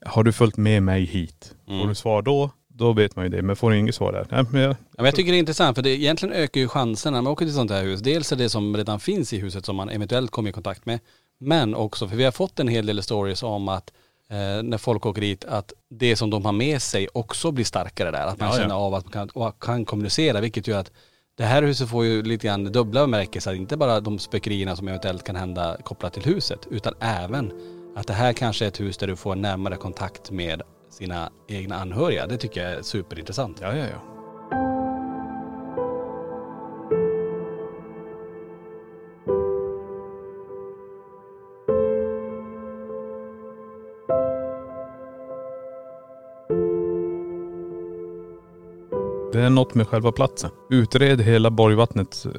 har 0.06 0.24
du 0.24 0.32
följt 0.32 0.56
med 0.56 0.82
mig 0.82 1.04
hit? 1.04 1.54
Får 1.66 1.88
du 1.88 1.94
svar 1.94 2.22
då, 2.22 2.50
då 2.78 2.92
vet 2.92 3.16
man 3.16 3.24
ju 3.24 3.28
det. 3.28 3.42
Men 3.42 3.56
får 3.56 3.74
inget 3.74 3.94
svar 3.94 4.12
där, 4.12 4.26
nej, 4.30 4.44
men 4.52 4.60
jag, 4.62 4.70
Ja, 4.70 4.76
men 4.96 5.04
jag 5.04 5.14
tycker 5.14 5.32
det 5.32 5.36
är 5.36 5.40
intressant 5.40 5.74
för 5.76 5.82
det 5.82 5.90
egentligen 5.90 6.34
ökar 6.34 6.60
ju 6.60 6.68
chanserna 6.68 7.16
när 7.16 7.22
man 7.22 7.32
åker 7.32 7.44
till 7.44 7.54
sånt 7.54 7.70
här 7.70 7.82
hus. 7.82 8.00
Dels 8.00 8.32
är 8.32 8.36
det 8.36 8.48
som 8.48 8.76
redan 8.76 9.00
finns 9.00 9.32
i 9.32 9.38
huset 9.38 9.66
som 9.66 9.76
man 9.76 9.88
eventuellt 9.88 10.30
kommer 10.30 10.50
i 10.50 10.52
kontakt 10.52 10.86
med. 10.86 11.00
Men 11.40 11.74
också, 11.74 12.08
för 12.08 12.16
vi 12.16 12.24
har 12.24 12.32
fått 12.32 12.60
en 12.60 12.68
hel 12.68 12.86
del 12.86 13.02
stories 13.02 13.42
om 13.42 13.68
att 13.68 13.92
eh, 14.30 14.62
när 14.62 14.78
folk 14.78 15.06
åker 15.06 15.20
dit, 15.20 15.44
att 15.44 15.72
det 15.90 16.16
som 16.16 16.30
de 16.30 16.44
har 16.44 16.52
med 16.52 16.82
sig 16.82 17.08
också 17.12 17.50
blir 17.50 17.64
starkare 17.64 18.10
där. 18.10 18.26
Att 18.26 18.40
man 18.40 18.48
Ja, 18.48 18.54
ja. 18.54 18.60
känner 18.62 18.74
av 18.74 18.94
att 18.94 19.04
man 19.04 19.12
kan, 19.12 19.28
och 19.28 19.62
kan 19.62 19.84
kommunicera, 19.84 20.40
vilket 20.40 20.66
gör 20.66 20.78
att 20.80 20.92
det 21.36 21.44
här 21.44 21.62
huset 21.62 21.88
får 21.88 22.04
ju 22.04 22.22
lite 22.22 22.46
grann 22.46 22.64
dubbla 22.64 23.00
bemärkelser. 23.00 23.54
Inte 23.54 23.76
bara 23.76 24.00
de 24.00 24.18
spökerierna 24.18 24.76
som 24.76 24.88
eventuellt 24.88 25.24
kan 25.24 25.36
hända 25.36 25.76
kopplat 25.84 26.12
till 26.12 26.22
huset, 26.24 26.58
utan 26.70 26.94
även 27.00 27.52
att 27.96 28.06
det 28.06 28.12
här 28.12 28.32
kanske 28.32 28.64
är 28.64 28.68
ett 28.68 28.80
hus 28.80 28.96
där 28.96 29.06
du 29.06 29.16
får 29.16 29.34
närmare 29.36 29.76
kontakt 29.76 30.30
med 30.30 30.62
sina 30.98 31.30
egna 31.46 31.76
anhöriga. 31.76 32.26
Det 32.26 32.36
tycker 32.36 32.62
jag 32.62 32.72
är 32.72 32.82
superintressant. 32.82 33.58
Ja, 33.60 33.76
ja, 33.76 33.84
ja. 33.86 34.14
Det 49.32 49.44
är 49.44 49.50
något 49.50 49.74
med 49.74 49.88
själva 49.88 50.12
platsen. 50.12 50.50
Utred 50.70 51.20
hela 51.20 51.50
Borgvattnets 51.50 52.26
eh, 52.26 52.32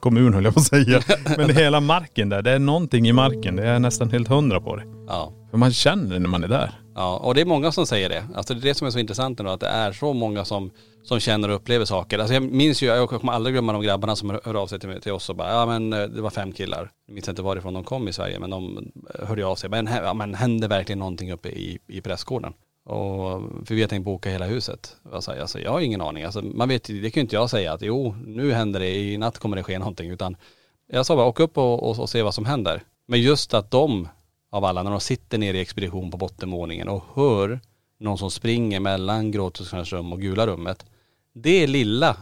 kommun 0.00 0.34
höll 0.34 0.44
jag 0.44 0.54
på 0.54 0.60
att 0.60 0.66
säga. 0.66 1.00
Men 1.36 1.50
hela 1.50 1.80
marken 1.80 2.28
där, 2.28 2.42
det 2.42 2.50
är 2.50 2.58
någonting 2.58 3.08
i 3.08 3.12
marken. 3.12 3.56
Det 3.56 3.66
är 3.66 3.78
nästan 3.78 4.10
helt 4.10 4.28
hundra 4.28 4.60
på 4.60 4.76
det. 4.76 4.84
Ja. 5.06 5.41
För 5.52 5.58
man 5.58 5.72
känner 5.72 6.14
det 6.14 6.18
när 6.18 6.28
man 6.28 6.44
är 6.44 6.48
där. 6.48 6.80
Ja, 6.94 7.16
och 7.16 7.34
det 7.34 7.40
är 7.40 7.44
många 7.44 7.72
som 7.72 7.86
säger 7.86 8.08
det. 8.08 8.24
Alltså 8.34 8.54
det 8.54 8.60
är 8.60 8.62
det 8.62 8.74
som 8.74 8.86
är 8.86 8.90
så 8.90 8.98
intressant 8.98 9.40
ändå, 9.40 9.52
att 9.52 9.60
det 9.60 9.66
är 9.66 9.92
så 9.92 10.12
många 10.12 10.44
som, 10.44 10.70
som 11.02 11.20
känner 11.20 11.48
och 11.48 11.56
upplever 11.56 11.84
saker. 11.84 12.18
Alltså 12.18 12.34
jag 12.34 12.42
minns 12.42 12.82
ju, 12.82 12.86
jag 12.86 13.08
kommer 13.08 13.32
aldrig 13.32 13.54
glömma 13.54 13.72
de 13.72 13.82
grabbarna 13.82 14.16
som 14.16 14.30
hör 14.30 14.54
av 14.54 14.66
sig 14.66 14.80
till, 14.80 15.00
till 15.00 15.12
oss 15.12 15.28
och 15.28 15.36
bara, 15.36 15.50
ja 15.50 15.66
men 15.66 15.92
eh, 15.92 16.02
det 16.02 16.22
var 16.22 16.30
fem 16.30 16.52
killar. 16.52 16.90
Jag 17.06 17.14
minns 17.14 17.28
inte 17.28 17.42
varifrån 17.42 17.74
de 17.74 17.84
kom 17.84 18.08
i 18.08 18.12
Sverige, 18.12 18.38
men 18.38 18.50
de 18.50 18.92
eh, 19.14 19.28
hörde 19.28 19.46
av 19.46 19.56
sig. 19.56 19.70
Men, 19.70 19.86
ja, 19.86 20.14
men 20.14 20.34
hände 20.34 20.68
verkligen 20.68 20.98
någonting 20.98 21.32
uppe 21.32 21.48
i, 21.48 21.78
i 21.86 22.00
prästgården? 22.00 22.52
Och, 22.84 23.42
för 23.66 23.74
vi 23.74 23.80
har 23.80 23.88
tänkt 23.88 24.04
boka 24.04 24.30
hela 24.30 24.46
huset. 24.46 24.96
Jag, 25.10 25.38
alltså, 25.40 25.60
jag 25.60 25.70
har 25.70 25.80
ingen 25.80 26.00
aning. 26.00 26.24
Alltså, 26.24 26.42
man 26.42 26.68
vet, 26.68 26.84
det 26.84 27.10
kan 27.10 27.20
ju 27.20 27.24
inte 27.24 27.36
jag 27.36 27.50
säga 27.50 27.72
att 27.72 27.82
jo, 27.82 28.14
nu 28.26 28.52
händer 28.52 28.80
det, 28.80 28.96
i 28.96 29.18
natt 29.18 29.38
kommer 29.38 29.56
det 29.56 29.62
ske 29.62 29.78
någonting. 29.78 30.10
Utan 30.10 30.36
jag 30.92 31.06
sa 31.06 31.16
bara, 31.16 31.26
åk 31.26 31.40
upp 31.40 31.58
och, 31.58 31.90
och, 31.90 31.98
och 31.98 32.10
se 32.10 32.22
vad 32.22 32.34
som 32.34 32.44
händer. 32.44 32.82
Men 33.06 33.20
just 33.20 33.54
att 33.54 33.70
de, 33.70 34.08
av 34.52 34.64
alla, 34.64 34.82
när 34.82 34.90
de 34.90 35.00
sitter 35.00 35.38
nere 35.38 35.58
i 35.58 35.60
expedition 35.60 36.10
på 36.10 36.16
bottenvåningen 36.16 36.88
och 36.88 37.04
hör 37.14 37.60
någon 37.98 38.18
som 38.18 38.30
springer 38.30 38.80
mellan 38.80 39.30
gråtelskarnas 39.30 39.92
rum 39.92 40.12
och 40.12 40.20
gula 40.20 40.46
rummet. 40.46 40.86
Det 41.34 41.66
lilla, 41.66 42.16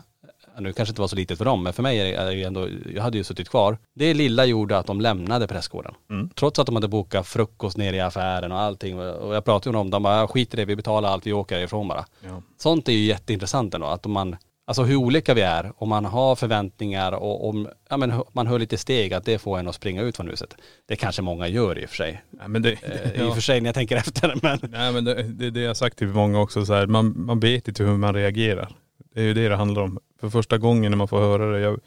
nu 0.59 0.73
kanske 0.73 0.91
inte 0.91 1.01
var 1.01 1.09
så 1.09 1.17
litet 1.17 1.39
för 1.39 1.45
dem, 1.45 1.63
men 1.63 1.73
för 1.73 1.83
mig 1.83 2.15
är 2.15 2.27
det, 2.27 2.43
ändå, 2.43 2.69
jag 2.95 3.03
hade 3.03 3.19
ju 3.19 3.25
suttit 3.25 3.49
kvar. 3.49 3.79
Det 3.95 4.15
lilla 4.15 4.45
gjorde 4.45 4.79
att 4.79 4.87
de 4.87 5.01
lämnade 5.01 5.47
prästgården. 5.47 5.95
Trots 6.35 6.59
att 6.59 6.67
de 6.67 6.75
hade 6.75 6.89
bokat 6.89 7.27
frukost 7.27 7.77
nere 7.77 7.97
i 7.97 8.01
affären 8.01 8.53
och 8.53 8.61
allting. 8.61 8.99
Och 8.99 9.35
jag 9.35 9.45
pratade 9.45 9.73
med 9.73 9.81
dem, 9.81 9.91
de 9.91 10.03
bara, 10.03 10.29
skit 10.29 10.55
i 10.55 10.57
det, 10.57 10.65
vi 10.65 10.77
betalar 10.77 11.09
allt, 11.09 11.27
vi 11.27 11.33
åker 11.33 11.59
ifrån 11.59 11.89
bara. 11.89 12.05
Ja. 12.25 12.43
Sånt 12.59 12.89
är 12.89 12.93
ju 12.93 13.05
jätteintressant 13.05 13.75
ändå, 13.75 13.87
att 13.87 14.07
man, 14.07 14.37
alltså 14.71 14.83
hur 14.83 14.97
olika 14.97 15.35
vi 15.35 15.41
är, 15.41 15.73
om 15.77 15.89
man 15.89 16.05
har 16.05 16.37
förväntningar 16.37 17.13
och 17.13 17.49
om, 17.49 17.69
ja 17.89 17.97
men 17.97 18.23
man 18.33 18.47
hör 18.47 18.59
lite 18.59 18.77
steg 18.77 19.15
att 19.15 19.25
det 19.25 19.39
får 19.39 19.59
en 19.59 19.69
att 19.69 19.75
springa 19.75 20.03
ut 20.03 20.17
från 20.17 20.29
huset. 20.29 20.57
Det 20.89 20.97
kanske 20.97 21.23
många 21.23 21.49
gör 21.49 21.79
i 21.79 21.85
och 21.85 21.89
för 21.89 21.97
sig. 21.97 22.23
Nej, 22.31 22.49
men 22.49 22.63
det, 22.63 22.77
Eh, 22.83 23.23
I 23.23 23.25
och 23.29 23.35
för 23.35 23.41
sig 23.41 23.61
när 23.61 23.69
jag 23.69 23.75
tänker 23.75 23.97
efter, 23.97 24.39
men 24.43 24.59
Nej 24.63 24.93
men 24.93 25.05
det, 25.05 25.23
det 25.23 25.51
det 25.51 25.61
jag 25.61 25.77
sagt 25.77 25.99
till 25.99 26.09
många 26.09 26.41
också 26.41 26.67
så 26.67 26.75
här, 26.75 26.87
man, 26.87 27.15
man 27.17 27.41
vet 27.41 27.69
inte 27.69 27.85
hur 27.85 27.97
man 27.97 28.15
reagerar. 28.15 28.77
Det 29.15 29.21
är 29.21 29.25
ju 29.25 29.35
det 29.35 29.49
det 29.49 29.57
handlar 29.57 29.83
om. 29.83 29.99
För 30.21 30.31
första 30.31 30.59
gången 30.59 30.93
när 30.93 30.97
man 30.97 31.09
får 31.09 31.21
höra 31.21 31.53
det, 31.53 31.61
jag, 31.61 31.81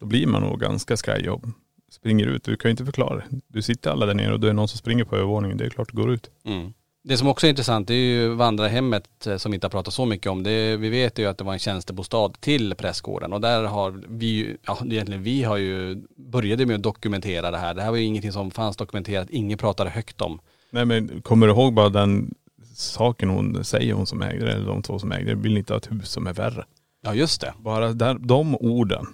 då 0.00 0.06
blir 0.06 0.26
man 0.26 0.42
nog 0.42 0.60
ganska 0.60 0.96
skraj 0.96 1.30
och 1.30 1.44
springer 1.90 2.26
ut. 2.26 2.44
Du 2.44 2.56
kan 2.56 2.68
ju 2.68 2.70
inte 2.70 2.84
förklara 2.84 3.16
det. 3.16 3.24
Du 3.48 3.62
sitter 3.62 3.90
alla 3.90 4.06
där 4.06 4.14
nere 4.14 4.32
och 4.32 4.40
det 4.40 4.48
är 4.48 4.52
någon 4.52 4.68
som 4.68 4.78
springer 4.78 5.04
på 5.04 5.16
övervåningen. 5.16 5.56
Det 5.56 5.64
är 5.64 5.70
klart 5.70 5.88
det 5.90 5.96
går 5.96 6.10
ut. 6.10 6.30
Mm. 6.44 6.72
Det 7.02 7.16
som 7.16 7.28
också 7.28 7.46
är 7.46 7.50
intressant 7.50 7.90
är 7.90 7.94
ju 7.94 8.28
vandrarhemmet 8.28 9.26
eh, 9.26 9.36
som 9.36 9.52
vi 9.52 9.54
inte 9.54 9.64
har 9.64 9.70
pratat 9.70 9.94
så 9.94 10.06
mycket 10.06 10.26
om. 10.26 10.42
Det, 10.42 10.76
vi 10.76 10.88
vet 10.88 11.18
ju 11.18 11.26
att 11.26 11.38
det 11.38 11.44
var 11.44 11.52
en 11.52 11.58
tjänstebostad 11.58 12.40
till 12.40 12.74
prästgården 12.74 13.32
och 13.32 13.40
där 13.40 13.64
har 13.64 14.02
vi 14.08 14.26
ju, 14.26 14.56
ja 14.66 14.78
egentligen 14.84 15.22
vi 15.22 15.42
har 15.42 15.56
ju, 15.56 16.02
började 16.16 16.66
med 16.66 16.76
att 16.76 16.82
dokumentera 16.82 17.50
det 17.50 17.58
här. 17.58 17.74
Det 17.74 17.82
här 17.82 17.90
var 17.90 17.96
ju 17.96 18.04
ingenting 18.04 18.32
som 18.32 18.50
fanns 18.50 18.76
dokumenterat, 18.76 19.30
ingen 19.30 19.58
pratade 19.58 19.90
högt 19.90 20.20
om. 20.20 20.40
Nej 20.70 20.84
men 20.84 21.22
kommer 21.22 21.46
du 21.46 21.52
ihåg 21.52 21.74
bara 21.74 21.88
den 21.88 22.34
saken 22.74 23.28
hon 23.28 23.64
säger, 23.64 23.94
hon 23.94 24.06
som 24.06 24.22
ägde 24.22 24.44
det, 24.44 24.52
eller 24.52 24.66
de 24.66 24.82
två 24.82 24.98
som 24.98 25.12
ägde 25.12 25.30
det, 25.30 25.40
vill 25.40 25.56
inte 25.56 25.72
ha 25.72 25.78
ett 25.78 25.92
hus 25.92 26.08
som 26.08 26.26
är 26.26 26.32
värre. 26.32 26.64
Ja 27.02 27.14
just 27.14 27.40
det. 27.40 27.54
Bara 27.58 27.92
där, 27.92 28.14
de 28.14 28.56
orden 28.56 29.06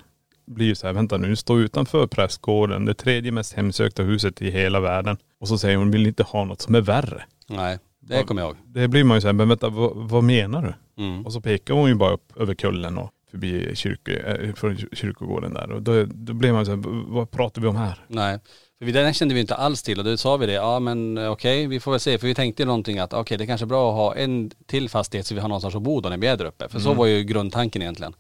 blir 0.47 0.67
ju 0.67 0.75
så 0.75 0.87
här, 0.87 0.95
vänta 0.95 1.17
nu, 1.17 1.37
står 1.37 1.61
utanför 1.61 2.07
prästgården, 2.07 2.85
det 2.85 2.95
tredje 2.95 3.33
mest 3.33 3.53
hemsökta 3.53 4.03
huset 4.03 4.43
i 4.43 4.51
hela 4.51 4.81
världen. 4.81 5.17
Och 5.41 5.49
så 5.49 5.59
säger 5.59 5.77
hon, 5.77 5.91
vill 5.91 6.07
inte 6.07 6.23
ha 6.23 6.45
något 6.45 6.61
som 6.61 6.75
är 6.75 6.81
värre. 6.81 7.25
Nej, 7.49 7.79
det 8.01 8.23
kommer 8.23 8.43
jag 8.43 8.49
ihåg. 8.49 8.57
Det 8.67 8.89
blir 8.89 9.05
man 9.05 9.17
ju 9.17 9.21
så 9.21 9.29
här, 9.29 9.33
men 9.33 9.49
vänta 9.49 9.69
vad, 9.69 9.93
vad 9.95 10.25
menar 10.25 10.63
du? 10.63 11.03
Mm. 11.03 11.27
Och 11.27 11.33
så 11.33 11.41
pekar 11.41 11.75
hon 11.75 11.89
ju 11.89 11.95
bara 11.95 12.13
upp 12.13 12.37
över 12.37 12.55
kullen 12.55 12.99
och 12.99 13.11
förbi 13.31 13.77
kyrko, 13.77 14.13
äh, 14.13 14.55
från 14.55 14.77
kyrkogården 14.93 15.55
där. 15.55 15.73
Och 15.73 15.83
då, 15.83 16.05
då 16.05 16.33
blir 16.33 16.53
man 16.53 16.67
så 16.67 16.71
här, 16.71 16.83
vad 17.13 17.31
pratar 17.31 17.63
vi 17.63 17.69
om 17.69 17.77
här? 17.77 18.05
Nej. 18.09 18.39
För 18.79 18.93
den 18.93 19.15
kände 19.15 19.35
vi 19.35 19.41
inte 19.41 19.55
alls 19.55 19.83
till 19.83 19.99
och 19.99 20.05
då 20.05 20.17
sa 20.17 20.37
vi 20.37 20.47
det, 20.47 20.53
ja 20.53 20.81
men 20.81 21.19
eh, 21.19 21.31
okej 21.31 21.67
vi 21.67 21.81
får 21.81 21.91
väl 21.91 22.01
se. 22.01 22.19
För 22.19 22.27
vi 22.27 22.35
tänkte 22.35 22.63
ju 22.63 22.67
någonting 22.67 22.99
att 22.99 23.13
okej 23.13 23.39
det 23.39 23.45
är 23.45 23.47
kanske 23.47 23.65
är 23.65 23.69
bra 23.69 23.91
att 23.91 23.97
ha 23.97 24.15
en 24.15 24.51
till 24.67 24.89
fastighet 24.89 25.27
så 25.27 25.35
vi 25.35 25.41
har 25.41 25.49
någonstans 25.49 25.75
att 25.75 25.83
bo 25.83 26.01
då 26.01 26.09
när 26.09 26.19
vi 26.19 26.27
är 26.27 26.37
där 26.37 26.45
uppe. 26.45 26.69
För 26.69 26.79
så 26.79 26.95
var 26.95 27.07
ju 27.07 27.25
grundtanken 27.25 27.83
egentligen. 27.83 28.15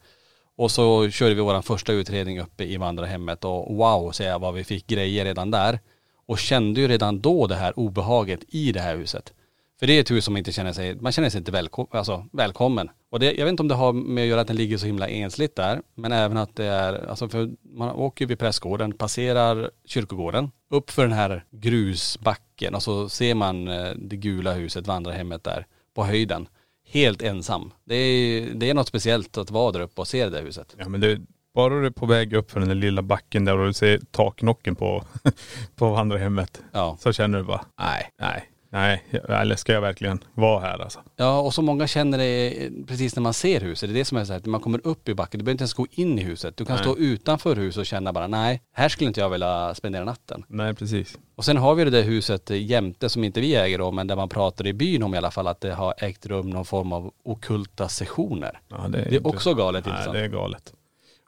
Och 0.58 0.70
så 0.70 1.10
körde 1.10 1.34
vi 1.34 1.40
vår 1.40 1.62
första 1.62 1.92
utredning 1.92 2.40
uppe 2.40 2.64
i 2.64 2.76
vandrarhemmet 2.76 3.44
och 3.44 3.76
wow 3.76 4.10
säger 4.10 4.30
jag 4.30 4.38
vad 4.38 4.54
vi 4.54 4.64
fick 4.64 4.86
grejer 4.86 5.24
redan 5.24 5.50
där. 5.50 5.80
Och 6.26 6.38
kände 6.38 6.80
ju 6.80 6.88
redan 6.88 7.20
då 7.20 7.46
det 7.46 7.54
här 7.54 7.78
obehaget 7.78 8.40
i 8.48 8.72
det 8.72 8.80
här 8.80 8.96
huset. 8.96 9.32
För 9.78 9.86
det 9.86 9.92
är 9.92 10.00
ett 10.00 10.10
hus 10.10 10.24
som 10.24 10.34
man 10.34 10.38
inte 10.38 10.52
känner 10.52 10.72
sig, 10.72 10.94
man 10.94 11.12
känner 11.12 11.30
sig 11.30 11.38
inte 11.38 11.52
välko 11.52 11.86
alltså, 11.90 12.26
välkommen. 12.32 12.90
Och 13.10 13.20
det, 13.20 13.32
jag 13.32 13.44
vet 13.44 13.50
inte 13.50 13.62
om 13.62 13.68
det 13.68 13.74
har 13.74 13.92
med 13.92 14.22
att 14.22 14.28
göra 14.28 14.40
att 14.40 14.46
den 14.46 14.56
ligger 14.56 14.78
så 14.78 14.86
himla 14.86 15.08
ensligt 15.08 15.56
där, 15.56 15.82
men 15.94 16.12
även 16.12 16.36
att 16.36 16.56
det 16.56 16.64
är, 16.64 17.08
alltså 17.08 17.28
för 17.28 17.50
man 17.62 17.90
åker 17.90 18.24
ju 18.24 18.28
vid 18.28 18.38
prästgården, 18.38 18.92
passerar 18.92 19.70
kyrkogården, 19.84 20.50
upp 20.70 20.90
för 20.90 21.02
den 21.02 21.12
här 21.12 21.44
grusbacken 21.50 22.74
och 22.74 22.82
så 22.82 23.08
ser 23.08 23.34
man 23.34 23.68
eh, 23.68 23.90
det 23.96 24.16
gula 24.16 24.52
huset, 24.52 24.86
vandrarhemmet 24.86 25.44
där, 25.44 25.66
på 25.94 26.04
höjden. 26.04 26.48
Helt 26.88 27.22
ensam. 27.22 27.72
Det 27.84 27.94
är, 27.94 28.50
det 28.54 28.70
är 28.70 28.74
något 28.74 28.88
speciellt 28.88 29.38
att 29.38 29.50
vara 29.50 29.72
där 29.72 29.80
uppe 29.80 30.00
och 30.00 30.08
se 30.08 30.24
det 30.24 30.30
där 30.30 30.42
huset. 30.42 30.74
Ja 30.78 30.88
men 30.88 31.00
det, 31.00 31.20
bara 31.56 31.74
du 31.80 31.86
är 31.86 31.90
på 31.90 32.06
väg 32.06 32.32
upp 32.32 32.50
för 32.50 32.60
den 32.60 32.68
där 32.68 32.76
lilla 32.76 33.02
backen 33.02 33.44
där 33.44 33.58
och 33.58 33.66
du 33.66 33.72
ser 33.72 34.00
taknocken 34.10 34.76
på, 34.76 35.04
på 35.76 35.88
vandrarhemmet. 35.90 36.62
Ja. 36.72 36.96
Så 37.00 37.12
känner 37.12 37.38
du 37.38 37.44
bara, 37.44 37.64
nej, 37.78 38.10
nej, 38.20 38.50
nej, 38.70 39.04
eller 39.28 39.56
ska 39.56 39.72
jag 39.72 39.80
verkligen 39.80 40.24
vara 40.34 40.60
här 40.60 40.78
alltså? 40.82 41.00
Ja, 41.16 41.40
och 41.40 41.54
så 41.54 41.62
många 41.62 41.86
känner 41.86 42.18
det 42.18 42.54
precis 42.86 43.16
när 43.16 43.22
man 43.22 43.34
ser 43.34 43.60
huset. 43.60 43.88
Det 43.88 43.92
är 43.92 43.98
det 43.98 44.04
som 44.04 44.18
är 44.18 44.24
så 44.24 44.32
här, 44.32 44.38
att 44.38 44.44
när 44.46 44.50
man 44.50 44.60
kommer 44.60 44.86
upp 44.86 45.08
i 45.08 45.14
backen, 45.14 45.38
du 45.38 45.44
behöver 45.44 45.54
inte 45.54 45.62
ens 45.62 45.74
gå 45.74 45.86
in 45.90 46.18
i 46.18 46.22
huset. 46.22 46.56
Du 46.56 46.64
kan 46.64 46.76
Nej. 46.76 46.84
stå 46.84 46.96
utanför 46.96 47.56
huset 47.56 47.80
och 47.80 47.86
känna 47.86 48.12
bara, 48.12 48.26
nej, 48.26 48.62
här 48.72 48.88
skulle 48.88 49.08
inte 49.08 49.20
jag 49.20 49.30
vilja 49.30 49.74
spendera 49.74 50.04
natten. 50.04 50.44
Nej 50.48 50.74
precis. 50.74 51.18
Och 51.36 51.44
sen 51.44 51.56
har 51.56 51.74
vi 51.74 51.84
det 51.84 51.90
där 51.90 52.02
huset 52.02 52.50
jämte 52.50 53.08
som 53.08 53.24
inte 53.24 53.40
vi 53.40 53.54
äger 53.56 53.78
då, 53.78 53.92
men 53.92 54.06
där 54.06 54.16
man 54.16 54.28
pratar 54.28 54.66
i 54.66 54.72
byn 54.72 55.02
om 55.02 55.14
i 55.14 55.18
alla 55.18 55.30
fall 55.30 55.46
att 55.46 55.60
det 55.60 55.74
har 55.74 55.94
ägt 55.98 56.26
rum 56.26 56.50
någon 56.50 56.64
form 56.64 56.92
av 56.92 57.10
okulta 57.24 57.88
sessioner. 57.88 58.60
Ja, 58.68 58.88
Det 58.88 58.98
är 59.16 59.26
också 59.26 59.54
galet 59.54 59.84
Nej 59.84 59.92
intressant. 59.92 60.14
det 60.14 60.24
är 60.24 60.28
galet. 60.28 60.72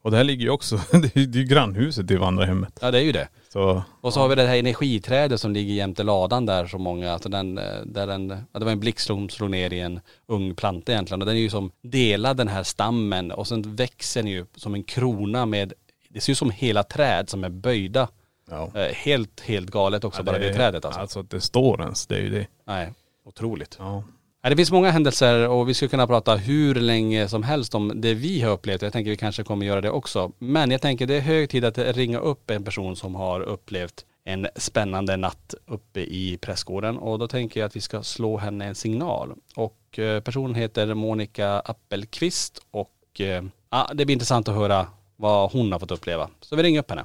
Och 0.09 0.13
det 0.13 0.17
här 0.17 0.25
ligger 0.25 0.45
ju 0.45 0.51
också, 0.51 0.77
det 0.93 1.17
är 1.17 1.27
det 1.27 1.39
ju 1.39 1.45
grannhuset 1.45 2.09
till 2.09 2.19
vandrarhemmet. 2.19 2.79
Ja 2.83 2.91
det 2.91 2.99
är 2.99 3.03
ju 3.03 3.13
det. 3.13 3.29
Så 3.53 3.83
Och 4.01 4.13
så 4.13 4.21
har 4.21 4.29
vi 4.29 4.35
det 4.35 4.47
här 4.47 4.57
energiträdet 4.57 5.41
som 5.41 5.53
ligger 5.53 5.75
jämte 5.75 6.03
ladan 6.03 6.47
där 6.47 6.67
så 6.67 6.79
många, 6.79 7.13
alltså 7.13 7.29
den, 7.29 7.59
eh, 7.59 7.65
där 7.85 8.07
den, 8.07 8.29
ja, 8.53 8.59
det 8.59 8.65
var 8.65 8.73
en 8.73 8.81
blixt 8.81 9.07
som 9.07 9.29
slog 9.29 9.51
ner 9.51 9.73
i 9.73 9.81
en 9.81 10.01
ung 10.29 10.55
planta 10.55 10.93
egentligen 10.93 11.23
och 11.23 11.27
den 11.27 11.37
är 11.37 11.41
ju 11.41 11.51
som 11.51 11.71
delad 11.83 12.37
den 12.37 12.49
här 12.49 12.63
stammen 12.63 13.33
och 13.33 13.47
sen 13.47 13.77
växer 13.77 14.23
den 14.23 14.31
ju 14.33 14.47
som 14.57 14.75
en 14.75 14.85
krona 14.85 15.47
med, 15.47 15.73
det 16.09 16.21
ser 16.21 16.33
ut 16.33 16.39
som 16.39 16.51
hela 16.51 16.83
träd 16.83 17.29
som 17.31 17.45
är 17.45 17.49
böjda. 17.51 18.09
ja. 18.51 18.71
Eh, 18.75 18.95
helt, 18.95 19.41
helt 19.41 19.71
galet 19.71 20.05
också 20.05 20.23
bara 20.23 20.39
det 20.39 20.45
det 20.45 20.51
är- 20.51 20.55
trädet 20.55 20.85
alltså. 20.85 21.01
Alltså 21.01 21.21
att 21.21 21.31
det 21.31 21.41
står 21.41 21.83
ens, 21.83 22.07
det 22.07 22.17
är 22.17 22.21
ju 22.21 22.31
det. 22.31 22.47
Nej, 22.67 22.93
otroligt. 23.25 23.77
Ja. 23.79 24.05
Det 24.43 24.57
finns 24.57 24.71
många 24.73 24.91
händelser 24.91 25.49
och 25.49 25.69
vi 25.69 25.75
skulle 25.75 25.89
kunna 25.89 26.07
prata 26.07 26.37
hur 26.37 26.75
länge 26.75 27.29
som 27.29 27.43
helst 27.43 27.75
om 27.75 28.01
det 28.01 28.15
vi 28.15 28.41
har 28.41 28.53
upplevt. 28.53 28.83
Jag 28.83 28.93
tänker 28.93 29.11
vi 29.11 29.17
kanske 29.17 29.45
kommer 29.45 29.67
göra 29.67 29.81
det 29.81 29.91
också. 29.91 30.33
Men 30.39 30.71
jag 30.71 30.81
tänker 30.81 31.07
det 31.07 31.15
är 31.15 31.21
hög 31.21 31.51
tid 31.51 31.65
att 31.65 31.79
ringa 31.79 32.19
upp 32.19 32.51
en 32.51 32.65
person 32.65 32.97
som 32.97 33.15
har 33.15 33.41
upplevt 33.41 34.05
en 34.25 34.49
spännande 34.57 35.17
natt 35.17 35.55
uppe 35.67 36.01
i 36.01 36.39
prästgården 36.41 36.99
och 36.99 37.19
då 37.19 37.29
tänker 37.29 37.61
jag 37.61 37.67
att 37.67 37.77
vi 37.77 37.81
ska 37.81 38.03
slå 38.03 38.37
henne 38.37 38.67
en 38.67 38.75
signal. 38.75 39.35
Och 39.57 39.99
eh, 39.99 40.21
personen 40.21 40.55
heter 40.55 40.95
Monica 40.95 41.61
Appelqvist 41.61 42.63
och 42.71 43.21
eh, 43.21 43.45
ja, 43.71 43.91
det 43.95 44.05
blir 44.05 44.13
intressant 44.13 44.49
att 44.49 44.55
höra 44.55 44.87
vad 45.17 45.53
hon 45.53 45.73
har 45.73 45.79
fått 45.79 45.91
uppleva. 45.91 46.31
Så 46.41 46.57
vi 46.57 46.63
ringer 46.63 46.81
upp 46.81 46.91
henne. 46.91 47.05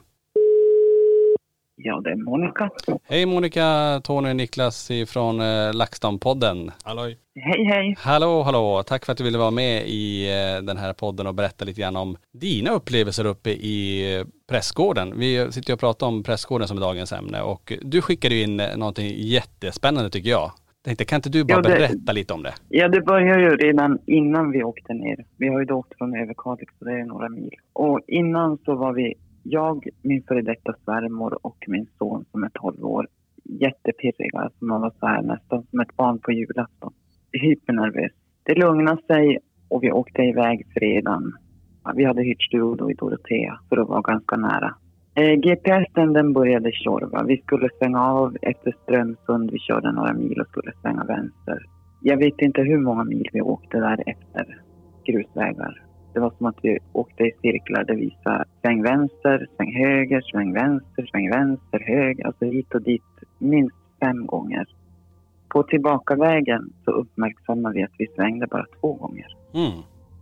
Ja, 1.85 2.01
det 2.03 2.09
är 2.11 2.15
Monica. 2.15 2.69
Hej 3.03 3.25
Monica, 3.25 4.01
Tony 4.03 4.29
och 4.29 4.35
Niklas 4.35 4.91
från 5.07 5.39
eh, 5.39 5.43
LaxTon-podden. 5.73 6.71
Halloj. 6.83 7.17
Hej, 7.35 7.65
hej. 7.65 7.95
Hallå, 7.99 8.41
hallå. 8.43 8.83
Tack 8.87 9.05
för 9.05 9.11
att 9.11 9.17
du 9.17 9.23
ville 9.23 9.37
vara 9.37 9.51
med 9.51 9.83
i 9.87 10.29
eh, 10.29 10.63
den 10.65 10.77
här 10.77 10.93
podden 10.93 11.27
och 11.27 11.35
berätta 11.35 11.65
lite 11.65 11.81
grann 11.81 11.95
om 11.95 12.17
dina 12.33 12.71
upplevelser 12.71 13.25
uppe 13.25 13.49
i 13.49 14.15
eh, 14.19 14.25
Prästgården. 14.49 15.13
Vi 15.19 15.51
sitter 15.51 15.69
ju 15.69 15.73
och 15.73 15.79
pratar 15.79 16.07
om 16.07 16.23
Prästgården 16.23 16.67
som 16.67 16.77
är 16.77 16.81
dagens 16.81 17.11
ämne 17.13 17.41
och 17.41 17.73
du 17.81 18.01
skickade 18.01 18.35
ju 18.35 18.43
in 18.43 18.57
någonting 18.57 19.13
jättespännande 19.17 20.09
tycker 20.09 20.29
jag. 20.29 20.51
Tänkte, 20.85 21.05
kan 21.05 21.15
inte 21.17 21.29
du 21.29 21.43
bara 21.43 21.53
Ja, 21.53 21.61
det- 21.61 21.69
berätta 21.69 22.11
lite 22.11 22.33
om 22.33 22.43
det? 22.43 22.53
Ja, 22.69 22.87
det 22.87 23.01
började 23.01 23.41
ju 23.41 23.49
redan 23.49 23.99
innan 24.05 24.51
vi 24.51 24.63
åkte 24.63 24.93
ner. 24.93 25.25
Vi 25.37 25.47
har 25.47 25.59
ju 25.59 25.65
då 25.65 25.75
åkt 25.75 25.97
från 25.97 26.15
Överkalix, 26.15 26.73
så 26.79 26.85
det 26.85 26.91
är 26.91 27.05
några 27.05 27.29
mil. 27.29 27.51
Och 27.73 27.99
innan 28.07 28.57
så 28.65 28.75
var 28.75 28.93
vi, 28.93 29.13
jag, 29.43 29.87
min 30.01 30.23
före 30.23 30.41
detta 30.41 30.73
svärmor 30.85 31.37
och 31.41 31.65
min 31.67 31.87
son 31.97 32.25
som 32.31 32.43
är 32.43 32.49
12 32.49 32.85
år, 32.85 33.07
jättepirriga. 33.43 34.39
Alltså 34.39 34.65
man 34.65 34.81
var 34.81 34.93
så 34.99 35.05
här 35.07 35.21
nästan 35.21 35.63
som 35.69 35.79
ett 35.79 35.95
barn 35.95 36.19
på 36.19 36.31
julafton. 36.31 36.93
Hypernervös. 37.31 38.11
Det 38.43 38.55
lugnade 38.55 39.01
sig 39.07 39.39
och 39.69 39.83
vi 39.83 39.91
åkte 39.91 40.21
iväg 40.21 40.67
fredagen. 40.73 41.33
Vi 41.95 42.05
hade 42.05 42.23
hyrt 42.23 42.43
studio 42.43 42.75
då 42.75 42.91
i 42.91 42.93
Dorotea 42.93 43.59
för 43.69 43.77
att 43.77 43.87
vara 43.87 44.01
ganska 44.01 44.35
nära. 44.35 44.75
Eh, 45.15 45.33
GPSen 45.33 46.13
den 46.13 46.33
började 46.33 46.71
tjorva. 46.71 47.23
Vi 47.23 47.37
skulle 47.37 47.69
svänga 47.79 48.01
av 48.01 48.37
efter 48.41 48.75
Strömsund. 48.83 49.51
Vi 49.51 49.59
körde 49.59 49.91
några 49.91 50.13
mil 50.13 50.41
och 50.41 50.47
skulle 50.47 50.71
svänga 50.81 51.03
vänster. 51.03 51.65
Jag 52.01 52.17
vet 52.17 52.41
inte 52.41 52.61
hur 52.61 52.77
många 52.77 53.03
mil 53.03 53.29
vi 53.33 53.41
åkte 53.41 53.77
där 53.77 54.03
efter 54.05 54.61
grusvägar. 55.05 55.83
Det 56.13 56.19
var 56.19 56.33
som 56.37 56.45
att 56.45 56.55
vi 56.61 56.79
åkte 56.93 57.23
i 57.23 57.31
cirklar. 57.41 57.83
Det 57.83 57.95
visade 57.95 58.45
sväng 58.61 58.83
vänster, 58.83 59.47
sväng 59.57 59.75
höger, 59.75 60.21
sväng 60.21 60.53
vänster, 60.53 61.05
sväng 61.11 61.29
vänster, 61.29 61.79
höger. 61.79 62.27
Alltså 62.27 62.45
hit 62.45 62.75
och 62.75 62.81
dit 62.81 63.03
minst 63.37 63.75
fem 63.99 64.25
gånger. 64.25 64.65
På 65.49 65.63
tillbakavägen 65.63 66.73
så 66.85 66.91
uppmärksammade 66.91 67.75
vi 67.75 67.83
att 67.83 67.91
vi 67.97 68.07
svängde 68.15 68.47
bara 68.47 68.65
två 68.81 68.93
gånger. 68.93 69.35
Mm. 69.53 69.71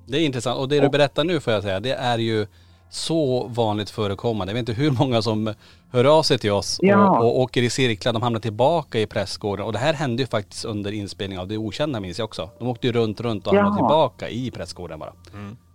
Det 0.07 0.17
är 0.17 0.25
intressant. 0.25 0.59
Och 0.59 0.69
det 0.69 0.79
du 0.79 0.89
berättar 0.89 1.23
nu 1.23 1.39
får 1.39 1.53
jag 1.53 1.63
säga, 1.63 1.79
det 1.79 1.93
är 1.93 2.17
ju 2.17 2.47
så 2.89 3.47
vanligt 3.47 3.89
förekommande. 3.89 4.51
Jag 4.53 4.61
vet 4.61 4.69
inte 4.69 4.81
hur 4.81 4.91
många 4.91 5.21
som 5.21 5.53
hör 5.91 6.17
av 6.17 6.23
sig 6.23 6.37
till 6.37 6.51
oss 6.51 6.77
Ja. 6.81 7.09
och, 7.19 7.25
och 7.25 7.39
åker 7.39 7.61
i 7.61 7.69
cirklar. 7.69 8.13
De 8.13 8.21
hamnar 8.21 8.39
tillbaka 8.39 8.99
i 8.99 9.07
pressgården. 9.07 9.65
Och 9.65 9.73
det 9.73 9.79
här 9.79 9.93
hände 9.93 10.23
ju 10.23 10.27
faktiskt 10.27 10.65
under 10.65 10.91
inspelningen 10.91 11.41
av 11.41 11.47
Det 11.47 11.57
Okända 11.57 11.99
minns 11.99 12.19
jag 12.19 12.25
också. 12.25 12.49
De 12.59 12.67
åkte 12.67 12.87
ju 12.87 12.93
runt, 12.93 13.21
runt 13.21 13.47
och 13.47 13.53
hamnade 13.55 13.75
Ja. 13.79 13.87
tillbaka 13.87 14.29
i 14.29 14.51
pressgården 14.51 14.99
bara. 14.99 15.13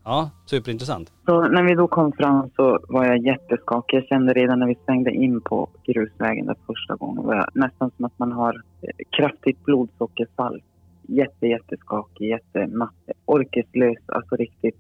Ja, 0.09 0.31
superintressant. 0.45 1.13
Så 1.25 1.41
när 1.41 1.63
vi 1.63 1.75
då 1.75 1.89
kom 1.89 2.13
fram 2.13 2.51
så 2.57 2.79
var 2.89 3.05
jag 3.05 3.19
jätteskakig. 3.19 3.97
Jag 3.97 4.05
kände 4.05 4.33
redan 4.33 4.59
när 4.59 4.67
vi 4.67 4.77
svängde 4.85 5.11
in 5.11 5.41
på 5.41 5.69
grusvägen 5.85 6.47
där 6.47 6.57
första 6.67 6.95
gången 6.95 7.25
var 7.25 7.35
jag 7.35 7.49
nästan 7.55 7.91
som 7.97 8.05
att 8.05 8.19
man 8.19 8.33
har 8.33 8.63
eh, 8.83 8.91
kraftigt 9.11 9.65
blodsockerfall. 9.65 10.63
Jätte, 11.03 11.47
jätteskakig, 11.47 12.29
jättematt, 12.29 12.95
orkeslös, 13.25 13.99
alltså 14.07 14.37
riktigt. 14.37 14.79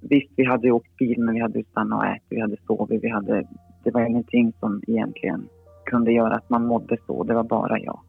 Visst, 0.00 0.32
vi 0.36 0.44
hade 0.44 0.66
ju 0.66 0.72
åkt 0.72 0.96
bil 0.96 1.18
men 1.18 1.34
vi 1.34 1.40
hade 1.40 1.58
ju 1.58 1.64
stannat 1.64 1.98
och 1.98 2.06
ätit, 2.06 2.26
vi 2.28 2.40
hade 2.40 2.56
sovit, 2.66 3.04
vi 3.04 3.08
hade... 3.08 3.44
Det 3.84 3.90
var 3.90 4.00
ingenting 4.00 4.52
som 4.60 4.82
egentligen 4.86 5.48
kunde 5.84 6.12
göra 6.12 6.34
att 6.34 6.50
man 6.50 6.66
mådde 6.66 6.96
så, 7.06 7.24
det 7.24 7.34
var 7.34 7.44
bara 7.44 7.78
jag. 7.78 8.00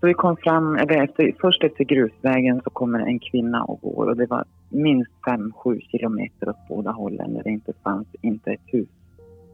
Så 0.00 0.06
vi 0.06 0.14
kom 0.14 0.36
fram, 0.36 0.76
eller 0.76 1.02
efter, 1.02 1.32
först 1.40 1.64
efter 1.64 1.84
grusvägen 1.84 2.60
så 2.64 2.70
kommer 2.70 2.98
en 2.98 3.18
kvinna 3.18 3.64
och 3.64 3.80
går 3.80 4.06
och 4.06 4.16
det 4.16 4.26
var 4.26 4.44
minst 4.70 5.12
fem, 5.24 5.52
sju 5.52 5.80
kilometer 5.80 6.48
åt 6.48 6.68
båda 6.68 6.90
hållen 6.90 7.34
där 7.34 7.42
det 7.42 7.50
inte 7.50 7.72
fanns 7.84 8.06
inte 8.22 8.52
ett 8.52 8.60
hus. 8.66 8.88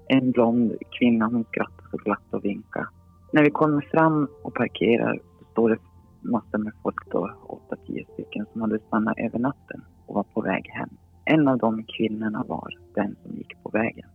En 0.09 0.31
blond 0.31 0.73
kvinna, 0.99 1.27
hon 1.27 1.45
skrattade 1.45 1.89
så 1.91 1.97
glatt 1.97 2.27
och 2.31 2.45
vinkade. 2.45 2.89
När 3.33 3.43
vi 3.43 3.51
kommer 3.51 3.81
fram 3.81 4.29
och 4.43 4.55
parkerar 4.55 5.21
så 5.39 5.45
står 5.53 5.71
det 5.71 5.79
massor 6.21 6.59
med 6.59 6.73
folk 6.83 7.11
då, 7.11 7.31
åtta, 7.47 7.77
tio 7.87 8.05
stycken 8.13 8.47
som 8.53 8.61
hade 8.61 8.79
stannat 8.79 9.19
över 9.19 9.39
natten 9.39 9.85
och 10.07 10.15
var 10.15 10.23
på 10.23 10.41
väg 10.41 10.69
hem. 10.69 10.89
En 11.25 11.49
av 11.49 11.59
de 11.59 11.85
kvinnorna 11.85 12.45
var 12.49 12.75
den 12.95 13.17
som 13.23 13.37
gick 13.37 13.63
på 13.63 13.71
vägen. 13.71 14.09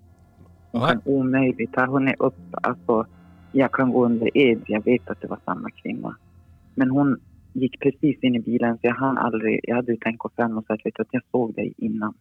Hon 0.71 0.81
kan 0.81 1.01
omöjligt, 1.05 1.75
hon 1.75 2.07
är 2.07 2.15
upp, 2.19 2.39
alltså 2.51 3.05
jag 3.51 3.71
kan 3.71 3.91
gå 3.91 4.05
under 4.05 4.37
ed, 4.37 4.61
jag 4.67 4.85
vet 4.85 5.09
att 5.09 5.21
det 5.21 5.27
var 5.27 5.39
samma 5.45 5.69
kvinna. 5.69 6.15
Men 6.75 6.89
hon 6.89 7.19
gick 7.53 7.79
precis 7.79 8.23
in 8.23 8.35
i 8.35 8.39
bilen 8.39 8.73
så 8.75 8.79
jag 8.87 8.95
hann 8.95 9.17
aldrig, 9.17 9.59
jag 9.63 9.75
hade 9.75 9.91
ju 9.91 9.97
tänkt 9.97 10.17
gå 10.19 10.29
fram 10.35 10.57
och 10.57 10.65
säga 10.65 10.91
att 10.99 11.07
jag 11.11 11.21
såg 11.31 11.55
dig 11.55 11.73
innan. 11.77 12.13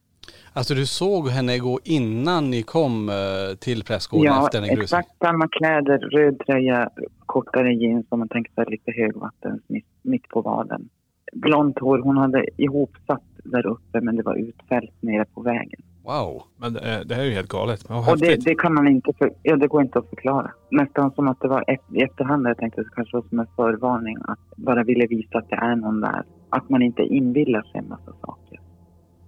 Alltså 0.52 0.74
du 0.74 0.86
såg 0.86 1.28
henne 1.28 1.58
gå 1.58 1.80
innan 1.84 2.50
ni 2.50 2.62
kom 2.62 3.08
eh, 3.08 3.56
till 3.58 3.84
pressgården 3.84 4.24
Ja, 4.26 4.44
efter 4.44 4.60
den 4.60 4.68
grusen? 4.68 4.82
exakt 4.98 5.18
samma 5.18 5.48
kläder, 5.48 5.98
röd 5.98 6.38
tröja, 6.46 6.90
kortare 7.26 7.74
jeans 7.74 8.08
som 8.08 8.18
man 8.18 8.28
tänkte 8.28 8.54
sig 8.54 8.64
lite 8.68 8.92
högvattens 8.92 9.62
mitt, 9.66 9.86
mitt 10.02 10.28
på 10.28 10.40
vaden. 10.40 10.88
Blont 11.32 11.78
hår, 11.78 11.98
hon 11.98 12.16
hade 12.16 12.46
ihopsatt 12.56 13.22
där 13.44 13.66
uppe 13.66 14.00
men 14.00 14.16
det 14.16 14.22
var 14.22 14.36
utfällt 14.36 15.02
nere 15.02 15.24
på 15.24 15.40
vägen. 15.42 15.80
Wow. 16.04 16.42
Men 16.56 16.72
det, 16.72 16.80
är- 16.80 17.04
det 17.04 17.14
här 17.14 17.22
är 17.22 17.26
ju 17.26 17.34
helt 17.34 17.48
galet. 17.48 17.88
Men 17.88 17.98
vad 17.98 18.12
Och 18.12 18.18
det, 18.18 18.44
det 18.44 18.54
kan 18.54 18.74
man 18.74 18.88
inte, 18.88 19.12
för, 19.18 19.32
ja 19.42 19.56
det 19.56 19.66
går 19.66 19.82
inte 19.82 19.98
att 19.98 20.08
förklara. 20.08 20.50
Nästan 20.70 21.10
som 21.10 21.28
att 21.28 21.40
det 21.40 21.48
var 21.48 21.64
ett, 21.66 21.80
i 21.94 22.02
efterhand, 22.02 22.46
jag 22.46 22.56
tänkte 22.58 22.80
att 22.80 22.86
det 22.86 22.92
kanske 22.94 23.16
var 23.16 23.24
som 23.28 23.38
en 23.40 23.46
förvarning 23.56 24.16
att 24.24 24.38
bara 24.56 24.84
ville 24.84 25.06
visa 25.06 25.38
att 25.38 25.48
det 25.48 25.56
är 25.56 25.76
någon 25.76 26.00
där. 26.00 26.22
Att 26.50 26.68
man 26.68 26.82
inte 26.82 27.02
inbillar 27.02 27.62
sig 27.62 27.78
en 27.80 27.88
massa 27.88 28.12
saker. 28.20 28.60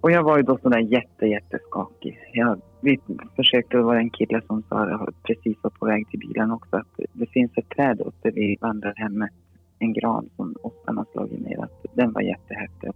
Och 0.01 0.11
jag 0.11 0.23
var 0.23 0.37
ju 0.37 0.43
då 0.43 0.57
sådär 0.57 0.79
jätte, 0.79 1.25
jätteskakig. 1.25 2.19
Jag, 2.33 2.61
vi 2.81 2.99
försökte, 3.35 3.77
det 3.77 3.83
var 3.83 3.95
en 3.95 4.09
kille 4.09 4.41
som 4.47 4.63
sa, 4.69 5.07
precis 5.23 5.57
var 5.61 5.69
på 5.69 5.85
väg 5.85 6.09
till 6.09 6.19
bilen 6.19 6.51
också, 6.51 6.75
att 6.75 6.99
det 7.13 7.25
finns 7.25 7.51
ett 7.55 7.69
träd 7.69 8.01
uppe 8.01 8.31
vid 8.31 8.61
vandrarhemmet, 8.61 9.31
en 9.79 9.93
gran 9.93 10.29
som 10.35 10.55
har 10.85 11.05
slagit 11.11 11.39
ner. 11.45 11.63
Att 11.63 11.85
den 11.93 12.13
var 12.13 12.21
jättehäftig 12.21 12.87
att 12.87 12.95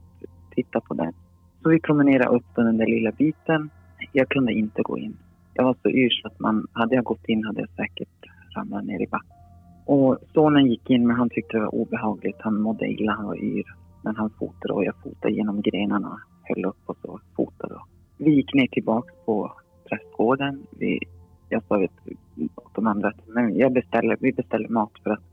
titta 0.56 0.82
på 0.82 0.94
den. 0.94 1.14
Så 1.62 1.70
vi 1.70 1.80
promenerade 1.80 2.36
upp 2.36 2.46
den 2.56 2.78
där 2.78 2.88
lilla 2.88 3.12
biten. 3.12 3.70
Jag 4.12 4.30
kunde 4.30 4.54
inte 4.54 4.82
gå 4.82 4.98
in. 4.98 5.18
Jag 5.54 5.64
var 5.64 5.76
så 5.82 5.90
yr 5.90 6.10
så 6.10 6.28
att 6.28 6.40
man, 6.40 6.68
hade 6.74 6.96
jag 6.96 7.04
gått 7.04 7.26
in 7.26 7.46
hade 7.46 7.60
jag 7.60 7.70
säkert 7.70 8.26
ramlat 8.56 8.86
ner 8.86 9.02
i 9.02 9.08
backen. 9.08 9.38
Och 9.86 10.18
sonen 10.34 10.66
gick 10.66 10.90
in 10.90 11.08
men 11.08 11.16
han 11.16 11.30
tyckte 11.30 11.58
det 11.58 11.64
var 11.64 11.76
obehagligt. 11.76 12.38
Han 12.40 12.62
mådde 12.62 12.88
illa, 12.88 13.12
han 13.12 13.26
var 13.26 13.44
yr. 13.44 13.66
Men 14.04 14.16
han 14.16 14.30
fotade 14.30 14.74
och 14.74 14.84
jag 14.86 14.96
fotade 15.04 15.34
genom 15.34 15.62
grenarna, 15.62 16.22
höll 16.44 16.66
upp 16.66 16.84
och 16.86 16.98
så 17.02 17.20
fotade. 17.36 17.76
Vi 18.18 18.32
gick 18.32 18.54
ner 18.54 18.68
tillbaks 18.68 19.14
på 19.26 19.52
prästgården. 19.90 20.64
Vi, 20.80 21.00
jag 21.50 21.64
sa 21.68 21.78
till 21.78 22.18
åt 22.56 22.76
de 22.76 22.88
andra 22.88 23.08
att 23.08 23.28
men 23.28 23.56
jag 23.58 23.74
beställer, 23.74 24.18
vi 24.20 24.34
beställer 24.34 24.70
mat 24.70 24.92
för 25.04 25.10
att 25.10 25.24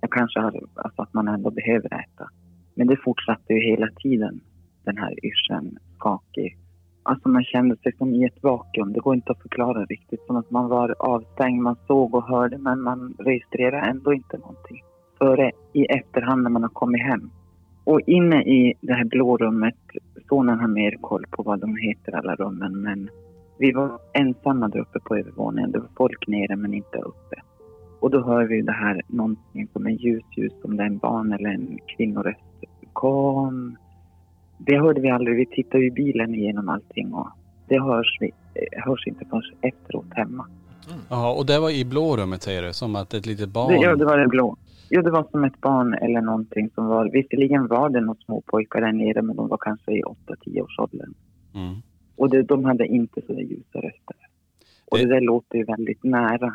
jag 0.00 0.10
kanske 0.10 0.40
har, 0.40 0.60
alltså 0.74 1.02
att 1.02 1.14
man 1.14 1.28
ändå 1.28 1.50
behöver 1.50 1.86
äta. 1.86 2.30
Men 2.74 2.86
det 2.86 2.96
fortsatte 2.96 3.52
ju 3.52 3.60
hela 3.70 3.88
tiden, 4.02 4.40
den 4.84 4.98
här 4.98 5.26
yrseln, 5.26 5.78
skakig. 5.96 6.56
Alltså 7.02 7.28
man 7.28 7.44
kände 7.44 7.76
sig 7.76 7.92
som 7.98 8.14
i 8.14 8.24
ett 8.24 8.42
vakuum. 8.42 8.92
Det 8.92 9.00
går 9.00 9.14
inte 9.14 9.32
att 9.32 9.42
förklara 9.42 9.84
riktigt. 9.84 10.26
Som 10.26 10.36
att 10.36 10.50
man 10.50 10.68
var 10.68 10.94
avstängd. 10.98 11.62
Man 11.62 11.76
såg 11.86 12.14
och 12.14 12.28
hörde 12.28 12.58
men 12.58 12.80
man 12.80 13.14
registrerade 13.18 13.86
ändå 13.86 14.14
inte 14.14 14.38
någonting. 14.38 14.82
Före 15.18 15.52
i 15.72 15.84
efterhand 15.84 16.42
när 16.42 16.50
man 16.50 16.62
har 16.62 16.70
kommit 16.70 17.02
hem. 17.02 17.30
Och 17.84 18.00
inne 18.00 18.42
i 18.42 18.74
det 18.80 18.92
här 18.92 19.04
blå 19.04 19.36
rummet, 19.36 19.78
sonen 20.28 20.60
har 20.60 20.68
mer 20.68 20.96
koll 21.00 21.26
på 21.30 21.42
vad 21.42 21.60
de 21.60 21.76
heter 21.76 22.12
alla 22.12 22.34
rummen 22.34 22.82
men 22.82 23.10
vi 23.58 23.72
var 23.72 23.98
ensamma 24.12 24.68
där 24.68 24.80
uppe 24.80 25.00
på 25.00 25.16
övervåningen. 25.16 25.72
Det 25.72 25.78
var 25.78 25.88
folk 25.96 26.28
nere 26.28 26.56
men 26.56 26.74
inte 26.74 26.98
uppe. 26.98 27.36
Och 28.00 28.10
då 28.10 28.22
hör 28.22 28.44
vi 28.44 28.62
det 28.62 28.72
här 28.72 29.00
någonting 29.06 29.68
som 29.72 29.86
en 29.86 29.96
ljus, 29.96 30.24
ljus 30.36 30.52
som 30.62 30.76
det 30.76 30.82
är 30.82 30.86
en 30.86 30.98
barn 30.98 31.32
eller 31.32 31.50
en 31.50 31.78
kvinnoröst. 31.96 32.40
Kom, 32.92 33.76
det 34.66 34.78
hörde 34.80 35.00
vi 35.00 35.10
aldrig. 35.10 35.36
Vi 35.36 35.46
tittade 35.46 35.84
i 35.84 35.90
bilen 35.90 36.34
igenom 36.34 36.68
allting 36.68 37.12
och 37.14 37.28
det 37.68 37.80
hörs, 37.82 38.16
vi, 38.20 38.26
eh, 38.54 38.84
hörs 38.84 39.06
inte 39.06 39.24
förrän 39.24 39.42
efteråt 39.60 40.06
hemma. 40.10 40.46
Jaha, 41.08 41.32
och 41.32 41.46
det 41.46 41.58
var 41.58 41.70
i 41.70 41.84
blå 41.84 42.16
rummet 42.16 42.42
säger 42.42 42.62
du? 42.62 42.72
Som 42.72 42.96
att 42.96 43.14
ett 43.14 43.26
litet 43.26 43.48
barn... 43.48 43.68
Det, 43.72 43.78
ja, 43.78 43.96
det 43.96 44.04
var 44.04 44.18
det 44.18 44.28
blå. 44.28 44.56
Jo, 44.90 45.02
det 45.02 45.10
var 45.10 45.26
som 45.30 45.44
ett 45.44 45.60
barn 45.60 45.94
eller 45.94 46.20
någonting 46.20 46.70
som 46.74 46.86
var... 46.86 47.10
Visserligen 47.12 47.66
var 47.66 47.88
det 47.88 48.00
några 48.00 48.20
små 48.24 48.40
pojkar 48.46 48.80
där 48.80 48.92
nere 48.92 49.22
men 49.22 49.36
de 49.36 49.48
var 49.48 49.58
kanske 49.60 49.92
i 49.92 50.02
8-10 50.46 50.60
års 50.60 50.78
åldern. 50.78 51.14
Mm. 51.54 51.74
Och 52.16 52.30
det, 52.30 52.42
de 52.42 52.64
hade 52.64 52.86
inte 52.86 53.20
så 53.26 53.32
ljusa 53.40 53.78
röster. 53.78 54.16
Och 54.90 54.98
Det- 54.98 55.04
det 55.04 55.14
där 55.14 55.20
låter 55.20 55.58
ju 55.58 55.64
väldigt 55.64 56.04
nära. 56.04 56.54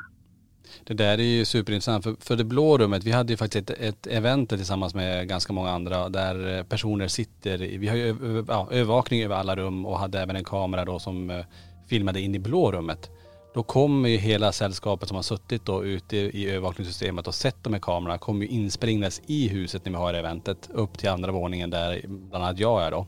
Det 0.83 0.93
där 0.93 1.17
är 1.17 1.23
ju 1.23 1.45
superintressant. 1.45 2.03
För, 2.03 2.15
för 2.19 2.35
det 2.35 2.43
blå 2.43 2.77
rummet, 2.77 3.03
vi 3.03 3.11
hade 3.11 3.33
ju 3.33 3.37
faktiskt 3.37 3.69
ett, 3.69 3.79
ett 3.79 4.07
event 4.07 4.49
tillsammans 4.49 4.95
med 4.95 5.27
ganska 5.27 5.53
många 5.53 5.71
andra 5.71 6.09
där 6.09 6.57
eh, 6.57 6.63
personer 6.63 7.07
sitter, 7.07 7.57
vi 7.57 7.87
har 7.87 7.95
ju 7.95 8.45
ja, 8.47 8.67
övervakning 8.71 9.23
över 9.23 9.35
alla 9.35 9.55
rum 9.55 9.85
och 9.85 9.99
hade 9.99 10.21
även 10.21 10.35
en 10.35 10.43
kamera 10.43 10.85
då 10.85 10.99
som 10.99 11.29
eh, 11.29 11.45
filmade 11.87 12.21
in 12.21 12.35
i 12.35 12.39
blå 12.39 12.71
rummet. 12.71 13.09
Då 13.53 13.63
kommer 13.63 14.09
ju 14.09 14.17
hela 14.17 14.51
sällskapet 14.51 15.07
som 15.07 15.15
har 15.15 15.21
suttit 15.21 15.65
då 15.65 15.85
ute 15.85 16.17
i 16.17 16.49
övervakningssystemet 16.49 17.27
och 17.27 17.35
sett 17.35 17.63
de 17.63 17.73
här 17.73 17.79
kamerorna 17.79 18.17
kommer 18.17 18.45
ju 18.45 18.51
inspringas 18.51 19.21
i 19.27 19.47
huset 19.47 19.85
när 19.85 19.91
vi 19.91 19.97
har 19.97 20.13
eventet 20.13 20.69
upp 20.73 20.97
till 20.97 21.09
andra 21.09 21.31
våningen 21.31 21.69
där 21.69 22.01
bland 22.07 22.43
annat 22.43 22.59
jag 22.59 22.83
är 22.83 22.91
då. 22.91 23.07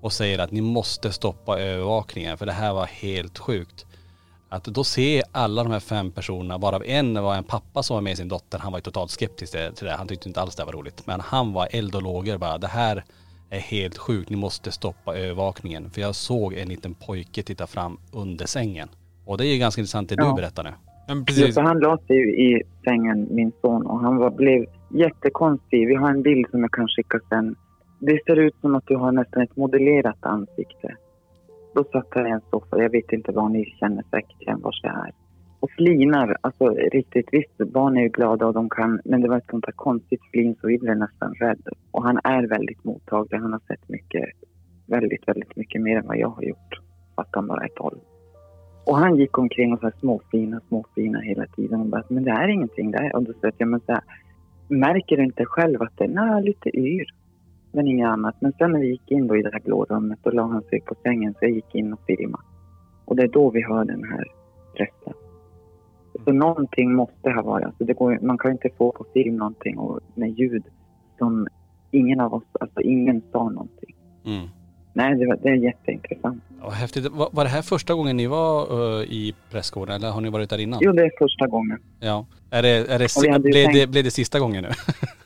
Och 0.00 0.12
säger 0.12 0.38
att 0.38 0.50
ni 0.50 0.60
måste 0.60 1.12
stoppa 1.12 1.60
övervakningen 1.60 2.38
för 2.38 2.46
det 2.46 2.52
här 2.52 2.72
var 2.72 2.86
helt 2.86 3.38
sjukt. 3.38 3.86
Att 4.52 4.64
då 4.64 4.84
se 4.84 5.22
alla 5.32 5.62
de 5.64 5.72
här 5.72 5.80
fem 5.80 6.10
personerna, 6.10 6.58
varav 6.58 6.82
en 6.86 7.22
var 7.22 7.34
en 7.36 7.44
pappa 7.44 7.82
som 7.82 7.94
var 7.94 8.00
med 8.00 8.16
sin 8.16 8.28
dotter, 8.28 8.58
han 8.58 8.72
var 8.72 8.78
ju 8.78 8.82
totalt 8.82 9.10
skeptisk 9.10 9.52
till 9.52 9.86
det. 9.86 9.92
Han 9.92 10.06
tyckte 10.08 10.28
inte 10.28 10.40
alls 10.40 10.56
det 10.56 10.64
var 10.64 10.72
roligt. 10.72 11.06
Men 11.06 11.20
han 11.20 11.52
var 11.52 11.68
eld 11.70 11.94
och 11.94 12.02
lågor 12.02 12.38
bara. 12.38 12.58
Det 12.58 12.66
här 12.66 13.04
är 13.50 13.58
helt 13.58 13.98
sjukt, 13.98 14.30
ni 14.30 14.36
måste 14.36 14.72
stoppa 14.72 15.16
övervakningen. 15.16 15.90
För 15.90 16.00
jag 16.00 16.14
såg 16.14 16.54
en 16.54 16.68
liten 16.68 16.94
pojke 16.94 17.42
titta 17.42 17.66
fram 17.66 17.98
under 18.12 18.46
sängen. 18.46 18.88
Och 19.24 19.38
det 19.38 19.46
är 19.46 19.52
ju 19.52 19.58
ganska 19.58 19.80
intressant 19.80 20.08
det 20.08 20.16
du 20.16 20.24
Ja. 20.24 20.34
berättar 20.34 20.64
nu. 20.64 20.70
Ja, 21.06 21.14
men 21.14 21.24
precis. 21.24 21.54
för 21.54 21.62
han 21.62 21.78
la 21.78 21.98
sig 21.98 22.16
ju 22.16 22.26
i 22.48 22.62
sängen, 22.84 23.28
min 23.30 23.52
son, 23.60 23.86
och 23.86 24.00
han 24.00 24.16
var, 24.16 24.30
blev 24.30 24.66
jättekonstig. 24.90 25.88
Vi 25.88 25.94
har 25.94 26.10
en 26.10 26.22
bild 26.22 26.46
som 26.50 26.60
jag 26.60 26.72
kan 26.72 26.88
skicka 26.88 27.20
sen. 27.28 27.56
Det 28.00 28.18
ser 28.26 28.36
ut 28.36 28.54
som 28.60 28.74
att 28.74 28.86
du 28.86 28.96
har 28.96 29.12
nästan 29.12 29.42
ett 29.42 29.56
modellerat 29.56 30.18
ansikte. 30.20 30.96
Då 31.74 31.84
satt 31.84 32.06
han 32.10 32.26
i 32.26 32.30
en 32.30 32.40
soffa. 32.50 32.82
Jag 32.82 32.90
vet 32.90 33.12
inte 33.12 33.32
vad 33.32 33.50
ni 33.50 33.64
känner 33.64 34.04
säkert 34.10 34.42
igen 34.42 34.60
var 34.62 34.74
det 34.82 34.88
är. 34.88 35.12
Och 35.60 35.70
flinar, 35.70 36.36
alltså 36.40 36.68
riktigt 36.68 37.28
visst, 37.32 37.72
barn 37.72 37.96
är 37.96 38.02
ju 38.02 38.08
glada 38.08 38.46
och 38.46 38.54
de 38.54 38.68
kan, 38.70 39.00
men 39.04 39.20
det 39.20 39.28
var 39.28 39.36
ett 39.36 39.50
sånt 39.50 39.66
här 39.66 39.72
konstigt 39.72 40.20
flin 40.32 40.56
så 40.60 40.66
vi 40.66 40.78
blev 40.78 40.96
nästan 40.96 41.34
rädda. 41.34 41.70
Och 41.90 42.04
han 42.04 42.20
är 42.24 42.46
väldigt 42.46 42.84
mottaglig, 42.84 43.38
han 43.38 43.52
har 43.52 43.60
sett 43.68 43.88
mycket, 43.88 44.24
väldigt, 44.86 45.28
väldigt 45.28 45.56
mycket 45.56 45.82
mer 45.82 45.96
än 45.96 46.06
vad 46.06 46.16
jag 46.16 46.28
har 46.28 46.42
gjort. 46.42 46.80
Fast 47.16 47.30
han 47.32 47.46
bara 47.46 47.64
är 47.64 47.68
12. 47.68 47.98
Och 48.86 48.96
han 48.96 49.16
gick 49.16 49.38
omkring 49.38 49.72
och 49.72 49.80
så 49.80 49.86
här 49.86 49.94
småfina, 50.00 50.60
småfina 50.68 51.20
hela 51.20 51.46
tiden 51.46 51.80
och 51.80 51.86
bara, 51.86 52.02
men 52.08 52.24
det 52.24 52.30
är 52.30 52.48
ingenting 52.48 52.90
där. 52.90 53.16
Och 53.16 53.22
då 53.22 53.32
sa 53.32 53.50
jag, 53.58 53.68
men 53.68 53.80
så 53.80 53.92
här, 53.92 54.02
märker 54.68 55.16
du 55.16 55.24
inte 55.24 55.44
själv 55.44 55.82
att 55.82 55.96
den 55.96 56.18
är 56.18 56.42
lite 56.42 56.78
yr? 56.78 57.06
Men 57.72 57.88
inget 57.88 58.08
annat. 58.08 58.36
Men 58.40 58.52
sen 58.58 58.72
när 58.72 58.80
vi 58.80 58.90
gick 58.90 59.10
in 59.10 59.26
då 59.26 59.36
i 59.36 59.42
det 59.42 59.50
här 59.52 59.60
blå 59.60 59.84
rummet, 59.84 60.18
då 60.22 60.30
la 60.30 60.42
han 60.42 60.62
sig 60.62 60.80
på 60.80 60.94
sängen 61.02 61.32
så 61.32 61.38
jag 61.40 61.50
gick 61.50 61.74
in 61.74 61.92
och 61.92 62.00
filmade. 62.06 62.44
Och 63.04 63.16
det 63.16 63.22
är 63.22 63.28
då 63.28 63.50
vi 63.50 63.62
hör 63.62 63.84
den 63.84 64.04
här 64.04 64.24
rösten. 64.74 65.14
Så 66.24 66.32
någonting 66.32 66.94
måste 66.94 67.30
ha 67.30 67.42
varit, 67.42 67.66
alltså 67.66 67.84
det 67.84 67.92
går, 67.92 68.18
man 68.22 68.38
kan 68.38 68.50
ju 68.50 68.52
inte 68.52 68.68
få 68.78 68.92
på 68.92 69.06
film 69.14 69.36
någonting 69.36 69.78
och 69.78 70.00
med 70.14 70.38
ljud 70.38 70.64
som 71.18 71.48
ingen 71.90 72.20
av 72.20 72.34
oss, 72.34 72.44
alltså 72.60 72.80
ingen 72.80 73.22
sa 73.32 73.48
någonting. 73.48 73.94
Mm. 74.24 74.48
Nej, 74.92 75.14
det, 75.16 75.26
var, 75.26 75.38
det 75.42 75.48
är 75.48 75.54
jätteintressant. 75.54 76.42
Ja, 76.62 76.70
häftigt. 76.70 77.06
Var, 77.12 77.28
var 77.32 77.44
det 77.44 77.50
här 77.50 77.62
första 77.62 77.94
gången 77.94 78.16
ni 78.16 78.26
var 78.26 78.72
uh, 78.72 79.02
i 79.02 79.34
prästgården 79.50 79.94
eller 79.94 80.10
har 80.10 80.20
ni 80.20 80.30
varit 80.30 80.50
där 80.50 80.58
innan? 80.58 80.80
Jo, 80.82 80.92
det 80.92 81.02
är 81.02 81.10
första 81.18 81.46
gången. 81.46 81.78
Ja. 82.00 82.26
Är 82.50 82.62
det, 82.62 82.68
är 82.68 82.98
det, 82.98 83.42
blev, 83.42 83.64
tänkt- 83.64 83.74
det, 83.74 83.86
blev 83.86 84.04
det 84.04 84.10
sista 84.10 84.40
gången 84.40 84.64
nu? 84.64 84.70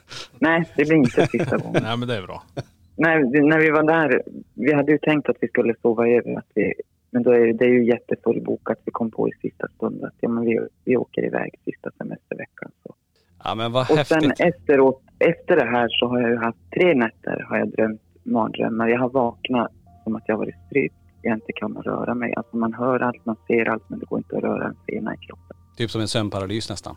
Nej, 0.45 0.65
det 0.77 0.85
blir 0.85 0.97
inte 0.97 1.27
sista 1.37 1.57
gången. 1.57 1.83
Nej 1.83 1.97
men 1.97 2.09
det 2.09 2.17
är 2.17 2.23
bra. 2.23 2.43
Nej, 2.97 3.23
när 3.25 3.59
vi 3.59 3.71
var 3.71 3.83
där, 3.83 4.23
vi 4.55 4.73
hade 4.75 4.93
ju 4.93 4.99
tänkt 4.99 5.29
att 5.29 5.37
vi 5.41 5.49
skulle 5.49 5.75
sova 5.83 6.09
över. 6.09 6.39
Att 6.39 6.51
vi, 6.55 6.75
men 7.11 7.23
då 7.23 7.31
är 7.31 7.41
det, 7.41 7.53
det 7.53 7.65
är 7.65 7.69
ju 7.69 7.85
jättefullbokat. 7.87 8.79
Vi 8.85 8.93
kom 8.93 9.11
på 9.11 9.29
i 9.29 9.33
sista 9.43 9.69
stund 9.69 10.05
att 10.05 10.15
ja, 10.21 10.29
men 10.29 10.45
vi, 10.45 10.61
vi 10.85 10.97
åker 10.97 11.25
iväg 11.25 11.55
sista 11.65 11.91
semesterveckan. 11.99 12.71
Så. 12.83 12.95
Ja 13.45 13.55
men 13.55 13.73
vad 13.73 13.91
Och 13.91 14.07
sen 14.07 14.33
efteråt, 14.39 15.03
efter 15.19 15.57
det 15.57 15.67
här 15.67 15.89
så 15.89 16.07
har 16.07 16.21
jag 16.21 16.31
ju 16.31 16.37
haft 16.37 16.59
tre 16.75 16.95
nätter 16.95 17.47
har 17.49 17.59
jag 17.59 17.69
drömt 17.69 18.03
mardrömmar. 18.23 18.89
Jag 18.89 18.99
har 18.99 19.11
vaknat 19.11 19.73
som 20.05 20.17
att 20.17 20.25
jag 20.27 20.37
varit 20.37 20.55
strypt. 20.67 20.95
Jag 21.23 21.35
inte 21.37 21.53
kan 21.53 21.75
röra 21.75 22.15
mig. 22.15 22.35
Alltså 22.37 22.57
man 22.57 22.75
hör 22.75 23.01
allt, 23.01 23.27
man 23.27 23.37
ser 23.47 23.69
allt 23.69 23.91
men 23.91 23.99
det 23.99 24.07
går 24.07 24.19
inte 24.19 24.37
att 24.37 24.43
röra 24.43 24.67
en 24.67 24.77
fena 24.87 25.15
i 25.15 25.17
kroppen. 25.17 25.57
Typ 25.77 25.91
som 25.91 26.01
en 26.01 26.09
sömnparalys 26.09 26.71
nästan. 26.71 26.97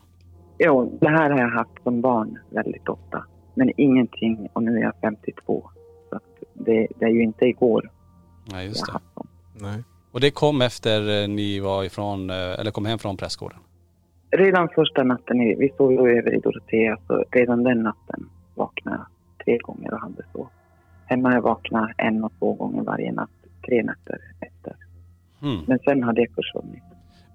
Jo, 0.60 0.98
det 1.02 1.10
här 1.10 1.30
har 1.30 1.40
jag 1.40 1.50
haft 1.50 1.84
som 1.84 2.02
barn 2.02 2.40
väldigt 2.50 2.90
ofta. 2.90 3.26
Men 3.58 3.72
ingenting 3.78 4.50
och 4.54 4.64
nu 4.64 4.78
är 4.78 4.82
jag 4.82 4.94
52. 5.02 5.70
Så 6.10 6.16
att 6.16 6.24
det, 6.54 6.88
det 7.00 7.06
är 7.06 7.10
ju 7.10 7.24
inte 7.24 7.46
igår 7.46 7.90
jag 8.52 8.66
just 8.66 8.86
det. 8.86 9.00
Nej. 9.62 9.84
Och 10.12 10.20
det 10.20 10.32
kom 10.32 10.62
efter 10.62 11.24
eh, 11.24 11.28
ni 11.28 11.60
var 11.60 11.84
ifrån, 11.84 12.30
eh, 12.30 12.60
eller 12.60 12.72
kom 12.72 12.86
hem 12.86 13.00
från 13.00 13.18
prästgården? 13.18 13.60
Redan 14.32 14.70
första 14.70 15.04
natten, 15.04 15.38
vi 15.38 15.74
sov 15.78 15.92
ju 15.92 16.00
över 16.00 16.36
i 16.36 16.40
Dorotea, 16.40 16.98
så 17.08 17.24
redan 17.32 17.64
den 17.64 17.84
natten 17.84 18.30
vaknade 18.56 18.98
jag 18.98 19.46
tre 19.46 19.58
gånger 19.58 19.94
och 19.94 20.00
hade 20.00 20.24
så. 20.34 20.50
Hemma 21.06 21.30
har 21.30 21.36
jag 21.36 21.42
vaknat 21.42 21.92
en 21.98 22.24
och 22.24 22.32
två 22.40 22.54
gånger 22.54 22.82
varje 22.84 23.12
natt, 23.12 23.30
tre 23.66 23.84
nätter 23.84 24.20
efter. 24.40 24.76
Mm. 25.42 25.64
Men 25.68 25.80
sen 25.80 26.04
har 26.04 26.14
det 26.14 26.28
försvunnit. 26.36 26.84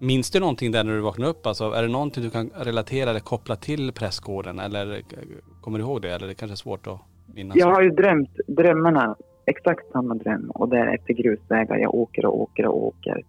Minns 0.05 0.30
du 0.30 0.40
någonting 0.40 0.72
där 0.72 0.84
när 0.84 0.92
du 0.92 1.00
vaknade 1.00 1.30
upp? 1.30 1.46
Alltså, 1.46 1.64
är 1.64 1.82
det 1.82 1.88
någonting 1.88 2.22
du 2.22 2.30
kan 2.30 2.50
relatera 2.57 3.11
eller 3.11 3.20
koppla 3.20 3.57
till 3.57 3.92
prästgården? 3.92 4.59
Eller 4.59 4.92
eh, 4.92 5.03
kommer 5.61 5.78
du 5.78 5.84
ihåg 5.84 6.03
det? 6.03 6.14
Eller 6.14 6.26
det 6.26 6.34
kanske 6.34 6.55
är 6.55 6.57
svårt 6.57 6.86
att 6.86 7.00
minnas? 7.34 7.57
Jag 7.57 7.66
har 7.66 7.82
ju 7.82 7.90
drömt 7.90 8.30
drömmarna, 8.46 9.16
exakt 9.46 9.92
samma 9.92 10.14
dröm 10.14 10.50
och 10.50 10.68
det 10.68 10.78
är 10.78 10.94
efter 10.94 11.14
grusvägar. 11.14 11.78
Jag 11.78 11.94
åker 11.94 12.26
och 12.26 12.40
åker 12.40 12.66
och 12.66 12.86
åker. 12.86 13.22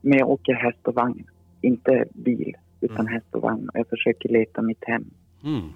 Men 0.00 0.18
jag 0.18 0.30
åker 0.30 0.54
häst 0.54 0.78
och 0.82 0.94
vagn, 0.94 1.24
inte 1.60 2.04
bil 2.14 2.56
utan 2.80 3.06
häst 3.06 3.26
och 3.30 3.42
vagn. 3.42 3.68
Och 3.68 3.78
jag 3.78 3.88
försöker 3.88 4.28
leta 4.28 4.62
mitt 4.62 4.84
hem. 4.86 5.04
Mm. 5.44 5.68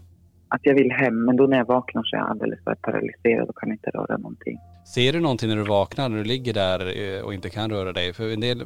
Att 0.49 0.61
jag 0.63 0.75
vill 0.75 0.93
hem, 0.93 1.25
men 1.25 1.37
då 1.37 1.47
när 1.47 1.57
jag 1.57 1.67
vaknar 1.67 2.03
så 2.03 2.17
är 2.17 2.21
jag 2.21 2.31
alldeles 2.31 2.65
för 2.65 2.75
paralyserad 2.75 3.49
och 3.49 3.59
kan 3.59 3.73
inte 3.73 3.91
röra 3.91 4.17
någonting. 4.17 4.59
Ser 4.95 5.13
du 5.13 5.21
någonting 5.21 5.49
när 5.49 5.57
du 5.57 5.65
vaknar, 5.65 6.09
när 6.09 6.17
du 6.17 6.25
ligger 6.25 6.55
där 6.55 6.81
eh, 7.01 7.23
och 7.25 7.35
inte 7.35 7.51
kan 7.51 7.71
röra 7.71 7.93
dig? 7.93 8.13
För 8.13 8.33
en 8.33 8.41
del 8.41 8.63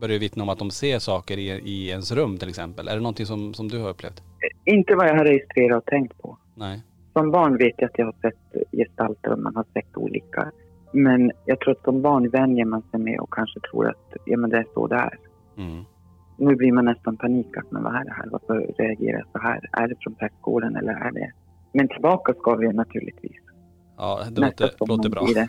börjar 0.00 0.18
vittna 0.18 0.42
om 0.42 0.48
att 0.48 0.58
de 0.58 0.70
ser 0.70 0.98
saker 0.98 1.38
i, 1.38 1.48
i 1.50 1.88
ens 1.88 2.12
rum 2.12 2.38
till 2.38 2.48
exempel. 2.48 2.88
Är 2.88 2.94
det 2.94 3.00
någonting 3.00 3.26
som, 3.26 3.54
som 3.54 3.68
du 3.68 3.78
har 3.78 3.88
upplevt? 3.88 4.22
Inte 4.64 4.94
vad 4.94 5.08
jag 5.08 5.14
har 5.14 5.24
registrerat 5.24 5.82
och 5.82 5.86
tänkt 5.86 6.18
på. 6.18 6.38
Nej. 6.54 6.82
Som 7.12 7.30
barn 7.30 7.56
vet 7.56 7.74
jag 7.76 7.90
att 7.90 7.98
jag 7.98 8.06
har 8.06 8.14
sett 8.22 8.72
gestalter 8.72 9.32
och 9.32 9.38
man 9.38 9.56
har 9.56 9.64
sett 9.74 9.96
olika. 9.96 10.52
Men 10.92 11.32
jag 11.44 11.60
tror 11.60 11.72
att 11.72 11.84
som 11.84 12.02
barn 12.02 12.30
vänjer 12.30 12.64
man 12.64 12.82
sig 12.90 13.00
med 13.00 13.20
och 13.20 13.32
kanske 13.32 13.60
tror 13.60 13.88
att 13.88 14.16
ja, 14.24 14.36
men 14.36 14.50
det 14.50 14.56
är 14.56 14.66
så 14.74 14.86
det 14.86 14.96
är. 14.96 15.18
Mm. 15.56 15.84
Nu 16.38 16.54
blir 16.56 16.72
man 16.72 16.84
nästan 16.84 17.16
panikat. 17.16 17.64
Men 17.70 17.82
vad 17.82 17.94
är 17.94 18.04
det 18.04 18.12
här? 18.12 18.28
Varför 18.30 18.74
reagerar 18.78 19.18
jag 19.18 19.26
så 19.32 19.38
här? 19.38 19.70
Är 19.72 19.88
det 19.88 19.94
från 20.00 20.14
prästgården 20.14 20.76
eller 20.76 20.92
är 20.92 21.10
det... 21.10 21.32
Men 21.72 21.88
tillbaka 21.88 22.34
ska 22.34 22.54
vi 22.54 22.72
naturligtvis. 22.72 23.42
Ja, 23.96 24.20
det 24.30 24.40
låter, 24.40 24.70
låter 24.88 25.08
bra. 25.08 25.26
det. 25.34 25.48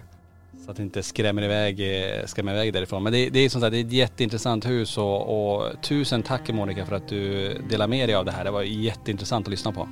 Så 0.66 0.72
att 0.72 0.78
det 0.78 0.84
inte 0.84 1.03
skrämmer 1.03 1.41
iväg, 1.43 1.80
eh, 1.80 2.26
skrämmer 2.26 2.53
iväg 2.53 2.74
därifrån. 2.74 3.03
Men 3.03 3.14
det, 3.14 3.30
det 3.30 3.39
är 3.39 3.49
som 3.49 3.62
sagt 3.62 3.72
det 3.72 3.78
är 3.78 3.86
ett 3.86 3.91
jätteintressant 3.91 4.66
hus 4.68 4.97
och, 4.97 5.55
och 5.55 5.82
tusen 5.82 6.24
tack 6.24 6.51
Monica 6.51 6.86
för 6.86 6.95
att 6.95 7.07
du 7.07 7.53
delar 7.70 7.88
med 7.88 8.10
dig 8.10 8.16
av 8.16 8.26
det 8.26 8.32
här. 8.32 8.43
Det 8.43 8.51
var 8.51 8.62
jätteintressant 8.62 9.47
att 9.47 9.51
lyssna 9.51 9.72
på. 9.72 9.89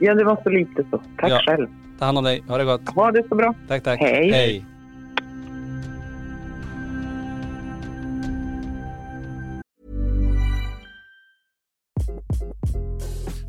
Ja, 0.00 0.14
det 0.14 0.24
var 0.24 0.40
så 0.42 0.48
lite 0.50 0.84
så. 0.90 1.02
Tack 1.18 1.30
Ja. 1.30 1.40
själv. 1.46 1.66
Ta 1.98 2.04
hand 2.04 2.18
om 2.18 2.24
dig, 2.24 2.42
ha 2.48 2.58
det 2.58 2.64
gott. 2.64 2.88
Ha 2.88 3.10
det 3.10 3.28
så 3.28 3.34
bra. 3.34 3.54
Tack, 3.68 3.82
tack. 3.82 4.00
Hej. 4.00 4.30
Hej. 4.32 4.64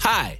Hi, 0.03 0.39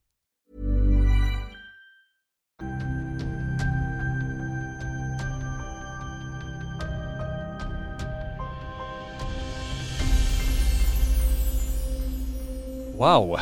Wow. 13.01 13.39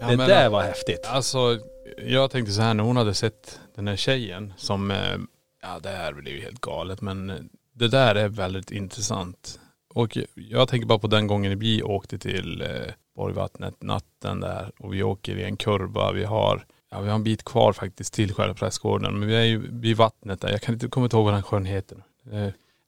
Ja, 0.00 0.06
det 0.06 0.16
men- 0.16 0.28
där 0.28 0.48
var 0.48 0.62
häftigt. 0.62 1.06
Alltså, 1.06 1.58
jag 2.06 2.30
tänkte 2.30 2.52
så 2.52 2.62
här 2.62 2.74
när 2.74 2.84
hon 2.84 2.96
hade 2.96 3.14
sett 3.14 3.60
den 3.74 3.88
här 3.88 3.96
tjejen 3.96 4.52
som, 4.56 4.90
eh, 4.90 5.16
ja 5.62 5.78
det 5.82 5.88
här 5.88 6.12
blev 6.12 6.34
ju 6.34 6.40
helt 6.40 6.60
galet 6.60 7.00
men 7.00 7.30
eh, 7.30 7.36
det 7.74 7.88
där 7.88 8.14
är 8.14 8.28
väldigt 8.28 8.70
intressant. 8.70 9.60
Och 9.94 10.18
jag 10.34 10.68
tänker 10.68 10.86
bara 10.86 10.98
på 10.98 11.06
den 11.06 11.26
gången 11.26 11.58
vi 11.58 11.82
åkte 11.82 12.18
till 12.18 12.62
eh, 12.62 12.68
Borgvattnet 13.16 13.82
natten 13.82 14.40
där 14.40 14.72
och 14.78 14.94
vi 14.94 15.02
åker 15.02 15.36
i 15.36 15.44
en 15.44 15.56
kurva. 15.56 16.12
Vi 16.12 16.24
har, 16.24 16.66
ja 16.92 17.00
vi 17.00 17.08
har 17.08 17.14
en 17.14 17.24
bit 17.24 17.44
kvar 17.44 17.72
faktiskt 17.72 18.14
till 18.14 18.34
själva 18.34 18.54
prästgården 18.54 19.18
men 19.18 19.28
vi 19.28 19.36
är 19.36 19.44
ju 19.44 19.80
vid 19.80 19.96
vattnet 19.96 20.40
där. 20.40 20.50
Jag 20.50 20.62
kan 20.62 20.74
inte 20.74 20.88
komma 20.88 21.08
ihåg 21.12 21.24
vad 21.24 21.34
den 21.34 21.42
sjön 21.42 21.64
heter. 21.64 22.04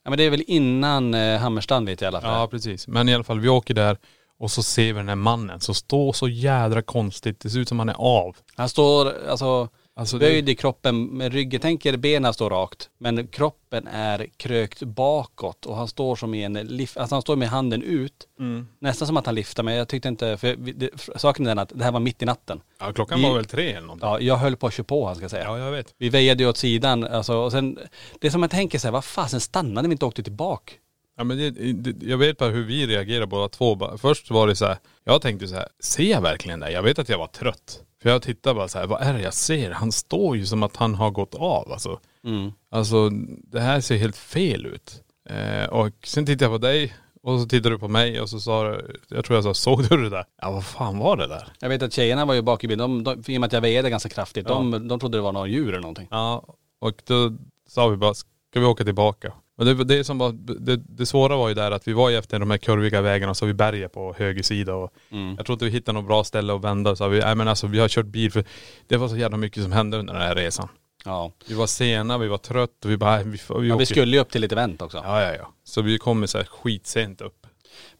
Ja 0.04 0.10
men 0.10 0.18
det 0.18 0.24
är 0.24 0.30
väl 0.30 0.44
innan 0.46 1.14
eh, 1.14 1.38
Hammarstrand 1.38 1.88
vet 1.88 2.00
jag 2.00 2.06
i 2.06 2.08
alla 2.08 2.20
fall. 2.20 2.40
Ja 2.40 2.46
precis. 2.46 2.88
Men 2.88 3.08
i 3.08 3.14
alla 3.14 3.24
fall 3.24 3.40
vi 3.40 3.48
åker 3.48 3.74
där 3.74 3.96
och 4.38 4.50
så 4.50 4.62
ser 4.62 4.92
vi 4.92 4.98
den 4.98 5.08
här 5.08 5.16
mannen 5.16 5.60
som 5.60 5.74
står 5.74 6.12
så 6.12 6.28
jädra 6.28 6.82
konstigt. 6.82 7.40
Det 7.40 7.50
ser 7.50 7.58
ut 7.58 7.68
som 7.68 7.78
han 7.78 7.88
är 7.88 7.96
av. 7.98 8.36
Han 8.56 8.68
står, 8.68 9.28
alltså 9.28 9.68
Alltså 9.96 10.18
det, 10.18 10.26
Böjd 10.26 10.48
i 10.48 10.54
kroppen 10.54 11.04
med 11.04 11.32
ryggen, 11.32 11.60
tänk 11.60 11.86
er 11.86 11.96
benen 11.96 12.34
står 12.34 12.50
rakt 12.50 12.90
men 12.98 13.26
kroppen 13.26 13.86
är 13.86 14.26
krökt 14.36 14.82
bakåt 14.82 15.66
och 15.66 15.76
han 15.76 15.88
står 15.88 16.16
som 16.16 16.34
i 16.34 16.42
en 16.44 16.52
lift, 16.52 16.96
alltså 16.96 17.14
han 17.14 17.22
står 17.22 17.36
med 17.36 17.48
handen 17.48 17.82
ut. 17.82 18.26
Mm. 18.40 18.68
Nästan 18.78 19.06
som 19.06 19.16
att 19.16 19.26
han 19.26 19.34
lyfter 19.34 19.62
men 19.62 19.74
jag 19.74 19.88
tyckte 19.88 20.08
inte, 20.08 20.36
för 20.36 20.56
det, 20.56 20.90
saken 21.16 21.46
är 21.46 21.50
den 21.50 21.58
att 21.58 21.68
det 21.74 21.84
här 21.84 21.92
var 21.92 22.00
mitt 22.00 22.22
i 22.22 22.24
natten. 22.24 22.60
ja, 22.80 22.92
klockan 22.92 23.18
Vi- 23.18 23.24
var 23.24 23.34
väl 23.34 23.44
tre 23.44 23.70
eller 23.70 23.80
någonting. 23.80 24.08
Ja, 24.08 24.20
jag 24.20 24.36
höll 24.36 24.56
på 24.56 24.66
att 24.66 24.74
köra 24.74 24.84
på 24.84 25.06
han 25.06 25.14
ska 25.14 25.24
jag 25.24 25.30
säga. 25.30 25.44
Ja, 25.44 25.58
jag 25.58 25.72
vet. 25.72 25.94
Vi 25.98 26.08
väjade 26.08 26.42
ju 26.42 26.48
åt 26.48 26.56
sidan, 26.56 27.04
alltså, 27.04 27.34
och 27.36 27.52
sen, 27.52 27.78
det 28.20 28.30
som 28.30 28.42
jag 28.42 28.50
tänker 28.50 28.78
så 28.78 28.86
här, 28.86 28.92
vad 28.92 29.04
fasen 29.04 29.40
stannade 29.40 29.88
vi 29.88 29.92
inte 29.92 30.04
och 30.04 30.08
åkte 30.08 30.22
tillbaka? 30.22 30.72
Ja, 31.16 31.24
men 31.24 31.38
det, 31.38 31.50
det, 31.72 32.06
jag 32.06 32.18
vet 32.18 32.38
bara 32.38 32.50
hur 32.50 32.64
vi 32.64 32.86
reagerade 32.86 33.26
båda 33.26 33.48
två. 33.48 33.96
Först 33.98 34.30
var 34.30 34.46
det 34.46 34.56
så 34.56 34.66
här, 34.66 34.78
jag 35.04 35.22
tänkte 35.22 35.48
så 35.48 35.54
här, 35.54 35.68
ser 35.80 36.10
jag 36.10 36.20
verkligen 36.20 36.60
det? 36.60 36.70
Jag 36.70 36.82
vet 36.82 36.98
att 36.98 37.08
jag 37.08 37.18
var 37.18 37.26
trött. 37.26 37.80
För 38.02 38.10
jag 38.10 38.22
tittade 38.22 38.54
bara 38.54 38.68
så 38.68 38.78
här, 38.78 38.86
vad 38.86 39.02
är 39.02 39.14
det 39.14 39.20
jag 39.20 39.34
ser? 39.34 39.70
Han 39.70 39.92
står 39.92 40.36
ju 40.36 40.46
som 40.46 40.62
att 40.62 40.76
han 40.76 40.94
har 40.94 41.10
gått 41.10 41.34
av 41.34 41.72
alltså. 41.72 42.00
Mm. 42.24 42.52
Alltså 42.70 43.10
det 43.52 43.60
här 43.60 43.80
ser 43.80 43.96
helt 43.96 44.16
fel 44.16 44.66
ut. 44.66 45.02
Eh, 45.30 45.68
och 45.68 45.92
sen 46.04 46.26
tittade 46.26 46.44
jag 46.44 46.60
på 46.60 46.66
dig 46.66 46.94
och 47.22 47.40
så 47.40 47.46
tittade 47.46 47.74
du 47.74 47.78
på 47.78 47.88
mig 47.88 48.20
och 48.20 48.28
så 48.28 48.40
sa 48.40 48.64
du, 48.64 49.00
jag 49.08 49.24
tror 49.24 49.36
jag 49.36 49.44
sa, 49.44 49.54
såg 49.54 49.88
du 49.88 50.02
det 50.02 50.10
där? 50.10 50.24
Ja 50.42 50.50
vad 50.50 50.64
fan 50.64 50.98
var 50.98 51.16
det 51.16 51.26
där? 51.26 51.48
Jag 51.60 51.68
vet 51.68 51.82
att 51.82 51.92
tjejerna 51.92 52.24
var 52.24 52.34
ju 52.34 52.42
bak 52.42 52.64
i 52.64 52.68
bilen, 52.68 53.04
de, 53.04 53.22
de, 53.22 53.32
i 53.32 53.36
och 53.36 53.40
med 53.40 53.46
att 53.46 53.52
jag 53.52 53.60
väjade 53.60 53.90
ganska 53.90 54.08
kraftigt, 54.08 54.46
de, 54.46 54.88
de 54.88 55.00
trodde 55.00 55.18
det 55.18 55.22
var 55.22 55.32
någon 55.32 55.50
djur 55.50 55.68
eller 55.68 55.80
någonting. 55.80 56.08
Ja, 56.10 56.44
och 56.80 57.02
då 57.06 57.32
sa 57.68 57.88
vi 57.88 57.96
bara, 57.96 58.14
ska 58.14 58.60
vi 58.60 58.64
åka 58.66 58.84
tillbaka? 58.84 59.32
Och 59.56 59.64
det, 59.64 59.84
det, 59.84 60.04
som 60.04 60.18
var, 60.18 60.32
det, 60.60 60.76
det 60.76 61.06
svåra 61.06 61.36
var 61.36 61.48
ju 61.48 61.54
där 61.54 61.70
att 61.70 61.88
vi 61.88 61.92
var 61.92 62.10
ju 62.10 62.16
efter 62.16 62.38
de 62.38 62.50
här 62.50 62.58
kurviga 62.58 63.00
vägarna 63.00 63.34
så 63.34 63.46
vi 63.46 63.54
berget 63.54 63.92
på 63.92 64.14
höger 64.18 64.42
sida 64.42 64.74
och 64.74 64.90
Mm. 65.10 65.34
jag 65.36 65.46
tror 65.46 65.54
inte 65.54 65.64
vi 65.64 65.70
hittade 65.70 65.98
något 65.98 66.06
bra 66.08 66.24
ställe 66.24 66.54
att 66.54 66.64
vända 66.64 66.96
så 66.96 67.08
vi, 67.08 67.20
nej 67.20 67.34
men 67.34 67.48
alltså 67.48 67.66
vi 67.66 67.78
har 67.78 67.88
kört 67.88 68.06
bil 68.06 68.32
för 68.32 68.44
det 68.86 68.96
var 68.96 69.08
så 69.08 69.16
jävla 69.16 69.36
mycket 69.36 69.62
som 69.62 69.72
hände 69.72 69.96
under 69.96 70.12
den 70.14 70.22
här 70.22 70.34
resan. 70.34 70.68
Ja. 71.04 71.32
Vi 71.48 71.54
var 71.54 71.66
sena, 71.66 72.18
vi 72.18 72.28
var 72.28 72.38
trötta, 72.38 72.88
vi 72.88 72.96
bara, 72.96 73.22
vi, 73.22 73.38
vi, 73.60 73.68
ja 73.68 73.76
vi 73.76 73.86
skulle 73.86 74.16
ju 74.16 74.22
upp 74.22 74.30
till 74.30 74.44
ett 74.44 74.52
event 74.52 74.82
också. 74.82 75.02
Ja 75.04 75.22
ja 75.22 75.34
ja. 75.34 75.52
Så 75.64 75.82
vi 75.82 75.98
kommer 75.98 76.26
så 76.26 76.38
här 76.38 76.44
skitsent 76.44 77.20
upp. 77.20 77.43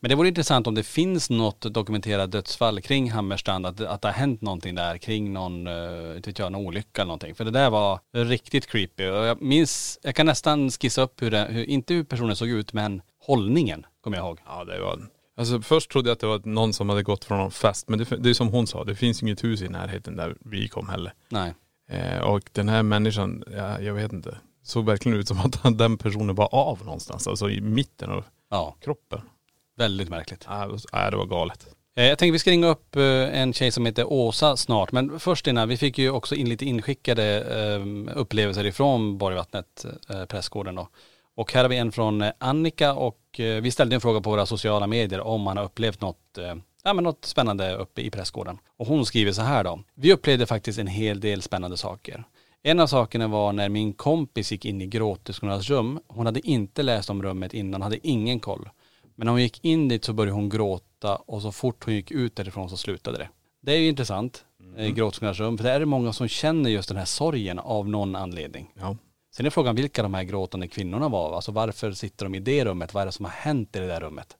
Men 0.00 0.08
det 0.08 0.14
vore 0.14 0.28
intressant 0.28 0.66
om 0.66 0.74
det 0.74 0.82
finns 0.82 1.30
något 1.30 1.60
dokumenterat 1.74 2.32
dödsfall 2.32 2.80
kring 2.80 3.10
Hammerstrand, 3.10 3.66
att, 3.66 3.80
att 3.80 4.02
det 4.02 4.08
har 4.08 4.12
hänt 4.12 4.40
någonting 4.40 4.74
där 4.74 4.98
kring 4.98 5.32
någon, 5.32 5.66
uh, 5.66 6.16
inte 6.16 6.30
vet 6.30 6.38
jag, 6.38 6.52
någon 6.52 6.66
olycka 6.66 7.02
eller 7.02 7.06
någonting. 7.06 7.34
För 7.34 7.44
det 7.44 7.50
där 7.50 7.70
var 7.70 8.00
riktigt 8.12 8.66
creepy. 8.66 9.08
Och 9.08 9.24
jag 9.24 9.42
minns, 9.42 9.98
jag 10.02 10.14
kan 10.14 10.26
nästan 10.26 10.70
skissa 10.70 11.02
upp 11.02 11.22
hur 11.22 11.30
det, 11.30 11.46
hur, 11.50 11.64
inte 11.64 11.94
hur 11.94 12.04
personen 12.04 12.36
såg 12.36 12.48
ut, 12.48 12.72
men 12.72 13.02
hållningen 13.20 13.86
kommer 14.00 14.16
jag 14.16 14.26
ihåg. 14.26 14.38
Ja 14.46 14.64
det 14.64 14.80
var, 14.80 15.00
alltså 15.36 15.60
först 15.60 15.90
trodde 15.90 16.08
jag 16.08 16.14
att 16.14 16.20
det 16.20 16.26
var 16.26 16.40
någon 16.44 16.72
som 16.72 16.88
hade 16.88 17.02
gått 17.02 17.24
från 17.24 17.38
någon 17.38 17.50
fest 17.50 17.88
men 17.88 17.98
det, 17.98 18.04
det 18.04 18.30
är 18.30 18.34
som 18.34 18.48
hon 18.48 18.66
sa, 18.66 18.84
det 18.84 18.94
finns 18.94 19.22
inget 19.22 19.44
hus 19.44 19.62
i 19.62 19.68
närheten 19.68 20.16
där 20.16 20.36
vi 20.40 20.68
kom 20.68 20.88
heller. 20.88 21.12
Nej. 21.28 21.54
Eh, 21.88 22.18
och 22.18 22.50
den 22.52 22.68
här 22.68 22.82
människan, 22.82 23.44
ja, 23.56 23.80
jag 23.80 23.94
vet 23.94 24.12
inte, 24.12 24.38
såg 24.62 24.86
verkligen 24.86 25.18
ut 25.18 25.28
som 25.28 25.38
att 25.38 25.78
den 25.78 25.98
personen 25.98 26.34
var 26.34 26.54
av 26.54 26.84
någonstans, 26.84 27.28
alltså 27.28 27.50
i 27.50 27.60
mitten 27.60 28.10
av 28.10 28.24
Ja, 28.50 28.76
kroppen. 28.80 29.20
Väldigt 29.76 30.08
märkligt. 30.08 30.44
Ja, 30.48 31.10
det 31.10 31.16
var- 31.16 31.26
galet. 31.26 31.66
Eh, 31.96 32.04
Jag 32.04 32.18
tänker 32.18 32.32
vi 32.32 32.38
ska 32.38 32.50
ringa 32.50 32.66
upp 32.66 32.96
eh, 32.96 33.40
en 33.40 33.52
tjej 33.52 33.70
som 33.70 33.86
heter 33.86 34.12
Åsa 34.12 34.56
snart. 34.56 34.92
Men 34.92 35.20
först 35.20 35.46
innan, 35.46 35.68
vi 35.68 35.76
fick 35.76 35.98
ju 35.98 36.10
också 36.10 36.34
in 36.34 36.48
lite 36.48 36.64
inskickade 36.64 37.40
eh, 37.40 38.16
upplevelser 38.18 38.66
ifrån 38.66 39.18
Borgvattnet, 39.18 39.86
eh, 40.10 40.24
Prästgården 40.24 40.74
då. 40.74 40.88
Och 41.36 41.52
här 41.52 41.62
har 41.62 41.68
vi 41.68 41.76
en 41.76 41.92
från 41.92 42.24
Annika 42.38 42.94
och 42.94 43.20
vi 43.36 43.70
ställde 43.70 43.94
en 43.94 44.00
fråga 44.00 44.20
på 44.20 44.30
våra 44.30 44.46
sociala 44.46 44.86
medier 44.86 45.20
om 45.20 45.40
man 45.40 45.56
har 45.56 45.64
upplevt 45.64 46.00
något, 46.00 46.38
ja, 46.84 46.94
men 46.94 47.04
något 47.04 47.24
spännande 47.24 47.74
uppe 47.74 48.00
i 48.02 48.10
Prästgården. 48.10 48.58
Och 48.76 48.86
hon 48.86 49.06
skriver 49.06 49.32
så 49.32 49.42
här 49.42 49.64
då. 49.64 49.80
Vi 49.94 50.12
upplevde 50.12 50.46
faktiskt 50.46 50.78
en 50.78 50.86
hel 50.86 51.20
del 51.20 51.42
spännande 51.42 51.76
saker. 51.76 52.24
En 52.62 52.80
av 52.80 52.86
sakerna 52.86 53.28
var 53.28 53.52
när 53.52 53.68
min 53.68 53.92
kompis 53.92 54.52
gick 54.52 54.64
in 54.64 54.82
i 54.82 54.86
gråterskornas 54.86 55.70
rum. 55.70 56.00
Hon 56.08 56.26
hade 56.26 56.46
inte 56.48 56.82
läst 56.82 57.10
om 57.10 57.22
rummet 57.22 57.54
innan, 57.54 57.82
hade 57.82 58.06
ingen 58.06 58.40
koll. 58.40 58.68
Men 59.14 59.24
när 59.24 59.32
hon 59.32 59.42
gick 59.42 59.64
in 59.64 59.88
dit 59.88 60.04
så 60.04 60.12
började 60.12 60.34
hon 60.34 60.48
gråta 60.48 61.16
och 61.16 61.42
så 61.42 61.52
fort 61.52 61.84
hon 61.84 61.94
gick 61.94 62.10
ut 62.10 62.36
därifrån 62.36 62.70
så 62.70 62.76
slutade 62.76 63.18
det. 63.18 63.28
Det 63.60 63.72
är 63.72 63.78
ju 63.78 63.88
intressant, 63.88 64.44
mm. 64.60 64.94
gråterskornas 64.94 65.38
rum, 65.38 65.56
för 65.56 65.64
det 65.64 65.70
är 65.70 65.80
det 65.80 65.86
många 65.86 66.12
som 66.12 66.28
känner 66.28 66.70
just 66.70 66.88
den 66.88 66.98
här 66.98 67.04
sorgen 67.04 67.58
av 67.58 67.88
någon 67.88 68.16
anledning. 68.16 68.72
Ja. 68.74 68.96
Sen 69.36 69.46
är 69.46 69.50
frågan 69.50 69.76
vilka 69.76 70.02
de 70.02 70.14
här 70.14 70.22
gråtande 70.22 70.68
kvinnorna 70.68 71.08
var, 71.08 71.36
alltså 71.36 71.52
varför 71.52 71.92
sitter 71.92 72.26
de 72.26 72.34
i 72.34 72.40
det 72.40 72.64
rummet, 72.64 72.94
vad 72.94 73.00
är 73.00 73.06
det 73.06 73.12
som 73.12 73.24
har 73.24 73.32
hänt 73.32 73.76
i 73.76 73.78
det 73.78 73.86
där 73.86 74.00
rummet? 74.00 74.36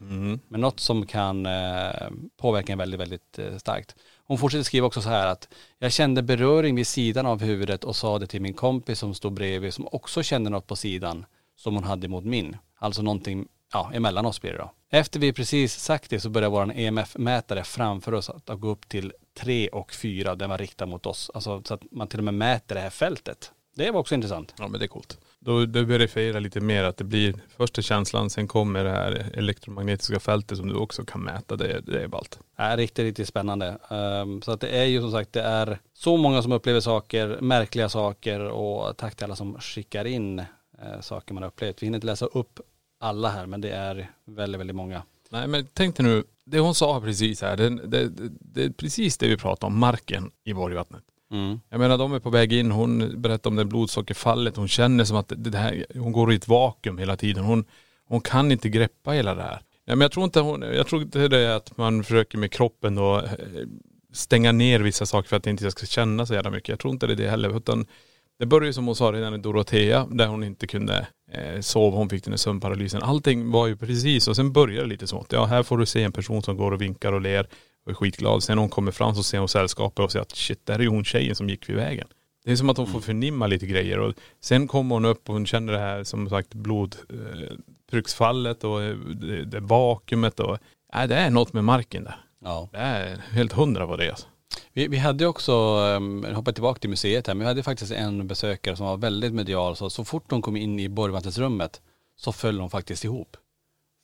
Mm. 0.00 0.40
Men 0.48 0.60
något 0.60 0.80
som 0.80 1.06
kan 1.06 1.46
eh, 1.46 2.10
påverka 2.36 2.72
en 2.72 2.78
väldigt, 2.78 3.00
väldigt 3.00 3.38
eh, 3.38 3.56
starkt. 3.56 3.96
Hon 4.24 4.38
fortsätter 4.38 4.64
skriva 4.64 4.86
också 4.86 5.02
så 5.02 5.08
här 5.08 5.26
att 5.26 5.48
jag 5.78 5.92
kände 5.92 6.22
beröring 6.22 6.74
vid 6.74 6.86
sidan 6.86 7.26
av 7.26 7.42
huvudet 7.42 7.84
och 7.84 7.96
sa 7.96 8.18
det 8.18 8.26
till 8.26 8.42
min 8.42 8.54
kompis 8.54 8.98
som 8.98 9.14
stod 9.14 9.32
bredvid 9.32 9.74
som 9.74 9.88
också 9.92 10.22
kände 10.22 10.50
något 10.50 10.66
på 10.66 10.76
sidan 10.76 11.26
som 11.56 11.74
hon 11.74 11.84
hade 11.84 12.08
mot 12.08 12.24
min. 12.24 12.56
Alltså 12.78 13.02
någonting, 13.02 13.48
ja, 13.72 13.90
emellan 13.94 14.26
oss 14.26 14.40
blir 14.40 14.52
det 14.52 14.58
då. 14.58 14.72
Efter 14.90 15.20
vi 15.20 15.32
precis 15.32 15.74
sagt 15.74 16.10
det 16.10 16.20
så 16.20 16.30
började 16.30 16.50
vår 16.50 16.72
EMF-mätare 16.72 17.64
framför 17.64 18.14
oss 18.14 18.30
att, 18.30 18.60
gå 18.60 18.68
upp 18.68 18.88
till 18.88 19.12
3 19.38 19.68
och 19.68 19.92
4. 19.92 20.34
Den 20.34 20.50
var 20.50 20.58
riktad 20.58 20.86
mot 20.86 21.06
oss. 21.06 21.30
Alltså 21.34 21.62
så 21.64 21.74
att 21.74 21.82
man 21.90 22.08
till 22.08 22.18
och 22.18 22.24
med 22.24 22.34
mäter 22.34 22.74
det 22.74 22.80
här 22.80 22.90
fältet. 22.90 23.52
Det 23.76 23.90
var 23.90 24.00
också 24.00 24.14
intressant. 24.14 24.54
Ja 24.58 24.68
men 24.68 24.80
det 24.80 24.86
är 24.86 24.88
coolt. 24.88 25.18
Då, 25.40 25.66
det 25.66 25.82
verifierar 25.82 26.40
lite 26.40 26.60
mer 26.60 26.84
att 26.84 26.96
det 26.96 27.04
blir 27.04 27.34
första 27.56 27.82
känslan, 27.82 28.30
sen 28.30 28.48
kommer 28.48 28.84
det 28.84 28.90
här 28.90 29.30
elektromagnetiska 29.34 30.20
fältet 30.20 30.58
som 30.58 30.68
du 30.68 30.74
också 30.74 31.04
kan 31.04 31.20
mäta. 31.20 31.56
Det, 31.56 31.80
det 31.80 32.02
är 32.02 32.08
ballt. 32.08 32.38
är 32.56 32.76
riktigt, 32.76 33.02
riktigt 33.02 33.28
spännande. 33.28 33.78
Ehm, 33.90 34.42
så 34.42 34.52
att 34.52 34.60
det 34.60 34.68
är 34.68 34.84
ju 34.84 35.00
som 35.00 35.12
sagt, 35.12 35.32
det 35.32 35.42
är 35.42 35.78
så 35.92 36.16
många 36.16 36.42
som 36.42 36.52
upplever 36.52 36.80
saker, 36.80 37.38
märkliga 37.40 37.88
saker 37.88 38.40
och 38.40 38.96
tack 38.96 39.14
till 39.14 39.24
alla 39.24 39.36
som 39.36 39.60
skickar 39.60 40.04
in 40.04 40.38
eh, 40.38 41.00
saker 41.00 41.34
man 41.34 41.42
har 41.42 41.48
upplevt. 41.48 41.82
Vi 41.82 41.86
hinner 41.86 41.96
inte 41.96 42.06
läsa 42.06 42.26
upp 42.26 42.60
alla 42.98 43.28
här 43.28 43.46
men 43.46 43.60
det 43.60 43.70
är 43.70 44.10
väldigt, 44.24 44.60
väldigt 44.60 44.76
många. 44.76 45.02
Nej 45.30 45.48
men 45.48 45.66
tänk 45.72 45.96
dig 45.96 46.06
nu, 46.06 46.24
det 46.44 46.58
hon 46.58 46.74
sa 46.74 47.00
precis 47.00 47.42
här, 47.42 47.56
det, 47.56 47.68
det, 47.68 48.08
det, 48.08 48.30
det 48.40 48.64
är 48.64 48.70
precis 48.70 49.18
det 49.18 49.28
vi 49.28 49.36
pratar 49.36 49.66
om, 49.66 49.78
marken 49.78 50.30
i 50.44 50.52
Borgvattnet. 50.52 51.02
Mm. 51.30 51.60
Jag 51.68 51.80
menar 51.80 51.98
de 51.98 52.12
är 52.12 52.20
på 52.20 52.30
väg 52.30 52.52
in, 52.52 52.70
hon 52.70 53.22
berättar 53.22 53.50
om 53.50 53.56
det 53.56 53.64
blodsockerfallet, 53.64 54.56
hon 54.56 54.68
känner 54.68 55.04
som 55.04 55.16
att 55.16 55.32
det, 55.36 55.58
här, 55.58 55.86
hon 55.94 56.12
går 56.12 56.32
i 56.32 56.36
ett 56.36 56.48
vakuum 56.48 56.98
hela 56.98 57.16
tiden. 57.16 57.44
Hon, 57.44 57.64
hon 58.04 58.20
kan 58.20 58.52
inte 58.52 58.68
greppa 58.68 59.10
hela 59.10 59.34
det 59.34 59.42
här. 59.42 59.62
Ja, 59.84 59.94
men 59.96 60.00
jag 60.00 60.12
tror 60.12 60.24
inte 60.24 60.40
hon, 60.40 60.62
jag 60.62 60.86
tror 60.86 61.02
inte 61.02 61.28
det 61.28 61.38
är 61.38 61.56
att 61.56 61.76
man 61.76 62.04
försöker 62.04 62.38
med 62.38 62.52
kroppen 62.52 62.94
då 62.94 63.16
eh, 63.16 63.24
stänga 64.12 64.52
ner 64.52 64.80
vissa 64.80 65.06
saker 65.06 65.28
för 65.28 65.36
att 65.36 65.42
det 65.42 65.50
inte 65.50 65.70
ska 65.70 65.86
känna 65.86 66.26
så 66.26 66.34
jävla 66.34 66.50
mycket. 66.50 66.68
Jag 66.68 66.78
tror 66.78 66.92
inte 66.92 67.06
det 67.06 67.12
är 67.12 67.16
det 67.16 67.30
heller. 67.30 67.56
Utan 67.56 67.86
det 68.38 68.46
började 68.46 68.66
ju 68.66 68.72
som 68.72 68.86
hon 68.86 68.96
sa 68.96 69.12
redan 69.12 69.34
i 69.34 69.38
Dorotea 69.38 70.06
där 70.10 70.26
hon 70.26 70.44
inte 70.44 70.66
kunde 70.66 71.06
eh, 71.32 71.60
sova, 71.60 71.96
hon 71.96 72.08
fick 72.08 72.24
den 72.24 72.32
här 72.32 72.38
sömnparalysen. 72.38 73.02
Allting 73.02 73.50
var 73.50 73.66
ju 73.66 73.76
precis 73.76 74.28
och 74.28 74.36
sen 74.36 74.52
började 74.52 74.82
det 74.82 74.88
lite 74.88 75.06
smått. 75.06 75.32
Ja 75.32 75.44
här 75.44 75.62
får 75.62 75.78
du 75.78 75.86
se 75.86 76.02
en 76.02 76.12
person 76.12 76.42
som 76.42 76.56
går 76.56 76.72
och 76.72 76.82
vinkar 76.82 77.12
och 77.12 77.20
ler 77.20 77.48
och 77.84 77.90
är 77.90 77.94
skitglad. 77.94 78.42
Sen 78.42 78.56
när 78.56 78.60
hon 78.60 78.70
kommer 78.70 78.92
fram 78.92 79.14
så 79.14 79.22
ser 79.22 79.38
hon 79.38 79.48
sällskapet 79.48 80.04
och 80.04 80.12
säger 80.12 80.22
att 80.22 80.36
shit, 80.36 80.66
där 80.66 80.74
är 80.74 80.82
ju 80.82 80.88
hon 80.88 81.04
tjejen 81.04 81.34
som 81.34 81.48
gick 81.48 81.68
vid 81.68 81.76
vägen. 81.76 82.08
Det 82.44 82.52
är 82.52 82.56
som 82.56 82.70
att 82.70 82.76
hon 82.76 82.86
får 82.86 83.00
förnimma 83.00 83.46
lite 83.46 83.66
grejer 83.66 83.98
och 83.98 84.14
sen 84.40 84.68
kommer 84.68 84.94
hon 84.94 85.04
upp 85.04 85.28
och 85.28 85.34
hon 85.34 85.46
känner 85.46 85.72
det 85.72 85.78
här 85.78 86.04
som 86.04 86.28
sagt 86.28 86.54
blodtrycksfallet 86.54 88.64
och 88.64 88.82
eh, 88.82 88.96
det, 88.96 89.44
det 89.44 89.60
vakuumet 89.60 90.40
och 90.40 90.58
nej, 90.94 91.08
det 91.08 91.14
är 91.14 91.30
något 91.30 91.52
med 91.52 91.64
marken 91.64 92.04
där. 92.04 92.16
Ja. 92.44 92.68
Det 92.72 92.78
är 92.78 93.16
helt 93.32 93.52
hundra 93.52 93.86
på 93.86 93.96
det 93.96 94.10
alltså. 94.10 94.26
Vi, 94.72 94.88
vi 94.88 94.98
hade 94.98 95.26
också, 95.26 95.52
um, 95.78 96.24
hoppa 96.34 96.52
tillbaka 96.52 96.80
till 96.80 96.90
museet 96.90 97.26
här, 97.26 97.34
men 97.34 97.44
vi 97.44 97.48
hade 97.48 97.62
faktiskt 97.62 97.92
en 97.92 98.26
besökare 98.26 98.76
som 98.76 98.86
var 98.86 98.96
väldigt 98.96 99.32
medial. 99.32 99.76
Så, 99.76 99.90
så 99.90 100.04
fort 100.04 100.30
hon 100.30 100.42
kom 100.42 100.56
in 100.56 100.80
i 100.80 100.88
Borgvattensrummet 100.88 101.80
så 102.16 102.32
föll 102.32 102.60
hon 102.60 102.70
faktiskt 102.70 103.04
ihop. 103.04 103.36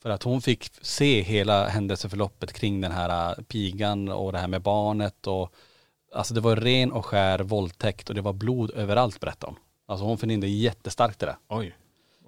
För 0.03 0.11
att 0.11 0.23
hon 0.23 0.43
fick 0.43 0.71
se 0.83 1.23
hela 1.23 1.69
händelseförloppet 1.69 2.53
kring 2.53 2.81
den 2.81 2.93
här 2.93 3.31
äh, 3.31 3.45
pigan 3.45 4.09
och 4.09 4.33
det 4.33 4.39
här 4.39 4.49
med 4.49 4.63
barnet 4.63 5.27
och 5.27 5.55
alltså 6.13 6.35
det 6.35 6.41
var 6.41 6.57
ren 6.57 6.93
och 6.93 7.07
skär 7.07 7.39
våldtäkt 7.39 8.09
och 8.09 8.15
det 8.15 8.21
var 8.21 8.33
blod 8.33 8.71
överallt 8.71 9.21
berättade 9.21 9.53
hon. 9.53 9.61
Alltså 9.87 10.05
hon 10.05 10.19
det 10.41 10.49
jättestarkt 10.49 11.19
det 11.19 11.27
där. 11.27 11.37
Oj. 11.49 11.77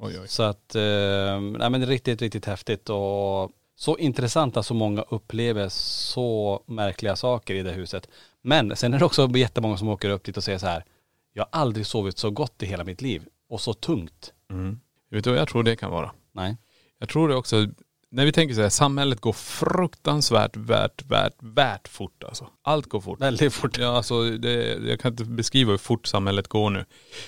Oj 0.01 0.21
oj. 0.21 0.29
Så 0.29 0.43
att, 0.43 0.75
eh, 0.75 1.41
nej 1.41 1.71
men 1.71 1.87
riktigt, 1.87 2.23
riktigt 2.23 2.47
häftigt 2.47 2.91
och 2.91 3.51
så 3.77 3.99
intressant 3.99 4.57
att 4.57 4.67
så 4.67 4.75
många 4.75 5.03
upplever 5.03 5.69
så 5.69 6.63
märkliga 6.67 7.17
saker 7.17 7.55
i 7.55 7.63
det 7.63 7.73
huset. 7.73 8.09
Men 8.43 8.77
sen 8.77 8.95
är 8.95 8.99
det 8.99 9.05
också 9.05 9.29
jättemånga 9.37 9.77
som 9.77 9.89
åker 9.89 10.11
upp 10.11 10.25
dit 10.25 10.37
och 10.37 10.45
säger 10.45 10.59
så 10.59 10.67
här, 10.67 10.85
jag 11.33 11.43
har 11.43 11.61
aldrig 11.61 11.87
sovit 11.87 12.19
så 12.19 12.31
gott 12.31 12.63
i 12.63 12.67
hela 12.67 12.85
mitt 12.85 13.03
liv 13.03 13.23
och 13.49 13.61
så 13.61 13.75
tungt. 13.75 14.33
Mm. 14.51 14.81
Vet 15.11 15.25
du 15.25 15.31
vad 15.31 15.39
jag 15.39 15.49
tror 15.49 15.63
det 15.63 15.77
kan 15.77 15.91
vara? 15.91 16.13
Nej. 16.33 16.57
Jag 16.99 17.09
tror 17.09 17.29
det 17.29 17.35
också, 17.35 17.67
när 18.11 18.25
vi 18.25 18.33
tänker 18.33 18.55
så 18.55 18.63
här, 18.63 18.69
samhället 18.69 19.21
går 19.21 19.33
fruktansvärt 19.33 20.57
värt, 20.57 21.03
värt, 21.07 21.35
värt 21.39 21.89
fort 21.89 22.25
alltså. 22.25 22.49
Allt 22.63 22.87
går 22.87 23.01
fort. 23.01 23.21
Väldigt 23.21 23.53
fort. 23.53 23.79
Ja 23.79 23.97
alltså 23.97 24.23
det, 24.23 24.75
jag 24.89 25.01
kan 25.01 25.13
inte 25.13 25.25
beskriva 25.25 25.71
hur 25.71 25.79
fort 25.79 26.07
samhället 26.07 26.49
går 26.49 26.71
nu. 26.71 26.85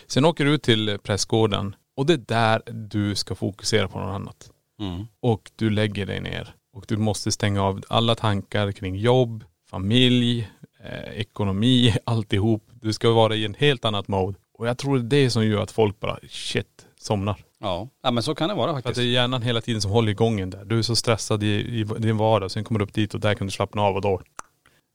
Sen 0.07 0.25
åker 0.25 0.45
du 0.45 0.55
ut 0.55 0.63
till 0.63 0.99
prästgården 1.03 1.77
och 1.97 2.07
det 2.07 2.13
är 2.13 2.17
där 2.17 2.63
du 2.73 3.15
ska 3.15 3.35
fokusera 3.35 3.89
på 3.89 3.99
något 3.99 4.15
annat. 4.15 4.51
Mm. 4.81 5.07
Och 5.21 5.51
du 5.57 5.71
lägger 5.71 6.07
dig 6.07 6.21
ner. 6.21 6.55
Och 6.73 6.85
du 6.89 6.97
måste 6.97 7.33
stänga 7.33 7.63
av 7.63 7.83
alla 7.89 8.15
tankar 8.15 8.73
kring 8.73 8.97
jobb, 8.97 9.45
familj, 9.71 10.49
eh, 10.85 11.21
ekonomi, 11.21 11.97
alltihop. 12.05 12.63
Du 12.73 12.93
ska 12.93 13.11
vara 13.11 13.35
i 13.35 13.45
en 13.45 13.55
helt 13.55 13.85
annat 13.85 14.09
mode. 14.09 14.39
Och 14.59 14.69
jag 14.69 14.79
tror 14.79 14.99
det 14.99 15.17
är 15.17 15.23
det 15.25 15.31
som 15.31 15.47
gör 15.47 15.63
att 15.63 15.71
folk 15.71 16.01
bara 16.01 16.19
shit, 16.29 16.87
somnar. 17.01 17.45
Ja. 17.61 17.89
ja 18.03 18.11
men 18.11 18.23
så 18.23 18.35
kan 18.35 18.49
det 18.49 18.55
vara 18.55 18.67
För 18.73 18.79
att 18.79 18.85
faktiskt. 18.85 18.97
det 18.97 19.09
är 19.09 19.13
hjärnan 19.13 19.43
hela 19.43 19.61
tiden 19.61 19.81
som 19.81 19.91
håller 19.91 20.11
igång 20.11 20.41
en 20.41 20.51
där. 20.51 20.65
Du 20.65 20.79
är 20.79 20.83
så 20.83 20.97
stressad 20.97 21.43
i, 21.43 21.47
i 21.47 21.85
din 21.85 22.17
vardag, 22.17 22.51
sen 22.51 22.65
kommer 22.65 22.79
du 22.79 22.85
upp 22.85 22.95
dit 22.95 23.15
och 23.15 23.21
där 23.21 23.35
kan 23.35 23.47
du 23.47 23.51
slappna 23.51 23.83
av 23.83 23.95
och 23.95 24.01
då 24.01 24.21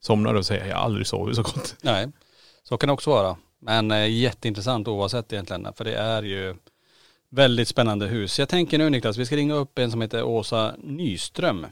somnar 0.03 0.33
du 0.33 0.39
och 0.39 0.45
säger 0.45 0.65
jag 0.65 0.75
har 0.75 0.83
aldrig 0.83 1.07
sovit 1.07 1.35
så 1.35 1.41
gott. 1.41 1.75
Nej, 1.81 2.07
så 2.63 2.77
kan 2.77 2.87
det 2.87 2.93
också 2.93 3.09
vara. 3.09 3.37
Men 3.61 3.91
eh, 3.91 4.09
jätteintressant 4.09 4.87
oavsett 4.87 5.33
egentligen. 5.33 5.67
För 5.77 5.83
det 5.83 5.95
är 5.95 6.23
ju 6.23 6.55
väldigt 7.35 7.67
spännande 7.67 8.07
hus. 8.07 8.39
Jag 8.39 8.49
tänker 8.49 8.77
nu 8.77 8.89
Niklas, 8.89 9.17
vi 9.17 9.25
ska 9.25 9.35
ringa 9.35 9.53
upp 9.53 9.79
en 9.79 9.91
som 9.91 10.01
heter 10.01 10.23
Åsa 10.23 10.75
Nyström. 10.77 11.65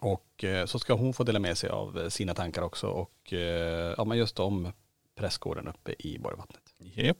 Och 0.00 0.44
eh, 0.44 0.66
så 0.66 0.78
ska 0.78 0.94
hon 0.94 1.12
få 1.12 1.24
dela 1.24 1.38
med 1.38 1.58
sig 1.58 1.70
av 1.70 1.98
eh, 1.98 2.08
sina 2.08 2.34
tankar 2.34 2.62
också. 2.62 2.86
Och 2.86 3.32
eh, 3.32 3.94
ja, 3.96 4.04
men 4.04 4.18
just 4.18 4.40
om 4.40 4.72
prästgården 5.18 5.68
uppe 5.68 5.94
i 5.98 6.18
Borgvattnet. 6.18 6.62
Japp. 6.78 7.16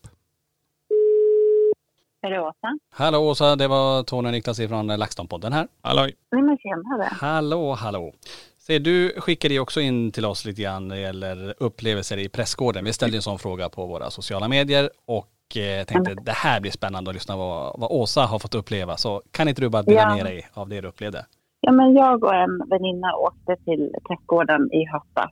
Är 2.23 2.31
det 2.31 2.41
Åsa? 2.41 2.79
Hallå 2.91 3.19
Åsa, 3.19 3.57
det 3.57 3.69
var 3.69 4.03
Tony 4.03 4.29
och 4.29 4.33
Niklas 4.33 4.57
från 4.57 4.91
LaxTon-podden 4.91 5.53
här. 5.53 5.69
Halloj. 5.81 6.17
Nej 6.33 6.43
men 6.43 6.59
tjenare. 6.59 7.09
Hallå, 7.13 7.73
hallå. 7.75 8.13
Se, 8.59 8.79
du 8.79 9.21
skickade 9.21 9.55
ju 9.55 9.61
också 9.61 9.81
in 9.81 10.13
till 10.13 10.25
oss 10.25 10.45
lite 10.45 10.63
grann 10.63 10.89
när 10.89 10.97
det 10.97 11.03
gäller 11.03 11.55
upplevelser 11.59 12.17
i 12.17 12.29
prästgården. 12.29 12.85
Vi 12.85 12.93
ställde 12.93 13.15
ju 13.15 13.19
en 13.19 13.23
sån 13.23 13.39
fråga 13.39 13.69
på 13.69 13.87
våra 13.87 14.11
sociala 14.11 14.49
medier 14.49 14.91
och 15.07 15.29
eh, 15.57 15.85
tänkte 15.87 16.15
det 16.15 16.33
här 16.33 16.61
blir 16.61 16.71
spännande 16.71 17.11
att 17.11 17.15
lyssna 17.15 17.37
vad, 17.37 17.81
vad 17.81 17.91
Åsa 17.91 18.21
har 18.21 18.39
fått 18.39 18.55
uppleva. 18.55 18.97
Så 18.97 19.23
kan 19.31 19.49
inte 19.49 19.61
du 19.61 19.69
bara 19.69 19.83
dela 19.83 20.01
Ja. 20.01 20.17
med 20.17 20.25
dig 20.25 20.49
av 20.55 20.69
det 20.69 20.81
du 20.81 20.89
upplevde? 20.89 21.27
Ja, 21.61 21.73
men 21.73 21.95
jag 21.95 22.25
och 22.25 22.35
en 22.35 22.59
väninna 22.71 23.15
åkte 23.17 23.57
till 23.65 23.95
Trädgården 24.09 24.73
i 24.73 24.87
höstas 24.87 25.31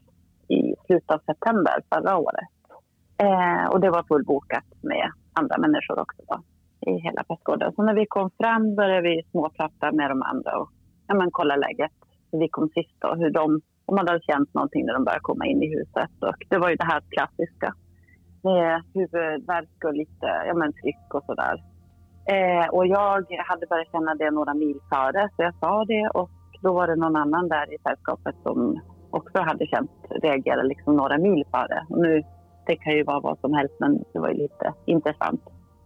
i 0.48 0.74
slutet 0.86 1.10
av 1.10 1.18
september 1.26 1.74
förra 1.94 2.16
året. 2.16 2.48
Eh, 3.18 3.70
och 3.70 3.80
det 3.80 3.90
var 3.90 4.02
fullbokat 4.02 4.64
med 4.80 5.10
andra 5.32 5.58
människor 5.58 5.98
också 6.00 6.22
då, 6.28 6.36
i 6.90 6.98
hela 7.00 7.24
Trädgården. 7.24 7.72
Så 7.76 7.82
när 7.82 7.94
vi 7.94 8.06
kom 8.06 8.30
fram 8.40 8.74
började 8.74 9.02
vi 9.08 9.22
småprata 9.30 9.92
med 9.92 10.10
de 10.10 10.22
andra 10.22 10.58
och 10.58 10.70
ja, 11.06 11.14
men, 11.14 11.28
kolla 11.30 11.56
läget. 11.56 11.92
Hur 12.32 12.38
vi 12.38 12.48
kom 12.48 12.68
sist 12.68 13.04
och 13.04 13.16
hur 13.18 13.30
de, 13.30 13.60
om 13.86 13.94
man 13.96 14.08
hade 14.08 14.20
känt 14.22 14.54
någonting 14.54 14.86
när 14.86 14.92
de 14.94 15.04
började 15.04 15.20
komma 15.30 15.46
in 15.46 15.62
i 15.62 15.68
huset. 15.76 16.10
Och 16.20 16.34
det 16.48 16.58
var 16.58 16.70
ju 16.70 16.76
det 16.76 16.84
här 16.84 17.02
klassiska 17.10 17.74
med 18.42 18.82
huvudvärk 18.94 19.84
och 19.84 19.94
lite 19.94 20.26
ja, 20.46 20.54
men, 20.54 20.72
tryck 20.72 21.14
och 21.14 21.24
sådär. 21.24 21.62
Eh, 22.34 22.68
och 22.68 22.86
jag 22.86 23.26
hade 23.48 23.66
börjat 23.66 23.92
känna 23.92 24.14
det 24.14 24.30
några 24.30 24.54
mil 24.54 24.80
före, 24.92 25.28
så 25.36 25.42
jag 25.42 25.54
sa 25.60 25.84
det. 25.84 26.10
Och 26.14 26.30
då 26.62 26.72
var 26.72 26.86
det 26.86 26.96
någon 26.96 27.16
annan 27.16 27.48
där 27.48 27.74
i 27.74 27.78
sällskapet 27.78 28.34
som 28.42 28.80
också 29.10 29.38
hade 29.40 29.66
känt, 29.66 29.90
reagerade 30.22 30.68
liksom 30.68 30.96
några 30.96 31.18
mil 31.18 31.44
före. 31.50 31.86
Och 31.88 31.98
nu, 31.98 32.22
det 32.66 32.76
kan 32.76 32.92
ju 32.92 33.02
vara 33.02 33.20
vad 33.20 33.38
som 33.38 33.54
helst, 33.54 33.74
men 33.78 34.04
det 34.12 34.18
var 34.18 34.28
ju 34.28 34.34
lite 34.34 34.74
intressant. 34.84 35.42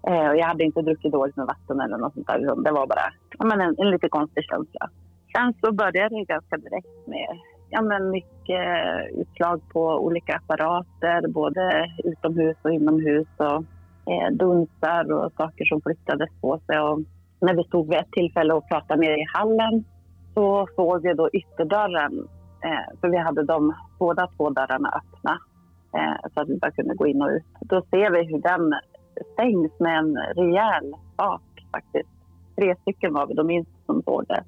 Eh, 0.08 0.28
och 0.28 0.36
jag 0.36 0.46
hade 0.46 0.64
inte 0.64 0.82
druckit 0.82 1.12
dåligt 1.12 1.36
med 1.36 1.46
vatten 1.46 1.80
eller 1.80 1.98
något 1.98 2.14
sånt 2.14 2.26
där. 2.26 2.38
Det 2.38 2.72
var 2.72 2.86
bara 2.86 3.08
ja, 3.38 3.44
men 3.44 3.60
en, 3.60 3.74
en 3.78 3.90
lite 3.90 4.08
konstig 4.08 4.44
känsla. 4.44 4.90
Sen 5.32 5.54
så 5.60 5.72
började 5.72 6.16
det 6.16 6.24
ganska 6.24 6.56
direkt 6.56 7.06
med 7.06 7.28
ja, 7.70 7.82
men 7.82 8.10
mycket 8.10 8.66
utslag 9.12 9.60
på 9.72 9.80
olika 9.80 10.36
apparater, 10.36 11.28
både 11.28 11.86
utomhus 12.04 12.56
och 12.62 12.72
inomhus. 12.72 13.28
Och, 13.36 13.64
eh, 14.12 14.30
dunsar 14.32 15.12
och 15.12 15.32
saker 15.32 15.64
som 15.64 15.80
flyttades 15.80 16.30
på 16.40 16.60
sig. 16.66 16.80
Och 16.80 17.00
när 17.40 17.54
vi 17.54 17.64
stod 17.64 17.88
vid 17.88 17.98
ett 17.98 18.12
tillfälle 18.12 18.54
och 18.54 18.68
pratade 18.68 19.00
nere 19.00 19.16
i 19.16 19.26
hallen 19.34 19.84
så 20.34 20.68
såg 20.76 21.02
vi 21.02 21.14
då 21.14 21.30
ytterdörren, 21.32 22.28
eh, 22.64 22.98
för 23.00 23.08
vi 23.08 23.16
hade 23.16 23.42
de 23.44 23.74
båda 23.98 24.26
två 24.26 24.50
dörrarna 24.50 24.88
öppna 24.88 25.38
eh, 25.94 26.30
så 26.34 26.40
att 26.40 26.48
vi 26.48 26.58
bara 26.58 26.70
kunde 26.70 26.94
gå 26.94 27.06
in 27.06 27.22
och 27.22 27.28
ut. 27.28 27.44
Då 27.60 27.82
ser 27.90 28.10
vi 28.10 28.22
hur 28.22 28.38
den 28.38 28.74
stängs 29.32 29.72
med 29.80 29.98
en 29.98 30.16
rejäl 30.16 30.94
spak 31.14 31.42
faktiskt. 31.72 32.08
Tre 32.56 32.76
stycken 32.76 33.14
var 33.14 33.26
vi 33.26 33.34
de 33.34 33.46
minst 33.46 33.86
som 33.86 34.02
såg 34.02 34.24
det. 34.28 34.44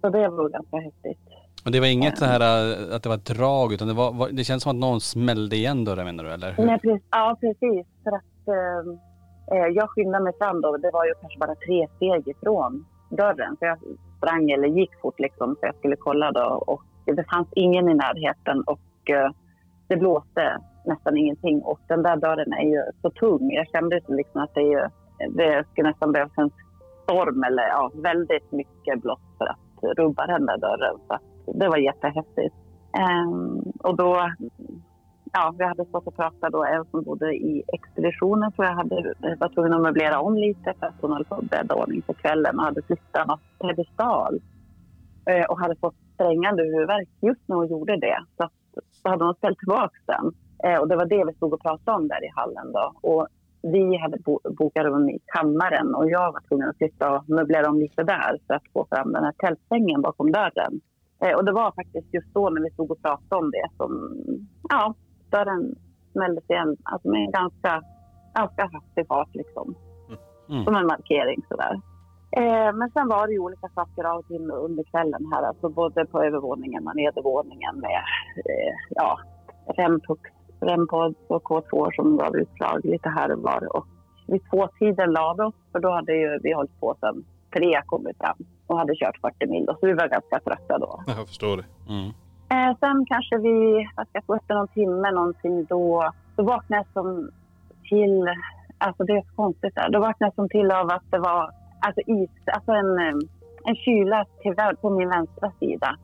Så 0.00 0.08
det 0.08 0.28
var 0.28 0.48
ganska 0.48 0.76
häftigt. 0.76 1.21
Och 1.64 1.72
det 1.72 1.80
var 1.80 1.86
inget 1.86 2.18
så 2.18 2.24
här 2.24 2.40
äh, 2.40 2.94
att 2.96 3.02
det 3.02 3.08
var 3.08 3.16
ett 3.16 3.24
drag 3.24 3.72
utan 3.72 3.88
det, 3.88 3.94
var, 3.94 4.32
det 4.32 4.44
känns 4.44 4.62
som 4.62 4.70
att 4.70 4.76
någon 4.76 5.00
smällde 5.00 5.56
igen 5.56 5.84
dörren 5.84 6.04
menar 6.04 6.24
du 6.24 6.30
eller? 6.30 6.52
Hur? 6.52 6.66
Nej, 6.66 6.78
precis, 6.78 7.02
ja, 7.10 7.36
precis. 7.40 7.86
För 8.04 8.10
att 8.10 8.48
eh, 8.48 9.58
eh, 9.58 9.66
jag 9.66 9.90
skyndade 9.90 10.24
mig 10.24 10.32
fram 10.38 10.60
då. 10.60 10.76
Det 10.76 10.90
var 10.92 11.04
ju 11.04 11.14
kanske 11.20 11.38
bara 11.38 11.54
tre 11.54 11.88
steg 11.96 12.28
ifrån 12.28 12.86
dörren. 13.10 13.56
Så 13.58 13.64
jag 13.64 13.78
sprang 14.16 14.50
eller 14.50 14.68
gick 14.68 15.00
fort 15.02 15.20
liksom 15.20 15.56
så 15.60 15.66
jag 15.66 15.74
skulle 15.74 15.96
kolla 15.96 16.32
då. 16.32 16.64
Och 16.66 16.82
det 17.04 17.24
fanns 17.32 17.48
ingen 17.56 17.88
i 17.88 17.94
närheten 17.94 18.62
och 18.62 19.10
eh, 19.10 19.30
det 19.88 19.96
blåste 19.96 20.58
nästan 20.84 21.16
ingenting. 21.16 21.62
Och 21.62 21.80
den 21.88 22.02
där 22.02 22.16
dörren 22.16 22.52
är 22.52 22.66
ju 22.66 22.82
så 23.02 23.10
tung. 23.10 23.50
Jag 23.52 23.68
kände 23.68 24.00
liksom 24.08 24.40
att 24.40 24.54
det, 24.54 24.62
ju, 24.62 24.88
det 25.30 25.64
skulle 25.70 25.88
nästan 25.88 26.12
behövas 26.12 26.38
en 26.38 26.50
storm 27.02 27.44
eller 27.44 27.62
ja, 27.62 27.90
väldigt 27.94 28.52
mycket 28.52 29.02
blåst 29.02 29.22
för 29.38 29.46
att 29.46 29.98
rubba 29.98 30.26
den 30.26 30.46
där 30.46 30.58
dörren. 30.58 30.96
Så 31.08 31.14
att 31.14 31.22
det 31.46 31.68
var 31.68 31.76
jättehäftigt. 31.76 32.54
Ehm, 32.92 33.58
och 33.78 33.96
då 33.96 34.30
ja, 35.32 35.54
vi 35.58 35.64
hade 35.64 35.84
stått 35.84 36.06
och 36.06 36.16
pratat 36.16 36.52
då, 36.52 36.64
en 36.64 36.84
som 36.84 37.02
bodde 37.02 37.34
i 37.34 37.62
expeditionen 37.72 38.52
så 38.56 38.62
jag 38.62 38.74
hade, 38.74 38.96
eh, 38.96 39.38
var 39.38 39.48
tvungen 39.48 39.72
att 39.72 39.82
möblera 39.82 40.20
om 40.20 40.36
lite 40.36 40.74
för 40.80 40.86
att 40.86 41.00
hon 41.00 41.12
höll 41.12 41.24
på 41.24 41.34
att 41.34 41.50
bädda 41.50 41.74
ordning 41.74 42.02
för 42.02 42.14
kvällen 42.14 42.58
och 42.58 42.64
hade 42.64 42.82
flyttat 42.82 43.28
något 43.28 43.58
pedestal. 43.58 44.40
Eh, 45.26 45.44
och 45.44 45.60
hade 45.60 45.76
fått 45.76 45.94
sprängande 46.14 46.62
huvudvärk 46.62 47.08
just 47.20 47.48
när 47.48 47.56
hon 47.56 47.68
gjorde 47.68 47.96
det. 47.96 48.24
Så, 48.36 48.48
så 48.90 49.08
hade 49.08 49.24
hon 49.24 49.34
ställt 49.34 49.58
tillbaka 49.58 49.98
den. 50.06 50.32
Eh, 50.64 50.80
och 50.80 50.88
det 50.88 50.96
var 50.96 51.06
det 51.06 51.24
vi 51.24 51.34
stod 51.34 51.52
och 51.54 51.62
pratade 51.62 51.96
om 51.96 52.08
där 52.08 52.24
i 52.24 52.30
hallen 52.34 52.72
då. 52.72 52.92
Och 53.00 53.26
vi 53.62 53.96
hade 53.96 54.18
bo, 54.18 54.40
bokat 54.58 54.84
rum 54.84 55.08
i 55.08 55.18
kammaren 55.26 55.94
och 55.94 56.10
jag 56.10 56.32
var 56.32 56.40
tvungen 56.48 56.68
att 56.68 56.76
flytta 56.76 57.16
och 57.16 57.28
möblera 57.28 57.68
om 57.68 57.78
lite 57.78 58.02
där 58.02 58.38
för 58.46 58.54
att 58.54 58.62
få 58.72 58.86
fram 58.90 59.12
den 59.12 59.24
här 59.24 59.32
tältsängen 59.32 60.02
bakom 60.02 60.32
dörren. 60.32 60.80
Eh, 61.22 61.34
och 61.36 61.44
det 61.44 61.52
var 61.52 61.72
faktiskt 61.72 62.14
just 62.14 62.34
då 62.34 62.50
när 62.50 62.62
vi 62.62 62.70
stod 62.70 62.90
och 62.90 63.02
pratade 63.02 63.42
om 63.42 63.50
det 63.50 63.68
som, 63.76 63.90
ja, 64.68 64.94
dörren 65.30 65.74
smälldes 66.12 66.50
igen. 66.50 66.76
Alltså 66.82 67.08
med 67.08 67.20
en 67.20 67.30
ganska, 67.30 67.82
ganska 68.34 68.70
hastig 68.72 69.06
fart 69.06 69.34
liksom. 69.34 69.74
Mm. 70.48 70.64
Som 70.64 70.74
en 70.74 70.86
markering 70.86 71.42
sådär. 71.48 71.80
Eh, 72.36 72.72
men 72.74 72.90
sen 72.90 73.08
var 73.08 73.26
det 73.26 73.32
ju 73.32 73.38
olika 73.38 73.68
saker 73.74 74.04
av 74.04 74.18
och 74.18 74.26
till 74.26 74.50
under 74.50 74.84
kvällen 74.84 75.32
här. 75.32 75.42
Alltså 75.42 75.68
både 75.68 76.06
på 76.06 76.22
övervåningen 76.22 76.88
och 76.88 76.96
nedervåningen 76.96 77.74
med 77.76 78.02
eh, 78.36 78.74
ja, 78.90 79.18
rempux, 79.76 80.20
rempod 80.60 81.14
och 81.28 81.42
K2 81.42 81.90
som 81.96 82.16
gav 82.16 82.36
utslag 82.36 82.84
lite 82.84 83.08
här 83.08 83.32
och 83.32 83.42
var. 83.42 83.76
Och 83.76 83.86
vid 84.26 84.50
tvåtiden 84.50 85.12
la 85.12 85.34
vi 85.38 85.42
oss, 85.42 85.54
för 85.72 85.80
då 85.80 85.90
hade 85.90 86.12
ju 86.12 86.38
vi 86.42 86.52
hållit 86.52 86.80
på 86.80 86.96
sen 87.00 87.24
tre 87.52 87.82
kommit 87.86 88.16
fram 88.18 88.36
och 88.66 88.78
hade 88.78 88.94
kört 88.94 89.20
40 89.20 89.46
mil. 89.46 89.66
Då, 89.66 89.72
så 89.80 89.86
vi 89.86 89.92
var 89.92 90.08
ganska 90.08 90.40
trötta 90.40 90.78
då. 90.78 91.02
Jag 91.16 91.28
förstår 91.28 91.56
det. 91.56 91.64
Mm. 91.88 92.08
Eh, 92.52 92.76
sen 92.80 93.06
kanske 93.06 93.38
vi, 93.38 93.88
jag 94.12 94.24
få 94.24 94.34
efter 94.34 94.54
någon 94.54 94.68
timme 94.68 95.10
någonting 95.10 95.64
då, 95.64 96.10
då 96.36 96.42
vaknade 96.42 96.84
jag 96.84 96.92
som 96.92 97.30
till, 97.88 98.28
alltså 98.78 99.04
det 99.04 99.12
är 99.12 99.22
så 99.22 99.36
konstigt 99.36 99.74
där, 99.74 99.90
då 99.90 100.00
vaknade 100.00 100.28
jag 100.28 100.34
som 100.34 100.48
till 100.48 100.70
av 100.70 100.86
att 100.90 101.10
det 101.10 101.18
var 101.18 101.50
alltså 101.86 102.00
is, 102.06 102.30
alltså 102.52 102.72
en, 102.72 102.98
eh, 102.98 103.14
en 103.64 103.76
kyla 103.76 104.24
till, 104.42 104.54
på 104.80 104.90
min 104.90 105.08
vänstra 105.08 105.52
sida. 105.60 105.96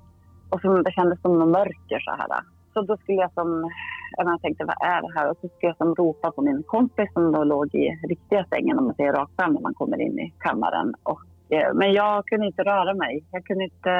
Och 0.50 0.60
som 0.60 0.82
det 0.82 0.92
kändes 0.92 1.20
som 1.20 1.38
något 1.38 1.48
mörker 1.48 2.00
så 2.00 2.10
här. 2.10 2.28
Så 2.72 2.82
då 2.82 2.96
skulle 2.96 3.18
jag 3.18 3.32
som, 3.32 3.70
jag 4.16 4.42
tänkte 4.42 4.64
vad 4.64 4.88
är 4.92 5.02
det 5.02 5.12
här? 5.18 5.30
Och 5.30 5.36
så 5.40 5.48
skulle 5.48 5.70
jag 5.72 5.76
som 5.76 5.94
ropa 5.94 6.30
på 6.30 6.42
min 6.42 6.62
kompis 6.62 7.12
som 7.12 7.32
då 7.32 7.44
låg 7.44 7.74
i 7.74 7.88
riktiga 8.08 8.44
sängen 8.50 8.78
om 8.78 8.84
man 8.84 8.94
ser 8.94 9.12
rakt 9.12 9.36
fram 9.36 9.52
när 9.52 9.60
man 9.60 9.74
kommer 9.74 10.00
in 10.00 10.18
i 10.18 10.34
kammaren. 10.38 10.94
Och, 11.02 11.20
Eh, 11.50 11.74
men 11.74 11.92
jag 11.92 12.26
kunde 12.26 12.46
inte 12.46 12.62
röra 12.62 12.94
mig. 12.94 13.24
Jag 13.30 13.44
kunde 13.44 13.64
inte, 13.64 13.90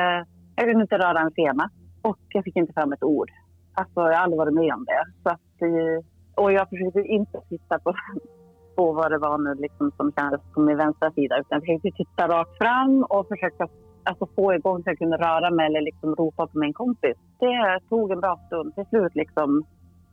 jag 0.56 0.66
kunde 0.66 0.82
inte 0.82 0.98
röra 0.98 1.20
en 1.20 1.32
fena. 1.32 1.70
Och 2.02 2.18
jag 2.28 2.44
fick 2.44 2.56
inte 2.56 2.72
fram 2.72 2.92
ett 2.92 3.02
ord. 3.02 3.30
Alltså 3.74 4.00
jag 4.00 4.16
har 4.16 4.22
aldrig 4.24 4.38
varit 4.38 4.54
med 4.54 4.74
om 4.74 4.84
det. 4.84 5.04
Så 5.22 5.28
att, 5.28 5.62
eh, 5.62 6.04
och 6.42 6.52
jag 6.52 6.68
försökte 6.68 7.00
inte 7.00 7.40
titta 7.48 7.78
på, 7.78 7.94
på 8.76 8.92
vad 8.92 9.10
det 9.10 9.18
var 9.18 9.38
nu 9.38 9.54
liksom 9.54 9.92
som 9.96 10.12
kändes 10.12 10.40
på 10.54 10.60
min 10.60 10.76
vänstra 10.76 11.10
sida. 11.10 11.38
Utan 11.38 11.56
jag 11.56 11.62
försökte 11.62 11.90
titta 12.02 12.28
rakt 12.28 12.58
fram 12.58 13.02
och 13.02 13.28
försöka 13.28 13.68
alltså, 14.02 14.26
få 14.36 14.54
igång 14.54 14.82
så 14.82 14.90
jag 14.90 14.98
kunde 14.98 15.16
röra 15.16 15.50
mig 15.50 15.66
eller 15.66 15.80
liksom 15.80 16.14
ropa 16.14 16.46
på 16.46 16.58
min 16.58 16.72
kompis. 16.72 17.16
Det 17.38 17.80
tog 17.88 18.10
en 18.10 18.20
bra 18.20 18.40
stund. 18.46 18.74
Till 18.74 18.86
slut 18.86 19.14
liksom 19.14 19.64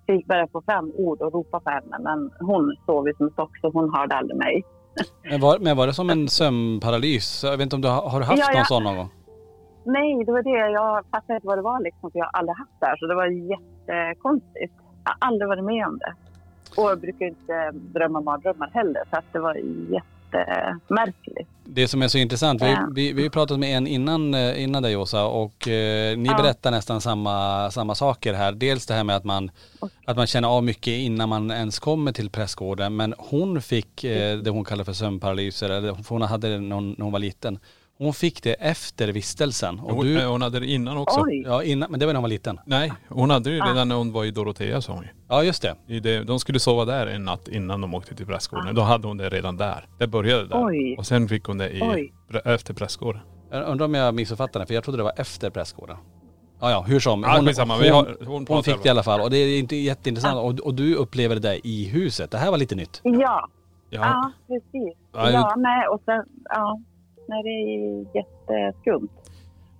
fick 0.07 0.27
börja 0.27 0.47
få 0.47 0.61
fram 0.61 0.91
ord 0.95 1.21
och 1.21 1.33
ropa 1.33 1.59
på 1.59 1.69
henne. 1.69 1.97
Men 1.99 2.31
hon 2.39 2.75
sov 2.85 3.07
ju 3.07 3.13
som 3.13 3.25
en 3.25 3.31
stock 3.31 3.57
så 3.57 3.69
hon 3.69 3.93
hörde 3.95 4.15
aldrig 4.15 4.37
mig. 4.37 4.63
Men, 5.23 5.41
var, 5.41 5.59
men 5.59 5.77
var 5.77 5.87
det 5.87 5.93
som 5.93 6.09
en 6.09 6.27
sömnparalys? 6.29 7.43
Jag 7.43 7.51
vet 7.51 7.61
inte 7.61 7.75
om 7.75 7.81
du 7.81 7.87
har, 7.87 8.09
har 8.09 8.19
du 8.19 8.25
haft 8.25 8.39
Ja, 8.39 8.47
någon 8.47 8.57
ja. 8.57 8.65
sån 8.65 8.83
någon 8.83 8.97
gång? 8.97 9.09
Nej, 9.83 10.23
det 10.25 10.31
var 10.31 10.43
det. 10.43 10.71
Jag 10.71 11.05
fattade 11.11 11.35
inte 11.35 11.47
vad 11.47 11.57
det 11.57 11.61
var 11.61 11.79
liksom, 11.83 12.11
för 12.11 12.19
jag 12.19 12.25
har 12.25 12.39
aldrig 12.39 12.55
haft 12.57 12.71
det 12.79 12.85
här. 12.85 12.97
Så 12.97 13.05
det 13.07 13.15
var 13.15 13.25
jättekonstigt. 13.27 14.73
Jag 15.03 15.11
har 15.11 15.17
aldrig 15.27 15.47
varit 15.47 15.63
med 15.63 15.87
om 15.87 15.97
det. 15.97 16.13
Och 16.81 16.89
jag 16.91 16.99
brukar 16.99 17.25
inte 17.25 17.71
drömma 17.73 18.21
mardrömmar 18.21 18.69
heller. 18.73 19.03
Så 19.09 19.17
att 19.17 19.25
det 19.31 19.39
var 19.39 19.55
jättemärkligt. 20.33 21.49
Det 21.67 21.87
som 21.87 22.01
är 22.01 22.07
så 22.07 22.17
intressant, 22.17 22.61
vi, 22.61 22.75
vi, 22.95 23.13
vi 23.13 23.29
pratat 23.29 23.59
med 23.59 23.77
en 23.77 23.87
innan, 23.87 24.33
eh, 24.33 24.63
innan 24.63 24.83
dig 24.83 24.95
Åsa 24.97 25.25
och 25.25 25.67
eh, 25.67 26.17
ni 26.17 26.29
Ja. 26.29 26.37
berättar 26.37 26.71
nästan 26.71 27.01
samma, 27.01 27.71
samma 27.71 27.95
saker 27.95 28.33
här. 28.33 28.51
Dels 28.51 28.85
det 28.85 28.93
här 28.93 29.03
med 29.03 29.15
att 29.15 29.23
man, 29.23 29.51
att 30.05 30.17
man 30.17 30.27
känner 30.27 30.47
av 30.47 30.63
mycket 30.63 30.87
innan 30.93 31.29
man 31.29 31.51
ens 31.51 31.79
kommer 31.79 32.11
till 32.11 32.29
prästgården. 32.29 32.95
Men 32.95 33.13
hon 33.17 33.61
fick 33.61 34.03
eh, 34.03 34.37
det 34.37 34.49
hon 34.49 34.63
kallar 34.65 34.83
för 34.83 34.93
sömnparalyser, 34.93 35.69
eller 35.69 35.93
för 35.93 36.09
hon 36.15 36.21
hade 36.21 36.49
det 36.49 36.59
när 36.59 36.75
hon, 36.75 36.95
när 36.97 37.03
hon 37.03 37.11
var 37.13 37.19
liten. 37.19 37.59
Hon 37.97 38.13
fick 38.13 38.43
det 38.43 38.53
efter 38.53 39.07
vistelsen. 39.07 39.79
Och 39.79 39.95
Hon, 39.95 40.05
du, 40.05 40.21
eh, 40.21 40.29
hon 40.31 40.41
hade 40.41 40.59
det 40.59 40.65
innan 40.67 40.97
också. 40.97 41.21
Oj. 41.21 41.43
ja, 41.45 41.63
innan, 41.63 41.91
men 41.91 41.99
det 41.99 42.05
var 42.05 42.13
när 42.13 42.17
hon 42.17 42.23
var 42.23 42.29
liten. 42.29 42.59
Nej, 42.65 42.93
hon 43.09 43.29
hade 43.29 43.49
det 43.49 43.55
ju 43.55 43.61
Ah. 43.61 43.65
redan 43.69 43.87
när 43.87 43.95
hon 43.95 44.11
var 44.11 44.25
i 44.25 44.31
Dorotea 44.31 44.81
sa 44.81 44.93
hon 44.93 45.03
ju. 45.03 45.09
Ja 45.29 45.43
just 45.43 45.61
det. 45.61 45.75
I 45.87 45.99
det, 45.99 46.23
de 46.23 46.39
skulle 46.39 46.59
sova 46.59 46.85
där 46.85 47.07
en 47.07 47.25
natt 47.25 47.47
innan 47.47 47.81
de 47.81 47.93
åkte 47.93 48.15
till 48.15 48.25
prästgården. 48.25 48.75
Då 48.75 48.81
hade 48.81 49.07
hon 49.07 49.17
det 49.17 49.29
redan 49.29 49.57
där. 49.57 49.87
Det 49.99 50.07
började 50.07 50.47
där. 50.47 50.65
Oj. 50.65 50.95
Och 50.97 51.05
sen 51.07 51.27
fick 51.27 51.43
hon 51.43 51.57
det 51.57 51.69
i, 51.69 52.11
efter 52.45 52.73
prästgården. 52.73 53.21
Jag 53.51 53.67
undrar 53.67 53.85
om 53.85 53.93
jag 53.93 54.15
missuppfattade 54.15 54.63
det, 54.63 54.67
för 54.67 54.73
jag 54.73 54.83
trodde 54.83 54.97
det 54.99 55.03
var 55.03 55.13
efter 55.17 55.49
prästgården. 55.49 55.97
Ja, 56.61 56.71
ja, 56.71 56.81
hur 56.87 56.99
som. 56.99 57.23
Ja, 57.23 57.41
skitsamma. 57.45 57.77
Vi 57.77 57.89
har- 57.89 58.25
hon 58.25 58.45
hon, 58.49 58.63
fick 58.63 58.83
det 58.83 58.87
i 58.87 58.89
alla 58.89 59.03
fall 59.03 59.21
och 59.21 59.29
det 59.29 59.37
är 59.37 59.59
inte 59.59 59.75
jätteintressant. 59.75 60.37
Och, 60.59 60.65
och 60.67 60.73
du 60.73 60.95
upplever 60.95 61.35
det 61.35 61.41
där 61.41 61.59
i 61.63 61.85
huset. 61.89 62.31
Det 62.31 62.37
här 62.37 62.51
var 62.51 62.57
lite 62.57 62.75
nytt. 62.75 62.99
Ja, 63.03 63.49
Ja. 63.89 63.99
ja 64.01 64.31
precis. 64.47 64.97
Ja, 65.13 65.31
Ja, 65.31 65.53
det- 65.55 65.61
nej, 65.61 65.87
och 65.87 66.01
sen, 66.05 66.23
ja, 66.49 66.79
nej, 67.27 67.43
det 67.43 67.49
är 67.49 68.05
jätteskumt. 68.15 69.09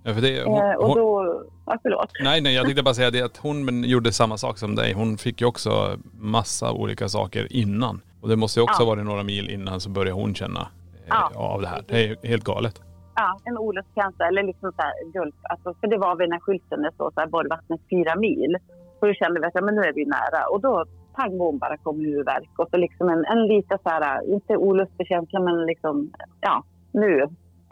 ja 0.04 0.14
för 0.14 0.20
det, 0.20 0.44
hon, 0.44 0.58
Eh, 0.58 0.74
och 0.76 0.86
hon, 0.86 0.96
då, 0.98 1.42
ja 1.66 1.78
förlåt. 1.82 2.10
nej, 2.24 2.40
nej, 2.40 2.54
jag 2.54 2.64
tänkte 2.64 2.82
bara 2.82 2.94
säga 2.94 3.10
det 3.10 3.22
att 3.22 3.36
hon 3.36 3.84
gjorde 3.84 4.12
samma 4.12 4.36
sak 4.38 4.58
som 4.58 4.74
dig. 4.74 4.92
Hon 4.92 5.18
fick 5.18 5.40
ju 5.40 5.46
också 5.46 5.70
massa 6.18 6.72
olika 6.72 7.08
saker 7.08 7.46
innan. 7.50 8.00
Och 8.20 8.28
det 8.28 8.36
måste 8.36 8.60
ju 8.60 8.64
också 8.64 8.82
Ja. 8.82 8.86
varit 8.86 9.04
några 9.04 9.22
mil 9.22 9.50
innan 9.50 9.80
så 9.80 9.90
började 9.90 10.12
hon 10.20 10.34
känna 10.34 10.60
eh, 10.60 11.06
Ja. 11.08 11.30
av 11.34 11.60
det 11.62 11.68
här. 11.68 11.84
Det 11.88 12.04
är 12.08 12.16
helt 12.28 12.44
galet. 12.44 12.80
Ja, 13.14 13.38
en 13.44 13.58
olustkänsla 13.58 14.28
eller 14.28 14.42
liksom 14.42 14.72
så 14.76 14.82
här 14.82 14.92
gulp. 15.12 15.34
Alltså, 15.42 15.74
för 15.80 15.86
det 15.86 15.98
var 15.98 16.16
vid 16.16 16.28
när 16.28 16.38
skylten 16.40 16.82
det 16.82 16.92
står 16.94 17.10
så 17.14 17.20
här 17.20 17.26
Borgvattnet 17.26 17.80
fyra 17.90 18.16
mil. 18.16 18.56
Så 19.00 19.06
då 19.06 19.12
kände 19.14 19.40
vi 19.40 19.46
att 19.46 19.54
ja, 19.54 19.60
men 19.62 19.74
nu 19.74 19.80
är 19.82 19.92
vi 19.92 20.04
nära. 20.04 20.46
Och 20.52 20.60
då 20.60 20.84
pang 21.14 21.38
bom 21.38 21.58
bara 21.58 21.76
kom 21.76 22.00
huvudvärk. 22.00 22.50
Och 22.58 22.68
så 22.70 22.76
liksom 22.76 23.08
en, 23.08 23.24
en 23.24 23.46
lite 23.46 23.78
så 23.82 23.88
här, 23.88 24.32
inte 24.34 24.56
olustig 24.56 25.06
känsla 25.06 25.40
men 25.40 25.66
liksom, 25.66 26.10
ja 26.40 26.64
nu, 26.96 27.22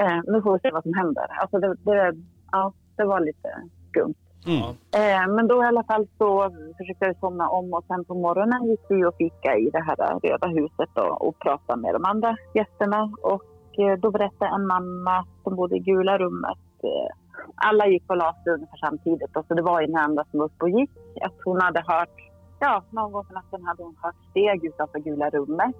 eh, 0.02 0.20
nu 0.26 0.42
får 0.42 0.52
vi 0.52 0.58
se 0.58 0.70
vad 0.72 0.82
som 0.82 0.94
händer. 0.94 1.26
Alltså 1.40 1.58
det, 1.58 1.74
det, 1.82 2.14
ja, 2.52 2.72
det 2.96 3.04
var 3.04 3.20
lite 3.20 3.48
skumt. 3.88 4.24
Mm. 4.46 4.70
Eh, 5.00 5.34
men 5.34 5.48
då 5.48 5.62
i 5.62 5.66
alla 5.66 5.84
fall 5.84 6.06
så 6.18 6.50
försökte 6.78 7.04
jag 7.04 7.16
somna 7.16 7.48
om 7.48 7.74
och 7.74 7.84
sen 7.88 8.04
på 8.04 8.14
morgonen 8.14 8.64
gick 8.70 8.84
vi 8.88 9.04
och 9.04 9.16
fika 9.18 9.56
i 9.56 9.70
det 9.70 9.84
här 9.86 9.96
röda 10.22 10.46
huset 10.46 10.90
då, 10.94 11.02
och 11.02 11.38
pratade 11.38 11.80
med 11.80 11.94
de 11.94 12.04
andra 12.04 12.36
gästerna. 12.54 13.12
Och 13.22 13.78
eh, 13.78 13.98
då 13.98 14.10
berättade 14.10 14.50
en 14.54 14.66
mamma 14.66 15.26
som 15.44 15.56
bodde 15.56 15.76
i 15.76 15.78
gula 15.78 16.18
rummet, 16.18 16.64
eh, 16.82 17.10
alla 17.54 17.86
gick 17.86 18.10
och 18.10 18.16
la 18.16 18.36
sig 18.44 18.52
ungefär 18.52 18.76
samtidigt 18.76 19.36
och 19.36 19.44
så 19.48 19.54
det 19.54 19.62
var 19.62 19.80
ingen 19.80 20.04
andra 20.08 20.24
som 20.30 20.38
var 20.40 20.46
uppe 20.46 20.64
och 20.64 20.70
gick. 20.70 20.90
Att 21.26 21.38
hon 21.44 21.60
hade 21.60 21.80
hört, 21.86 22.16
ja 22.60 22.82
någon 22.90 23.12
gång 23.12 23.24
på 23.24 23.34
natten 23.34 23.64
hade 23.64 23.82
hon 23.82 23.96
hört 24.02 24.16
steg 24.30 24.64
utanför 24.64 24.98
gula 24.98 25.30
rummet. 25.30 25.76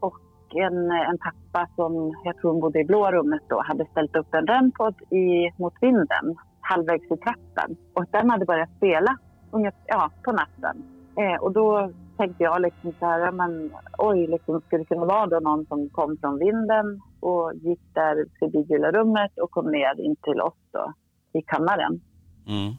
Och 0.00 0.18
en, 0.54 0.90
en 0.90 1.18
pappa 1.18 1.68
som, 1.76 2.14
jag 2.24 2.36
tror 2.36 2.52
hon 2.52 2.60
bodde 2.60 2.80
i 2.80 2.84
blå 2.84 3.10
rummet 3.10 3.42
då, 3.48 3.62
hade 3.62 3.84
ställt 3.84 4.16
upp 4.16 4.34
en 4.34 4.46
rempodd 4.46 4.94
i, 5.10 5.50
mot 5.56 5.74
vinden 5.80 6.36
halvvägs 6.60 7.04
i 7.04 7.16
trappan. 7.16 7.76
Och 7.94 8.04
den 8.10 8.30
hade 8.30 8.44
börjat 8.44 8.76
spela 8.76 9.18
ungefär, 9.50 9.82
ja, 9.86 10.10
på 10.24 10.32
natten. 10.32 10.82
Eh, 11.16 11.42
och 11.42 11.52
då 11.52 11.90
tänkte 12.16 12.42
jag 12.44 12.62
liksom 12.62 12.92
så 12.98 13.06
här, 13.06 13.32
men 13.32 13.70
oj, 13.98 14.26
liksom, 14.26 14.60
skulle 14.60 14.82
det 14.82 14.86
kunna 14.86 15.04
vara 15.04 15.26
då 15.26 15.40
någon 15.40 15.66
som 15.66 15.88
kom 15.88 16.16
från 16.20 16.38
vinden 16.38 17.00
och 17.20 17.52
gick 17.54 17.80
där 17.94 18.26
förbi 18.38 18.62
gula 18.62 18.90
rummet 18.90 19.38
och 19.38 19.50
kom 19.50 19.70
ner 19.70 20.00
in 20.00 20.16
till 20.16 20.40
oss 20.40 20.58
då 20.72 20.92
i 21.32 21.42
kammaren. 21.42 22.00
Mm. 22.46 22.72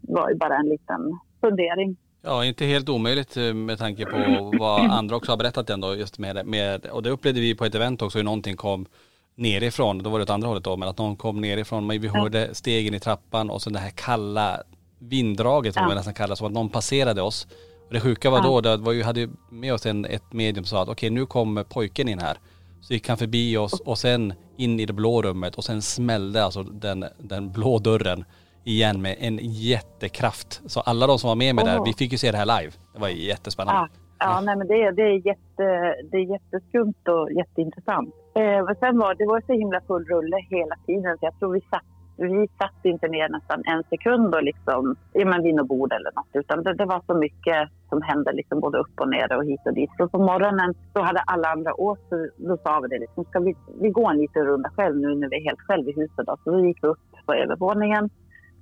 Det 0.00 0.12
var 0.12 0.30
ju 0.30 0.36
bara 0.36 0.56
en 0.56 0.68
liten 0.68 1.18
fundering. 1.40 1.96
Ja, 2.22 2.44
inte 2.44 2.64
helt 2.64 2.88
omöjligt 2.88 3.36
eh, 3.36 3.54
med 3.54 3.78
tanke 3.78 4.06
på 4.06 4.52
vad 4.58 4.80
andra 4.90 5.16
också 5.16 5.32
har 5.32 5.36
berättat 5.36 5.70
ändå 5.70 5.96
just 5.96 6.18
med, 6.18 6.46
med 6.46 6.86
och 6.86 7.02
det 7.02 7.10
upplevde 7.10 7.40
vi 7.40 7.54
på 7.54 7.64
ett 7.64 7.74
event 7.74 8.02
också 8.02 8.18
hur 8.18 8.24
någonting 8.24 8.56
kom 8.56 8.86
nerifrån, 9.34 10.02
då 10.02 10.10
var 10.10 10.18
det 10.18 10.22
åt 10.22 10.30
andra 10.30 10.48
hållet 10.48 10.64
då, 10.64 10.76
men 10.76 10.88
att 10.88 10.98
någon 10.98 11.16
kom 11.16 11.40
nerifrån, 11.40 11.86
men 11.86 12.00
vi 12.00 12.08
hörde 12.08 12.54
stegen 12.54 12.94
i 12.94 13.00
trappan 13.00 13.50
och 13.50 13.62
sen 13.62 13.72
det 13.72 13.78
här 13.78 13.90
kalla 13.90 14.62
vinddraget 14.98 15.74
som 15.74 15.82
Ja. 15.82 15.88
vi 15.88 15.94
nästan 15.94 16.14
kallar 16.14 16.34
som 16.34 16.46
att 16.46 16.52
någon 16.52 16.68
passerade 16.68 17.22
oss. 17.22 17.46
Och 17.86 17.94
det 17.94 18.00
sjuka 18.00 18.30
var 18.30 18.42
då, 18.42 18.60
det 18.60 18.76
var 18.76 18.92
ju, 18.92 19.02
hade 19.02 19.28
med 19.50 19.74
oss 19.74 19.86
en, 19.86 20.04
ett 20.04 20.32
medium 20.32 20.64
som 20.64 20.76
sa 20.76 20.82
att 20.82 20.88
okej 20.88 21.10
nu 21.10 21.26
kommer 21.26 21.62
pojken 21.62 22.08
in 22.08 22.18
här. 22.18 22.38
Så 22.80 22.92
gick 22.92 23.08
han 23.08 23.18
förbi 23.18 23.56
oss 23.56 23.80
och 23.80 23.98
sen 23.98 24.34
in 24.56 24.80
i 24.80 24.86
det 24.86 24.92
blå 24.92 25.22
rummet 25.22 25.54
och 25.54 25.64
sen 25.64 25.82
smällde 25.82 26.44
alltså 26.44 26.62
den, 26.62 27.04
den 27.18 27.52
blå 27.52 27.78
dörren 27.78 28.24
igen 28.64 29.02
med 29.02 29.16
en 29.20 29.38
jättekraft. 29.42 30.60
Så 30.66 30.80
alla 30.80 31.06
de 31.06 31.18
som 31.18 31.28
var 31.28 31.36
med 31.36 31.54
mig 31.54 31.64
där, 31.64 31.84
vi 31.84 31.92
fick 31.92 32.12
ju 32.12 32.18
se 32.18 32.30
det 32.30 32.38
här 32.38 32.60
live. 32.60 32.72
Det 32.94 33.00
var 33.00 33.08
jättespännande. 33.08 33.80
Ja, 33.80 33.88
ja 34.18 34.40
nej, 34.40 34.56
men 34.56 34.66
det, 34.66 34.82
är- 34.82 34.92
det, 34.92 35.02
är 35.02 35.26
jätte, 35.26 35.64
det 36.10 36.16
är 36.16 36.26
jätteskumt 36.32 37.08
och 37.08 37.32
jätteintressant. 37.32 38.14
Eh, 38.34 38.64
men 38.66 38.74
sen 38.80 38.98
var 38.98 39.14
det 39.14 39.26
var 39.26 39.42
så 39.46 39.52
himla 39.52 39.80
full 39.80 40.04
rulle 40.04 40.36
hela 40.50 40.76
tiden 40.86 41.16
så 41.18 41.24
jag 41.26 41.38
tror 41.38 41.52
vi 41.52 41.60
satt, 41.60 41.84
vi 42.16 42.48
satt 42.58 42.84
inte 42.84 43.08
ner 43.08 43.28
nästan 43.28 43.62
en 43.66 43.82
sekund 43.90 44.34
och 44.34 44.42
liksom, 44.42 44.96
ja 45.12 45.24
men 45.26 45.42
vid 45.42 45.54
något 45.54 45.68
bord 45.68 45.92
eller 45.92 46.10
något 46.16 46.26
utan 46.32 46.62
det, 46.62 46.74
det 46.74 46.84
var 46.84 47.02
så 47.06 47.14
mycket 47.14 47.68
som 47.88 48.02
hände 48.02 48.32
liksom 48.32 48.60
både 48.60 48.78
upp 48.78 49.00
och 49.00 49.08
ner 49.08 49.36
och 49.36 49.44
hit 49.44 49.60
och 49.66 49.74
dit. 49.74 49.90
Så 49.96 50.08
på 50.08 50.18
morgonen 50.18 50.74
så 50.92 51.02
hade 51.02 51.20
alla 51.20 51.48
andra 51.48 51.80
åt 51.80 51.98
så 52.08 52.28
då 52.36 52.56
sa 52.64 52.80
vi 52.80 52.88
det 52.88 52.98
liksom, 52.98 53.24
ska 53.24 53.40
vi, 53.40 53.54
vi 53.80 53.88
gå 53.90 54.08
en 54.10 54.16
liten 54.18 54.44
runda 54.46 54.70
själv 54.76 54.96
nu 54.96 55.14
när 55.14 55.28
vi 55.28 55.36
är 55.36 55.44
helt 55.44 55.60
själv 55.60 55.88
i 55.88 55.92
huset 55.92 56.26
då? 56.26 56.36
Så 56.44 56.50
då 56.50 56.66
gick 56.66 56.78
vi 56.84 56.88
upp 56.88 56.98
på 57.26 57.34
övervåningen 57.34 58.10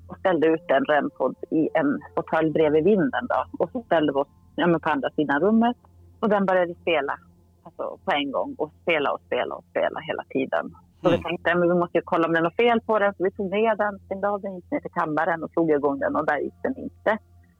och 0.09 0.19
ställde 0.19 0.47
ut 0.47 0.65
en 0.69 0.85
rempodd 0.85 1.37
i 1.51 1.69
en 1.75 2.01
fåtölj 2.15 2.51
bredvid 2.51 2.85
vinden 2.85 3.25
då. 3.29 3.65
Och 3.65 3.71
så 3.71 3.83
ställde 3.83 4.13
vi 4.13 4.19
oss 4.19 4.29
ja, 4.57 4.79
på 4.83 4.91
andra 4.91 5.11
sidan 5.11 5.41
rummet 5.41 5.77
och 6.21 6.29
den 6.29 6.47
började 6.47 6.75
spela 6.75 7.19
alltså, 7.63 7.99
på 8.05 8.13
en 8.13 8.33
gång 8.33 8.55
och 8.59 8.73
spela 8.83 9.13
och 9.13 9.21
spela 9.27 9.55
och 9.55 9.65
spela 9.71 10.01
hela 10.01 10.25
tiden. 10.29 10.75
Så 11.01 11.09
Mm. 11.09 11.19
vi 11.19 11.25
tänkte 11.25 11.53
att 11.53 11.63
vi 11.63 11.75
måste 11.75 12.01
kolla 12.05 12.27
om 12.27 12.33
det 12.33 12.39
är 12.39 12.43
något 12.43 12.57
fel 12.57 12.81
på 12.81 12.99
den. 12.99 13.15
Så 13.15 13.25
vi 13.25 13.31
tog 13.31 13.51
ner 13.51 13.77
den, 13.77 13.99
stängde 13.99 14.29
av 14.29 14.41
den, 14.41 14.55
gick 14.55 14.71
ner 14.71 14.81
till 14.81 14.91
kammaren 14.91 15.43
och 15.45 15.51
slog 15.51 15.71
igång 15.71 15.99
den 15.99 16.17
och 16.17 16.27
där 16.27 16.39
gick 16.39 16.55
den 16.63 16.77
inte 16.77 17.19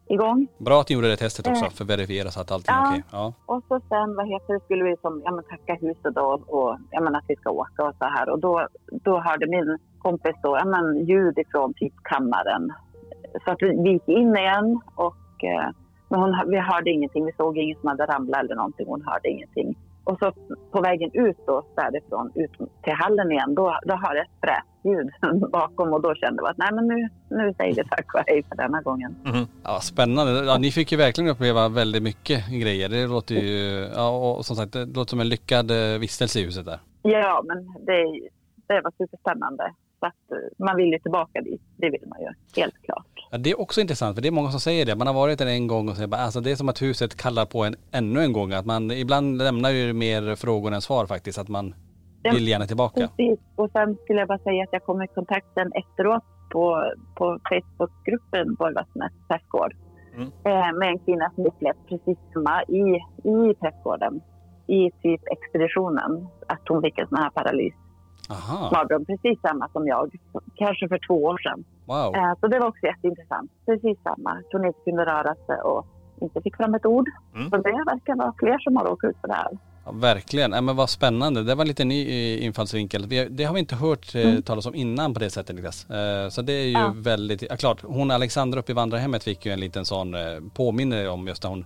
igång. 0.09 0.47
Bra 0.59 0.81
att 0.81 0.89
ni 0.89 0.95
gjorde 0.95 1.09
det 1.09 1.17
testet 1.17 1.47
också 1.47 1.65
Eh. 1.65 1.71
för 1.71 1.85
att 1.85 1.91
verifiera 1.91 2.29
så 2.31 2.41
att 2.41 2.51
allting 2.51 2.75
är 2.75 2.79
Ja. 2.79 2.89
okej. 2.91 3.03
Ja. 3.13 3.33
Och 3.47 3.63
så 3.69 3.81
sen, 3.89 4.17
vad 4.17 4.29
heter 4.29 4.55
det, 4.55 4.61
skulle 4.65 4.85
vi 4.85 4.97
som, 5.03 5.23
ja, 5.25 5.31
men 5.31 5.45
tacka 5.45 5.75
huset 5.75 6.15
då 6.15 6.41
och 6.47 6.79
ja, 6.91 7.01
men 7.01 7.15
att 7.17 7.25
vi 7.29 7.37
ska 7.37 7.51
åka 7.51 7.85
och 7.85 7.95
så 7.99 8.05
här. 8.05 8.29
Och 8.31 8.39
då, 8.39 8.67
då 9.07 9.21
hörde 9.21 9.47
min 9.47 9.79
kompis 9.99 10.37
då, 10.43 10.57
ja, 10.57 10.65
men 10.65 11.07
ljud 11.07 11.39
ifrån 11.39 11.75
typ 11.75 11.95
kammaren. 12.03 12.73
Så 13.45 13.51
att 13.51 13.59
vi, 13.63 13.83
vi 13.83 13.91
gick 13.93 14.09
in 14.09 14.37
igen 14.37 14.81
och 14.95 15.45
eh, 15.45 15.69
men 16.11 16.21
hon, 16.21 16.51
vi 16.51 16.59
hörde 16.59 16.91
ingenting. 16.91 17.25
Vi 17.25 17.33
såg 17.33 17.59
ingen 17.59 17.79
som 17.81 17.89
hade 17.89 18.07
ramlat 18.07 18.41
eller 18.41 18.55
någonting. 18.55 18.87
Hon 18.87 19.03
hörde 19.07 19.29
ingenting. 19.29 19.77
Och 20.09 20.19
så 20.19 20.33
på 20.71 20.81
vägen 20.81 21.11
ut 21.13 21.37
då, 21.47 21.67
därifrån, 21.77 22.33
ut 22.35 22.51
till 22.83 22.93
hallen 22.93 23.33
igen, 23.33 23.55
då, 23.55 23.79
då 23.83 23.95
hörde 23.95 24.19
jag 24.19 24.27
ett 24.27 24.41
fräsljud 24.41 25.11
bakom 25.53 25.93
och 25.93 26.03
då 26.03 26.15
kände 26.15 26.43
vi 26.43 26.49
att 26.49 26.59
nej 26.59 26.73
men 26.73 26.87
nu, 26.87 27.09
nu 27.29 27.55
säger 27.57 27.75
vi 27.75 27.89
tack 27.89 28.15
och 28.15 28.21
hej 28.27 28.43
för 28.49 28.57
denna 28.57 28.83
gången. 28.83 29.17
Ja, 29.65 29.81
spännande. 29.81 30.45
Ja, 30.45 30.59
ni 30.59 30.71
fick 30.71 30.93
ju 30.93 30.99
verkligen 30.99 31.31
uppleva 31.31 31.69
väldigt 31.69 32.03
mycket 32.03 32.49
grejer. 32.51 32.89
Det 32.89 33.07
låter 33.07 33.35
ju, 33.35 33.89
ja 33.95 34.37
och 34.37 34.47
som 34.47 34.57
sagt 34.57 34.73
det 34.73 34.87
låter 34.87 35.11
som 35.11 35.21
en 35.21 35.29
lyckad 35.29 35.71
eh, 35.71 35.99
vistelse 35.99 36.41
i 36.41 36.45
huset 36.45 36.67
där. 36.67 36.81
Ja, 37.03 37.43
men 37.47 37.59
det, 37.87 38.03
det 38.69 38.81
var 38.85 38.93
superspännande. 38.99 39.75
Så 40.01 40.07
att 40.07 40.31
eh, 40.33 40.65
man 40.67 40.77
vill 40.77 40.93
ju 40.93 40.99
tillbaka 40.99 41.41
dit. 41.41 41.63
Det 41.77 41.91
vill 41.91 42.07
man 42.07 42.21
ju, 42.21 42.61
helt 42.63 42.83
klart. 42.83 43.18
Ja, 43.31 43.39
det 43.39 43.51
är 43.51 43.61
också 43.61 43.81
intressant 43.81 44.15
för 44.15 44.23
det 44.23 44.29
är 44.29 44.33
många 44.33 44.51
som 44.51 44.61
säger 44.61 44.87
det. 44.87 44.97
Man 44.97 45.07
har 45.07 45.15
varit 45.15 45.39
där 45.39 45.47
en 45.47 45.67
gång 45.67 45.89
och 45.89 45.95
säger 45.97 46.09
bara, 46.09 46.21
alltså 46.21 46.41
det 46.41 46.51
är 46.51 46.57
som 46.57 46.69
att 46.69 46.83
huset 46.83 47.17
kallar 47.17 47.47
på 47.47 47.65
en 47.65 47.75
ännu 47.93 48.21
en 48.21 48.33
gång. 48.33 48.53
Att 48.53 48.67
man 48.67 48.91
ibland 48.91 49.39
lämnar 49.39 49.71
ju 49.71 49.93
mer 49.93 50.35
frågor 50.37 50.73
än 50.75 50.81
svar 50.81 51.07
faktiskt. 51.07 51.39
Att 51.39 51.49
man 51.49 51.75
Ja. 52.23 52.33
vill 52.35 52.49
gärna 52.49 52.67
tillbaka. 52.67 53.01
Precis. 53.09 53.39
Och 53.57 53.71
sen 53.71 53.97
skulle 54.05 54.19
jag 54.19 54.29
bara 54.29 54.39
säga 54.39 54.63
att 54.65 54.69
jag 54.73 54.85
kom 54.85 55.03
i 55.03 55.07
kontakt 55.07 55.47
sen 55.55 55.73
efteråt 55.73 56.25
på, 56.53 56.93
på 57.15 57.39
Facebookgruppen 57.49 58.55
Borgvattnets 58.55 59.15
trädgård. 59.29 59.73
Mm. 60.17 60.29
Eh, 60.45 60.79
med 60.79 60.89
en 60.89 60.99
kvinna 60.99 61.31
som 61.35 61.47
upplevt 61.47 61.87
precis 61.89 62.19
samma 62.33 62.63
i, 62.63 62.83
i 63.33 63.55
trädgården. 63.61 64.21
I 64.67 64.91
typ 65.03 65.21
expeditionen. 65.31 66.29
Att 66.47 66.69
hon 66.69 66.83
fick 66.83 66.99
en 66.99 67.09
sån 67.09 67.19
här 67.19 67.31
paralys. 67.31 67.75
Aha, 68.29 68.71
Mardröm, 68.73 69.05
precis 69.05 69.41
samma 69.41 69.69
som 69.69 69.87
jag. 69.87 70.11
Kanske 70.57 70.89
för 70.89 71.01
två 71.09 71.15
år 71.25 71.39
sedan. 71.39 71.65
wow. 71.85 72.15
Eh, 72.17 72.33
så 72.41 72.47
det 72.49 72.59
var 72.59 72.67
också 72.67 72.87
jätteintressant. 72.87 73.51
Precis 73.67 73.99
samma. 74.03 74.43
Hon 74.53 74.65
inte 74.67 74.79
kunde 74.85 75.05
röra 75.07 75.35
sig 75.47 75.57
och 75.61 75.87
inte 76.21 76.41
fick 76.43 76.57
fram 76.57 76.75
ett 76.75 76.87
ord. 76.87 77.09
Mm. 77.35 77.51
Så 77.51 77.57
det 77.57 77.73
verkar 77.73 78.17
vara 78.17 78.35
fler 78.39 78.59
som 78.59 78.77
har 78.77 78.85
råkat 78.85 79.11
ut 79.11 79.17
för 79.21 79.29
det 79.29 79.35
här. 79.35 79.59
Ja, 79.85 79.93
verkligen. 79.93 80.53
Ja, 80.53 80.61
men 80.61 80.77
vad 80.77 80.91
spännande. 80.91 81.43
Det 81.43 81.55
var 81.55 81.63
en 81.65 81.69
liten 81.69 81.89
ny 81.89 82.09
eh, 82.09 82.45
infallsvinkel. 82.45 83.07
Vi, 83.07 83.25
det 83.31 83.45
har 83.45 83.55
vi 83.55 83.61
inte 83.61 83.75
hört 83.77 84.15
eh, 84.15 84.23
Mm. 84.31 84.43
talas 84.43 84.67
om 84.67 84.75
innan 84.75 85.15
på 85.15 85.21
det 85.21 85.31
sättet 85.31 85.57
Niklas. 85.57 85.91
Eh, 85.91 86.29
så 86.29 86.43
det 86.43 86.53
är 86.53 86.65
ju 86.67 86.73
Ja. 86.73 86.93
väldigt, 86.97 87.43
ja 87.51 87.57
klart 87.57 87.83
hon 87.83 88.11
Alexandra 88.11 88.61
uppe 88.61 88.73
i 88.73 88.75
vandrarhemmet 88.75 89.25
fick 89.25 89.47
ju 89.47 89.53
en 89.53 89.61
liten 89.61 89.85
sån 89.85 90.15
eh, 90.15 90.21
påminner 90.55 91.09
om 91.11 91.27
just 91.29 91.43
när 91.43 91.51
hon 91.51 91.65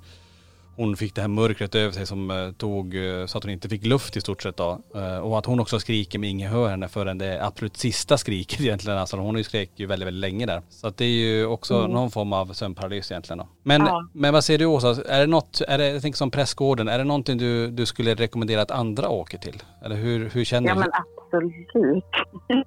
hon 0.77 0.97
fick 0.97 1.15
det 1.15 1.21
här 1.21 1.29
mörkret 1.29 1.75
över 1.75 1.93
sig 1.93 2.07
som 2.07 2.31
eh, 2.31 2.51
tog 2.53 2.97
eh, 2.97 3.27
så 3.27 3.39
att 3.39 3.45
hon 3.45 3.53
inte 3.53 3.69
fick 3.69 3.87
luft 3.87 4.17
i 4.17 4.21
stort 4.21 4.43
sett 4.43 4.57
då. 4.57 4.81
Eh, 4.95 5.19
och 5.19 5.39
att 5.39 5.47
hon 5.47 5.61
också 5.61 5.79
skriker 5.81 6.19
men 6.19 6.29
ingen 6.31 6.51
hör 6.51 6.69
henne 6.69 6.89
förrän 6.89 7.19
det 7.19 7.45
absolut 7.47 7.77
sista 7.77 8.19
skriket 8.19 8.61
egentligen. 8.61 8.99
Alltså 8.99 9.17
hon 9.17 9.37
ju 9.37 9.45
skrek 9.45 9.71
ju 9.77 9.87
väldigt, 9.87 10.07
väldigt 10.07 10.21
länge 10.21 10.47
där. 10.47 10.63
Så 10.71 10.87
att 10.89 10.97
det 10.97 11.05
är 11.05 11.09
ju 11.09 11.47
också 11.47 11.75
Mm. 11.79 11.91
någon 11.91 12.11
form 12.11 12.33
av 12.33 12.47
sömnparalys 12.53 13.11
egentligen 13.11 13.39
då. 13.39 13.49
Men, 13.63 13.81
Ja. 13.87 14.09
men 14.13 14.33
vad 14.33 14.45
säger 14.45 14.59
du 14.59 14.67
Åsa? 14.67 14.89
Är 15.09 15.21
det 15.21 15.27
något, 15.27 15.61
är 15.69 15.79
det, 15.79 15.89
jag 15.89 16.03
tänker 16.03 16.17
som 16.17 16.31
Prästgården, 16.31 16.89
är 16.89 16.99
det 16.99 17.05
någonting 17.05 17.39
du, 17.39 17.71
du 17.71 17.87
skulle 17.87 18.15
rekommendera 18.15 18.63
att 18.63 18.71
andra 18.71 19.09
åker 19.09 19.39
till? 19.39 19.63
Eller 19.85 19.97
hur, 19.97 20.31
hur 20.31 20.45
känner 20.45 20.69
Ja 20.69 20.75
du? 20.75 20.81
men 20.81 20.91
absolut. 20.95 21.67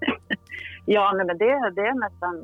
ja 0.85 1.13
nej, 1.17 1.25
men 1.25 1.37
det, 1.37 1.45
det 1.75 1.81
är 1.81 1.99
nästan 2.09 2.35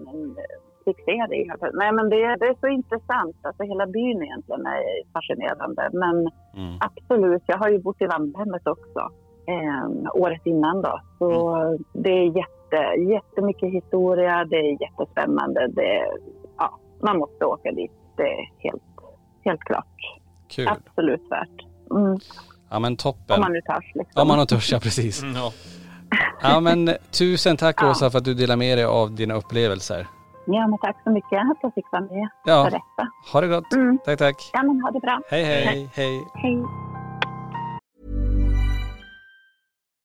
en 0.86 0.94
succé 0.94 1.12
det. 1.30 1.42
är. 1.42 1.78
Nej 1.78 1.92
men 1.92 2.10
det, 2.10 2.18
det 2.40 2.46
är 2.46 2.60
så 2.62 2.68
intressant. 2.68 3.36
Alltså 3.42 3.64
hela 3.64 3.86
byn 3.88 4.24
egentligen 4.24 4.66
är 4.66 5.12
fascinerande. 5.14 5.90
Men 5.94 6.18
Mm. 6.58 6.78
absolut, 6.80 7.44
jag 7.46 7.58
har 7.58 7.70
ju 7.70 7.80
bott 7.80 8.02
i 8.02 8.06
Vandhemmet 8.06 8.68
också. 8.68 9.00
Eh, 9.48 10.10
året 10.24 10.42
innan 10.46 10.82
då. 10.82 11.00
Så 11.20 11.56
Mm. 11.56 11.84
det 11.94 12.10
är 12.10 12.26
jätte, 12.38 13.02
jättemycket 13.14 13.70
historia. 13.74 14.46
Det 14.46 14.56
är 14.56 14.82
jättespännande. 14.82 15.68
Det, 15.68 16.06
ja, 16.58 16.80
man 17.04 17.18
måste 17.18 17.46
åka 17.46 17.72
dit. 17.72 17.92
Det 18.18 18.24
är 18.24 18.50
helt, 18.58 18.84
helt 19.46 19.60
klart. 19.62 20.20
Kul. 20.50 20.68
Absolut 20.68 21.22
värt. 21.30 21.66
Mm. 21.92 22.18
Ja 22.70 22.80
men 22.80 22.96
toppen. 22.98 23.36
Om 23.36 23.42
man 23.42 23.54
nu 23.54 23.62
törs 23.62 23.92
liksom. 23.96 24.22
Om 24.22 24.28
man 24.28 24.40
har 24.40 24.46
törs, 24.46 24.72
ja 24.72 24.80
precis. 24.80 25.24
Mm, 25.24 25.36
ja. 25.36 25.52
Ja 26.42 26.60
men 26.60 26.90
tusen 27.20 27.58
tack 27.58 27.76
Ja. 27.82 27.90
Åsa 27.92 28.10
för 28.10 28.18
att 28.18 28.26
du 28.26 28.34
delar 28.34 28.56
med 28.56 28.78
dig 28.78 28.86
av 28.86 29.12
dina 29.16 29.34
upplevelser. 29.34 30.08
Ja, 30.54 30.68
men 30.68 30.78
tack 30.80 30.98
så 31.04 31.10
mycket 31.12 31.40
att 31.40 31.58
jag 31.62 31.74
fick 31.74 31.92
vara 31.92 32.02
med 32.02 32.24
och 32.44 32.50
Ja, 32.52 32.64
berätta. 32.64 33.12
ha 33.34 33.42
det 33.42 33.48
gott. 33.48 33.74
Mm. 33.74 33.98
Tack 34.06 34.20
tack. 34.20 34.50
Ja, 34.54 34.64
men 34.64 34.82
ha 34.82 34.92
det 34.92 35.00
bra. 35.00 35.22
Hej 35.30 35.44
hej, 35.44 35.90
hej. 35.96 36.28
Hej. 36.34 36.64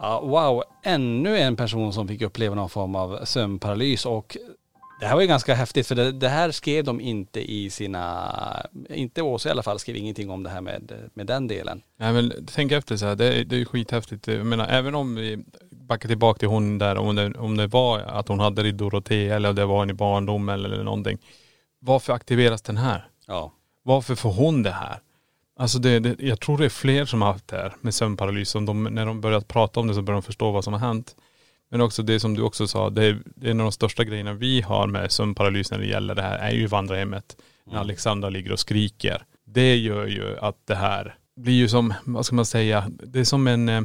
Ja, 0.00 0.20
wow, 0.20 0.62
ännu 0.82 1.38
en 1.38 1.56
person 1.56 1.92
som 1.92 2.08
fick 2.08 2.22
uppleva 2.22 2.54
någon 2.54 2.70
form 2.70 2.94
av 2.94 3.24
sömnparalys 3.24 4.06
och 4.06 4.36
det 5.00 5.06
här 5.06 5.14
var 5.14 5.20
ju 5.22 5.26
ganska 5.28 5.54
häftigt 5.54 5.86
för 5.86 5.94
det, 5.94 6.12
det 6.12 6.28
här 6.28 6.50
skrev 6.50 6.84
de 6.84 7.00
inte 7.00 7.52
i 7.52 7.70
sina, 7.70 8.32
inte 8.90 9.22
Åsa 9.22 9.48
i 9.48 9.52
alla 9.52 9.62
fall 9.62 9.78
skrev 9.78 9.96
ingenting 9.96 10.30
om 10.30 10.42
det 10.42 10.50
här 10.50 10.60
med, 10.60 10.92
med 11.14 11.26
den 11.26 11.48
delen. 11.48 11.82
Nej 11.96 12.12
men 12.12 12.32
tänk 12.54 12.72
efter 12.72 12.96
så 12.96 13.06
här, 13.06 13.14
det, 13.14 13.34
är- 13.34 13.44
det 13.44 13.56
är 13.56 13.58
ju 13.58 13.64
skithäftigt. 13.64 14.26
Jag 14.26 14.46
menar 14.46 14.68
även 14.68 14.94
om 14.94 15.14
vi 15.14 15.44
backar 15.70 16.08
tillbaka 16.08 16.38
till 16.38 16.48
hon 16.48 16.78
där, 16.78 16.96
om 16.98 17.16
det, 17.16 17.34
om 17.38 17.56
det 17.56 17.66
var 17.66 17.98
att 17.98 18.28
hon 18.28 18.40
hade 18.40 18.62
det 18.62 18.68
i 18.68 18.72
Dorotea 18.72 19.36
eller 19.36 19.52
det 19.52 19.64
var 19.64 19.82
en 19.82 19.90
i 19.90 19.94
barndom 19.94 20.48
eller, 20.48 20.68
eller 20.70 20.84
någonting. 20.84 21.18
Varför 21.78 22.12
aktiveras 22.12 22.62
den 22.62 22.76
här? 22.76 23.08
Ja. 23.26 23.52
Varför 23.82 24.14
får 24.14 24.32
hon 24.32 24.62
det 24.62 24.70
här? 24.70 24.98
Alltså 25.58 25.78
det, 25.78 25.98
det, 25.98 26.16
jag 26.18 26.40
tror 26.40 26.58
det 26.58 26.64
är 26.64 26.68
fler 26.68 27.04
som 27.04 27.22
har 27.22 27.32
haft 27.32 27.48
det 27.48 27.56
här 27.56 27.74
med 27.80 27.94
sömnparalys. 27.94 28.50
Som 28.50 28.66
de, 28.66 28.84
när 28.84 29.06
de 29.06 29.20
börjat 29.20 29.48
prata 29.48 29.80
om 29.80 29.86
det 29.86 29.94
så 29.94 30.02
börjar 30.02 30.20
de 30.20 30.22
förstå 30.22 30.50
vad 30.50 30.64
som 30.64 30.72
har 30.72 30.80
hänt. 30.80 31.16
Men 31.70 31.80
också 31.80 32.02
det 32.02 32.20
som 32.20 32.34
du 32.34 32.42
också 32.42 32.66
sa, 32.66 32.90
det 32.90 33.04
är, 33.04 33.18
det 33.24 33.46
är 33.46 33.50
en 33.50 33.60
av 33.60 33.64
de 33.64 33.72
största 33.72 34.04
grejerna 34.04 34.32
vi 34.32 34.60
har 34.60 34.86
med 34.86 35.12
sömnparalys 35.12 35.70
när 35.70 35.78
det 35.78 35.86
gäller 35.86 36.14
det 36.14 36.22
här 36.22 36.38
är 36.38 36.50
ju 36.50 36.66
vandrarhemmet. 36.66 37.36
När 37.70 37.78
Alexandra 37.78 38.30
ligger 38.30 38.52
och 38.52 38.58
skriker. 38.58 39.22
Det 39.44 39.76
gör 39.76 40.06
ju 40.06 40.38
att 40.38 40.56
det 40.66 40.74
här 40.74 41.14
blir 41.36 41.54
ju 41.54 41.68
som, 41.68 41.94
vad 42.04 42.26
ska 42.26 42.36
man 42.36 42.46
säga, 42.46 42.86
det 42.88 43.20
är 43.20 43.24
som 43.24 43.46
en, 43.46 43.68
eh, 43.68 43.80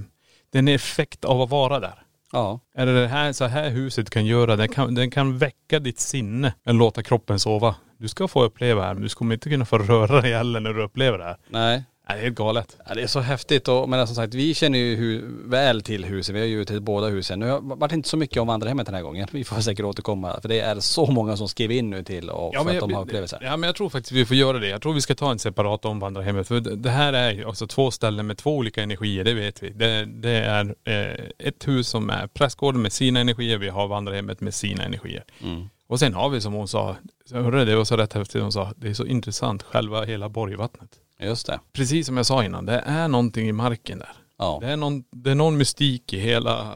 det 0.49 0.57
är 0.57 0.59
en 0.59 0.67
effekt 0.67 1.26
av 1.26 1.41
att 1.41 1.49
vara 1.49 1.80
där. 1.80 2.03
Ja. 2.32 2.59
Är 2.76 2.86
det 2.86 3.01
det 3.01 3.07
här, 3.07 3.34
så 3.34 3.45
här 3.45 3.69
huset 3.69 4.09
kan 4.09 4.26
göra? 4.26 4.55
Den 4.55 4.69
kan, 4.69 4.95
den 4.95 5.11
kan 5.11 5.38
väcka 5.38 5.80
ditt 5.80 5.99
sinne, 5.99 6.53
men 6.63 6.78
låta 6.78 7.03
kroppen 7.03 7.39
sova. 7.39 7.76
Du 8.01 8.07
ska 8.07 8.27
få 8.27 8.43
uppleva 8.43 8.81
det 8.81 8.87
här, 8.87 8.93
men 8.93 9.03
du 9.03 9.09
kommer 9.09 9.33
inte 9.33 9.49
kunna 9.49 9.65
få 9.65 9.77
röra 9.77 10.21
dig 10.21 10.33
heller 10.33 10.59
när 10.59 10.73
du 10.73 10.83
upplever 10.83 11.17
det 11.17 11.23
här. 11.23 11.37
Nej. 11.49 11.83
Nej, 12.09 12.17
det 12.17 12.21
är 12.21 12.23
helt 12.23 12.37
galet. 12.37 12.77
Ja, 12.87 12.95
det 12.95 13.01
är 13.01 13.07
så 13.07 13.19
häftigt 13.19 13.67
och, 13.67 13.89
men 13.89 14.07
som 14.07 14.15
sagt 14.15 14.33
vi 14.33 14.53
känner 14.53 14.79
ju 14.79 14.95
hu- 14.97 15.49
väl 15.49 15.81
till 15.81 16.05
husen. 16.05 16.35
Vi 16.35 16.41
har 16.41 16.47
ju 16.47 16.65
till 16.65 16.81
båda 16.81 17.07
husen. 17.07 17.39
Nu 17.39 17.49
har 17.49 17.59
varit 17.75 17.91
inte 17.91 18.09
så 18.09 18.17
mycket 18.17 18.37
om 18.41 18.47
vandrarhemmet 18.47 18.85
den 18.85 18.95
här 18.95 19.01
gången. 19.01 19.27
Vi 19.31 19.43
får 19.43 19.55
säkert 19.61 19.85
återkomma 19.85 20.41
för 20.41 20.49
det 20.49 20.59
är 20.59 20.79
så 20.79 21.05
många 21.05 21.37
som 21.37 21.47
skriver 21.49 21.75
in 21.75 21.89
nu 21.89 22.03
till 22.03 22.29
och 22.29 22.53
för 22.63 22.69
att 22.69 22.79
de 22.79 22.93
har 22.93 23.01
upplevelser. 23.01 23.39
Ja 23.41 23.57
men 23.57 23.67
jag 23.67 23.75
tror 23.75 23.89
faktiskt 23.89 24.11
vi 24.11 24.25
får 24.25 24.35
göra 24.37 24.59
det. 24.59 24.67
Jag 24.67 24.81
tror 24.81 24.93
vi 24.93 25.01
ska 25.01 25.15
ta 25.15 25.31
en 25.31 25.39
separat 25.39 25.85
om 25.85 25.99
vandrarhemmet. 25.99 26.47
För 26.47 26.59
det 26.59 26.75
det 26.75 26.89
här 26.89 27.13
är 27.13 27.31
ju 27.31 27.45
också 27.45 27.67
två 27.67 27.91
ställen 27.91 28.27
med 28.27 28.37
två 28.37 28.55
olika 28.57 28.83
energier, 28.83 29.23
det 29.23 29.33
vet 29.33 29.63
vi. 29.63 29.69
Det, 29.69 30.05
det 30.05 30.29
är 30.31 30.75
eh, 30.83 31.47
ett 31.47 31.67
hus 31.67 31.87
som 31.87 32.09
är 32.09 32.27
prästgården 32.27 32.81
med 32.81 32.91
sina 32.93 33.19
energier, 33.19 33.57
vi 33.57 33.69
har 33.69 33.87
vandrarhemmet 33.87 34.41
med 34.41 34.53
sina 34.53 34.83
energier. 34.83 35.23
Mm. 35.43 35.69
Och 35.91 35.99
sen 35.99 36.13
har 36.13 36.29
vi 36.29 36.41
som 36.41 36.53
hon 36.53 36.67
sa, 36.67 36.95
så 37.25 37.37
hörde 37.37 37.65
det 37.65 37.75
var 37.75 37.83
så 37.83 37.97
rätt 37.97 38.13
häftigt 38.13 38.41
hon 38.41 38.51
sa, 38.51 38.73
det 38.77 38.89
är 38.89 38.93
så 38.93 39.05
intressant, 39.05 39.63
själva 39.63 40.05
hela 40.05 40.29
Borgvattnet. 40.29 40.89
Just 41.19 41.47
det. 41.47 41.59
Precis 41.73 42.07
som 42.07 42.17
jag 42.17 42.25
sa 42.25 42.43
innan, 42.43 42.65
det 42.65 42.83
är 42.85 43.07
någonting 43.07 43.49
i 43.49 43.51
marken 43.51 43.99
där. 43.99 44.11
Ja. 44.37 44.57
Det, 44.61 44.67
är 44.67 44.77
någon, 44.77 45.03
det 45.11 45.31
är 45.31 45.35
någon 45.35 45.57
mystik 45.57 46.13
i 46.13 46.19
hela 46.19 46.75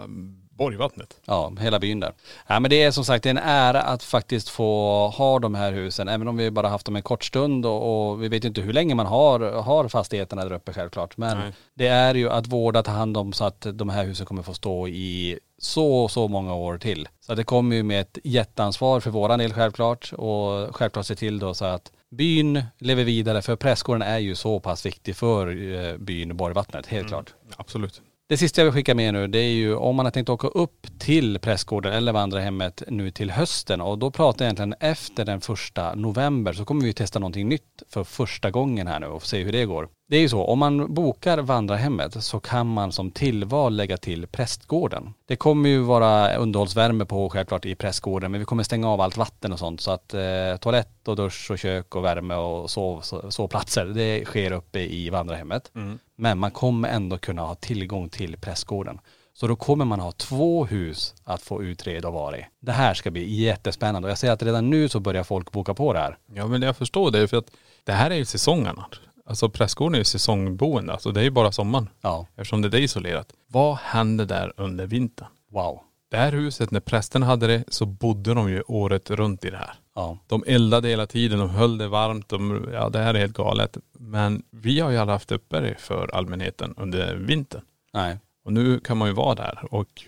Borgvattnet. 0.57 1.19
Ja, 1.25 1.53
hela 1.59 1.79
byn 1.79 1.99
där. 1.99 2.13
Ja, 2.47 2.59
men 2.59 2.69
det 2.69 2.83
är 2.83 2.91
som 2.91 3.05
sagt 3.05 3.23
det 3.23 3.29
är 3.29 3.31
en 3.31 3.37
ära 3.37 3.81
att 3.81 4.03
faktiskt 4.03 4.49
få 4.49 5.07
ha 5.07 5.39
de 5.39 5.55
här 5.55 5.71
husen, 5.71 6.07
även 6.07 6.27
om 6.27 6.37
vi 6.37 6.51
bara 6.51 6.69
haft 6.69 6.85
dem 6.85 6.95
en 6.95 7.01
kort 7.01 7.23
stund 7.23 7.65
och, 7.65 8.09
och 8.09 8.23
vi 8.23 8.27
vet 8.27 8.43
ju 8.43 8.47
inte 8.47 8.61
hur 8.61 8.73
länge 8.73 8.95
man 8.95 9.05
har, 9.05 9.39
har 9.39 9.87
fastigheterna 9.87 10.43
där 10.45 10.53
uppe 10.53 10.73
självklart. 10.73 11.17
Men 11.17 11.37
Nej. 11.37 11.53
det 11.73 11.87
är 11.87 12.15
ju 12.15 12.29
att 12.29 12.47
vårda, 12.47 12.83
ta 12.83 12.91
hand 12.91 13.17
om 13.17 13.33
så 13.33 13.45
att 13.45 13.67
de 13.73 13.89
här 13.89 14.05
husen 14.05 14.25
kommer 14.25 14.43
få 14.43 14.53
stå 14.53 14.87
i 14.87 15.39
så, 15.57 16.07
så 16.07 16.27
många 16.27 16.53
år 16.53 16.77
till. 16.77 17.07
Så 17.19 17.35
det 17.35 17.43
kommer 17.43 17.75
ju 17.75 17.83
med 17.83 18.01
ett 18.01 18.17
jätteansvar 18.23 18.99
för 18.99 19.11
våran 19.11 19.39
del 19.39 19.53
självklart 19.53 20.13
och 20.13 20.75
självklart 20.75 21.05
se 21.05 21.15
till 21.15 21.39
då 21.39 21.53
så 21.53 21.65
att 21.65 21.91
byn 22.11 22.63
lever 22.77 23.03
vidare 23.03 23.41
för 23.41 23.55
prästgården 23.55 24.01
är 24.01 24.19
ju 24.19 24.35
så 24.35 24.59
pass 24.59 24.85
viktig 24.85 25.15
för 25.15 25.47
eh, 25.47 25.97
byn 25.97 26.37
Borgvattnet, 26.37 26.87
helt 26.87 27.07
klart. 27.07 27.33
Absolut. 27.57 28.01
Det 28.27 28.37
sista 28.37 28.61
jag 28.61 28.65
vill 28.65 28.73
skicka 28.73 28.95
med 28.95 29.13
nu 29.13 29.27
det 29.27 29.39
är 29.39 29.53
ju 29.53 29.75
om 29.75 29.95
man 29.95 30.05
har 30.05 30.11
tänkt 30.11 30.29
åka 30.29 30.47
upp 30.47 30.99
till 30.99 31.39
prästgården 31.39 31.93
eller 31.93 32.13
vandrarhemmet 32.13 32.83
nu 32.87 33.11
till 33.11 33.31
hösten 33.31 33.81
och 33.81 33.99
då 33.99 34.11
pratar 34.11 34.45
jag 34.45 34.47
egentligen 34.47 34.75
efter 34.79 35.25
den 35.25 35.41
första 35.41 35.95
november 35.95 36.53
så 36.53 36.65
kommer 36.65 36.83
vi 36.85 36.93
testa 36.93 37.19
någonting 37.19 37.49
nytt 37.49 37.83
för 37.89 38.03
första 38.03 38.51
gången 38.51 38.87
här 38.87 38.99
nu 38.99 39.07
och 39.07 39.25
se 39.25 39.43
hur 39.43 39.51
det 39.51 39.65
går. 39.65 39.89
Det 40.07 40.17
är 40.17 40.21
ju 40.21 40.29
så, 40.29 40.43
om 40.43 40.59
man 40.59 40.93
bokar 40.93 41.37
vandrarhemmet 41.37 42.23
så 42.23 42.39
kan 42.39 42.67
man 42.67 42.91
som 42.91 43.11
tillval 43.11 43.75
lägga 43.75 43.97
till 43.97 44.27
prästgården. 44.27 45.13
Det 45.27 45.35
kommer 45.35 45.69
ju 45.69 45.79
vara 45.79 46.35
underhållsvärme 46.35 47.05
på 47.05 47.29
självklart 47.29 47.65
i 47.65 47.75
prästgården 47.75 48.31
men 48.31 48.39
vi 48.39 48.45
kommer 48.45 48.63
stänga 48.63 48.89
av 48.89 49.01
allt 49.01 49.17
vatten 49.17 49.53
och 49.53 49.59
sånt 49.59 49.81
så 49.81 49.91
att 49.91 50.13
eh, 50.13 50.21
toalett 50.61 51.07
och 51.07 51.15
dusch 51.15 51.51
och 51.51 51.59
kök 51.59 51.95
och 51.95 52.03
värme 52.03 52.35
och 52.35 52.69
sov, 52.71 53.01
så- 53.01 53.31
sovplatser 53.31 53.85
det 53.85 54.25
sker 54.25 54.51
uppe 54.51 54.79
i 54.79 55.09
vandrarhemmet. 55.09 55.71
Men 56.17 56.37
man 56.39 56.51
kommer 56.51 56.89
ändå 56.89 57.17
kunna 57.17 57.41
ha 57.41 57.55
tillgång 57.55 58.09
till 58.09 58.37
prästgården. 58.37 58.99
Så 59.33 59.47
då 59.47 59.55
kommer 59.55 59.85
man 59.85 59.99
ha 59.99 60.11
två 60.11 60.65
hus 60.65 61.15
att 61.23 61.41
få 61.41 61.63
utreda 61.63 62.07
och 62.07 62.13
vara 62.13 62.37
i. 62.37 62.45
Det 62.59 62.71
här 62.71 62.93
ska 62.93 63.11
bli 63.11 63.33
jättespännande 63.43 64.05
och 64.07 64.11
jag 64.11 64.17
ser 64.17 64.31
att 64.31 64.43
redan 64.43 64.69
nu 64.69 64.89
så 64.89 64.99
börjar 64.99 65.23
folk 65.23 65.51
boka 65.51 65.73
på 65.73 65.93
det 65.93 65.99
här. 65.99 66.17
Ja 66.35 66.47
men 66.47 66.61
jag 66.61 66.77
förstår 66.77 67.11
det 67.11 67.27
för 67.27 67.37
att 67.37 67.51
det 67.83 67.91
här 67.91 68.11
är 68.11 68.15
ju 68.15 68.25
säsongerna. 68.25 68.85
Alltså 69.25 69.49
prästgården 69.49 69.95
är 69.95 69.99
ju 69.99 70.05
säsongboende, 70.05 70.93
alltså 70.93 71.11
det 71.11 71.19
är 71.19 71.23
ju 71.23 71.29
bara 71.29 71.51
sommaren. 71.51 71.89
Ja. 72.01 72.27
Eftersom 72.35 72.61
det 72.61 72.77
är 72.77 72.81
isolerat. 72.81 73.27
Vad 73.47 73.75
händer 73.75 74.25
där 74.25 74.53
under 74.57 74.85
vintern? 74.87 75.27
Wow. 75.51 75.79
Det 76.11 76.17
här 76.17 76.31
huset, 76.31 76.71
när 76.71 76.79
prästerna 76.79 77.25
hade 77.25 77.47
det 77.47 77.63
så 77.67 77.85
bodde 77.85 78.33
de 78.33 78.49
ju 78.49 78.61
året 78.61 79.09
runt 79.09 79.45
i 79.45 79.49
det 79.49 79.57
här. 79.57 79.73
Ja. 79.95 80.17
De 80.27 80.43
eldade 80.47 80.87
hela 80.87 81.07
tiden, 81.07 81.39
de 81.39 81.49
höll 81.49 81.77
det 81.77 81.87
varmt, 81.87 82.29
de, 82.29 82.69
ja 82.73 82.89
det 82.89 82.99
här 82.99 83.13
är 83.13 83.19
helt 83.19 83.37
galet. 83.37 83.77
Men 83.99 84.43
vi 84.51 84.79
har 84.79 84.91
ju 84.91 84.97
aldrig 84.97 85.13
haft 85.13 85.31
uppe 85.31 85.59
det 85.59 85.75
för 85.79 86.15
allmänheten 86.15 86.73
under 86.77 87.15
vintern. 87.15 87.61
Nej. 87.93 88.17
Och 88.45 88.53
nu 88.53 88.79
kan 88.79 88.97
man 88.97 89.07
ju 89.07 89.13
vara 89.13 89.35
där 89.35 89.67
och 89.71 90.03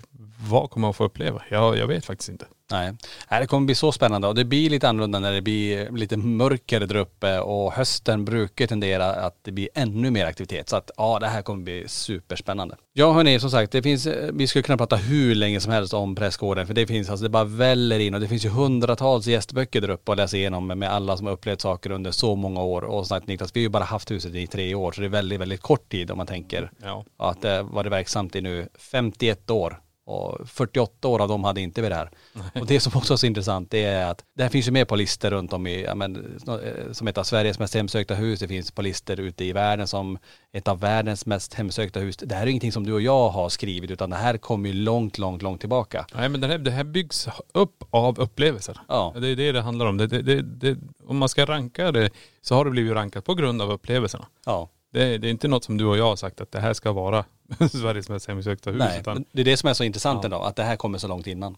vad 0.49 0.70
kommer 0.70 0.88
man 0.88 0.93
få 0.93 1.03
uppleva? 1.03 1.41
Jag, 1.49 1.78
jag 1.78 1.88
vet 1.88 2.05
faktiskt 2.05 2.30
inte. 2.30 2.45
Nej. 2.72 2.93
Nej, 3.32 3.39
det 3.41 3.47
kommer 3.47 3.65
bli 3.65 3.76
så 3.76 3.91
spännande 3.91 4.28
och 4.28 4.36
det 4.36 4.45
blir 4.45 4.70
lite 4.70 4.89
annorlunda 4.89 5.20
när 5.20 5.32
det 5.32 5.41
blir 5.41 5.91
lite 5.91 6.18
mörkare 6.18 6.86
där 6.86 6.95
uppe 6.95 7.39
och 7.39 7.74
hösten 7.74 8.26
brukar 8.26 8.68
tendera 8.68 9.05
att 9.13 9.36
det 9.43 9.51
blir 9.51 9.70
ännu 9.74 10.11
mer 10.11 10.26
aktivitet. 10.26 10.70
Så 10.70 10.76
att 10.76 10.91
ja, 10.97 11.20
det 11.20 11.28
här 11.28 11.41
kommer 11.41 11.63
bli 11.63 11.84
superspännande. 11.88 12.76
Ja 12.93 13.13
hörni, 13.13 13.39
som 13.39 13.51
sagt, 13.51 13.72
det 13.72 13.82
finns, 13.82 14.07
vi 14.34 14.47
skulle 14.47 14.63
kunna 14.63 14.78
prata 14.78 14.95
hur 14.95 15.36
länge 15.36 15.59
som 15.59 15.72
helst 15.72 15.93
om 15.93 16.15
prästgården 16.15 16.68
för 16.68 16.74
det 16.74 16.88
finns, 16.88 17.09
alltså 17.09 17.24
det 17.24 17.30
bara 17.30 17.43
väller 17.43 17.99
in 17.99 18.13
och 18.13 18.22
det 18.22 18.28
finns 18.28 18.45
ju 18.45 18.49
hundratals 18.49 19.28
gästböcker 19.28 19.82
där 19.82 19.89
uppe 19.89 20.11
att 20.11 20.18
läsa 20.18 20.38
igenom 20.38 20.68
med 20.68 20.91
alla 20.91 21.18
som 21.18 21.26
har 21.26 21.34
upplevt 21.34 21.61
saker 21.61 21.91
under 21.91 22.11
så 22.11 22.36
många 22.36 22.61
år. 22.61 22.82
Och 22.82 23.07
som 23.07 23.18
sagt 23.18 23.28
Niklas, 23.28 23.51
vi 23.53 23.59
har 23.59 23.63
ju 23.63 23.70
bara 23.70 23.84
haft 23.84 24.11
huset 24.11 24.36
i 24.36 24.47
tre 24.47 24.76
år 24.76 24.91
så 24.91 25.01
det 25.01 25.07
är 25.07 25.09
väldigt, 25.09 25.39
väldigt 25.39 25.61
kort 25.61 25.89
tid 25.89 26.11
om 26.11 26.18
man 26.18 26.28
tänker 26.28 26.72
Ja. 26.84 27.05
att 27.18 27.41
det 27.41 27.63
varit 27.63 27.91
verksamt 27.91 28.36
i 28.36 28.41
nu 28.41 28.68
51 28.80 29.49
år. 29.49 29.80
Och 30.08 30.49
48 30.49 31.08
år 31.08 31.22
av 31.22 31.28
dem 31.28 31.43
hade 31.43 31.62
inte 31.62 31.82
vi 31.82 31.89
det 31.89 31.95
här. 31.95 32.10
Och 32.53 32.66
det 32.66 32.80
som 32.80 32.91
också 32.95 33.14
är 33.14 33.18
så 33.18 33.26
intressant 33.26 33.72
det 33.72 33.84
är 33.84 34.12
att 34.12 34.24
det 34.36 34.43
här 34.43 34.49
finns 34.49 34.68
ju 34.68 34.72
med 34.72 34.88
på 34.88 34.95
listor 34.95 35.30
runt 35.30 35.53
om 35.53 35.68
i, 35.68 35.84
ja, 35.84 35.95
men, 35.95 36.38
eh, 36.47 36.91
som 36.91 37.08
ett 37.08 37.18
av 37.18 37.24
Sveriges 37.24 37.60
mest 37.60 37.76
hemsökta 37.76 38.16
hus. 38.16 38.39
Det 38.39 38.47
finns 38.47 38.72
på 38.72 38.82
listor 38.82 39.20
ute 39.20 39.45
i 39.45 39.51
världen 39.51 39.88
som 39.88 40.18
ett 40.53 40.68
av 40.68 40.80
världens 40.80 41.26
mest 41.26 41.53
hemsökta 41.53 41.99
hus. 41.99 42.18
Det 42.18 42.36
här 42.36 42.43
är 42.43 42.47
ingenting 42.47 42.72
som 42.72 42.86
du 42.86 42.93
och 42.93 43.01
jag 43.01 43.30
har 43.30 43.49
skrivit 43.49 43.91
utan 43.91 44.10
det 44.10 44.16
här 44.16 44.38
kommer 44.38 44.70
ju 44.70 44.76
långt, 44.76 45.18
långt, 45.18 45.41
långt 45.41 45.60
tillbaka. 45.60 46.05
Nej 46.14 46.30
men 46.30 46.41
det 46.41 46.47
här, 46.47 46.58
det 46.58 46.72
här 46.72 46.84
byggs 46.84 47.28
upp 47.53 47.84
av 47.89 48.20
upplevelser. 48.20 48.80
Ja. 48.88 49.14
Det 49.20 49.28
är 49.28 49.36
det 49.36 49.51
det 49.51 49.62
handlar 49.62 49.86
om. 49.86 49.97
Det, 49.97 50.08
det, 50.08 50.22
det, 50.22 50.41
det, 50.41 50.78
om 51.08 51.18
man 51.18 51.30
ska 51.30 51.45
ranka 51.45 51.91
det 51.91 52.10
så 52.41 52.55
har 52.55 52.66
det 52.66 52.72
blivit 52.72 52.93
rankat 52.93 53.26
på 53.26 53.34
grund 53.34 53.62
av 53.62 53.72
upplevelserna. 53.72 54.28
Ja. 54.45 54.70
Det, 54.94 55.18
det 55.18 55.28
är 55.28 55.32
inte 55.32 55.48
något 55.48 55.64
som 55.64 55.78
du 55.78 55.86
och 55.86 55.98
jag 55.98 56.06
har 56.06 56.16
sagt 56.16 56.42
att 56.42 56.52
det 56.52 56.60
här 56.60 56.74
ska 56.74 56.92
vara 56.92 57.26
Sveriges 57.72 58.10
mest 58.10 58.28
hemsökta 58.28 58.72
hus. 58.72 58.80
Nej, 58.80 59.00
utan, 59.00 59.26
det 59.32 59.42
är 59.42 59.46
det 59.46 59.58
som 59.58 59.70
är 59.70 59.74
så 59.74 59.84
intressant 59.84 60.26
ändå, 60.26 60.38
att 60.38 60.56
det 60.56 60.64
här 60.64 60.76
kommer 60.76 60.98
så 60.98 61.08
långt 61.08 61.28
innan. 61.28 61.56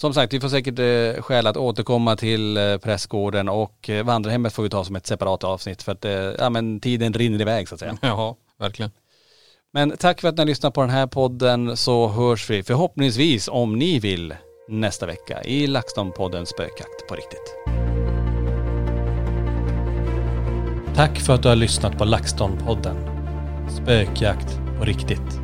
Som 0.00 0.14
sagt, 0.14 0.32
vi 0.32 0.40
får 0.40 0.48
säkert 0.48 0.78
eh, 0.78 1.22
skäl 1.22 1.46
att 1.46 1.56
återkomma 1.56 2.16
till 2.16 2.56
eh, 2.56 2.76
prästgården 2.76 3.48
och 3.48 3.90
eh, 3.90 4.04
vandrarhemmet 4.04 4.52
får 4.52 4.62
vi 4.62 4.70
ta 4.70 4.84
som 4.84 4.96
ett 4.96 5.06
separat 5.06 5.44
avsnitt 5.44 5.82
för 5.82 5.92
att 5.92 6.04
eh, 6.04 6.12
ja, 6.12 6.50
men 6.50 6.80
tiden 6.80 7.12
rinner 7.12 7.40
iväg 7.40 7.68
så 7.68 7.74
att 7.74 7.80
säga. 7.80 7.98
ja, 8.02 8.36
verkligen. 8.58 8.90
Men 9.72 9.96
tack 9.96 10.20
för 10.20 10.28
att 10.28 10.34
ni 10.34 10.40
har 10.40 10.46
lyssnat 10.46 10.74
på 10.74 10.80
den 10.80 10.90
här 10.90 11.06
podden 11.06 11.76
så 11.76 12.08
hörs 12.08 12.50
vi 12.50 12.62
förhoppningsvis 12.62 13.48
om 13.48 13.78
ni 13.78 13.98
vill 13.98 14.34
nästa 14.68 15.06
vecka 15.06 15.42
i 15.44 15.66
LaxTon-podden 15.66 16.44
Spökjakt 16.44 17.08
på 17.08 17.14
riktigt. 17.14 17.89
Tack 21.00 21.20
för 21.20 21.34
att 21.34 21.42
du 21.42 21.48
har 21.48 21.56
lyssnat 21.56 21.98
på 21.98 22.04
LaxTon-podden. 22.04 22.96
Spökjakt 23.68 24.60
på 24.78 24.84
riktigt. 24.84 25.40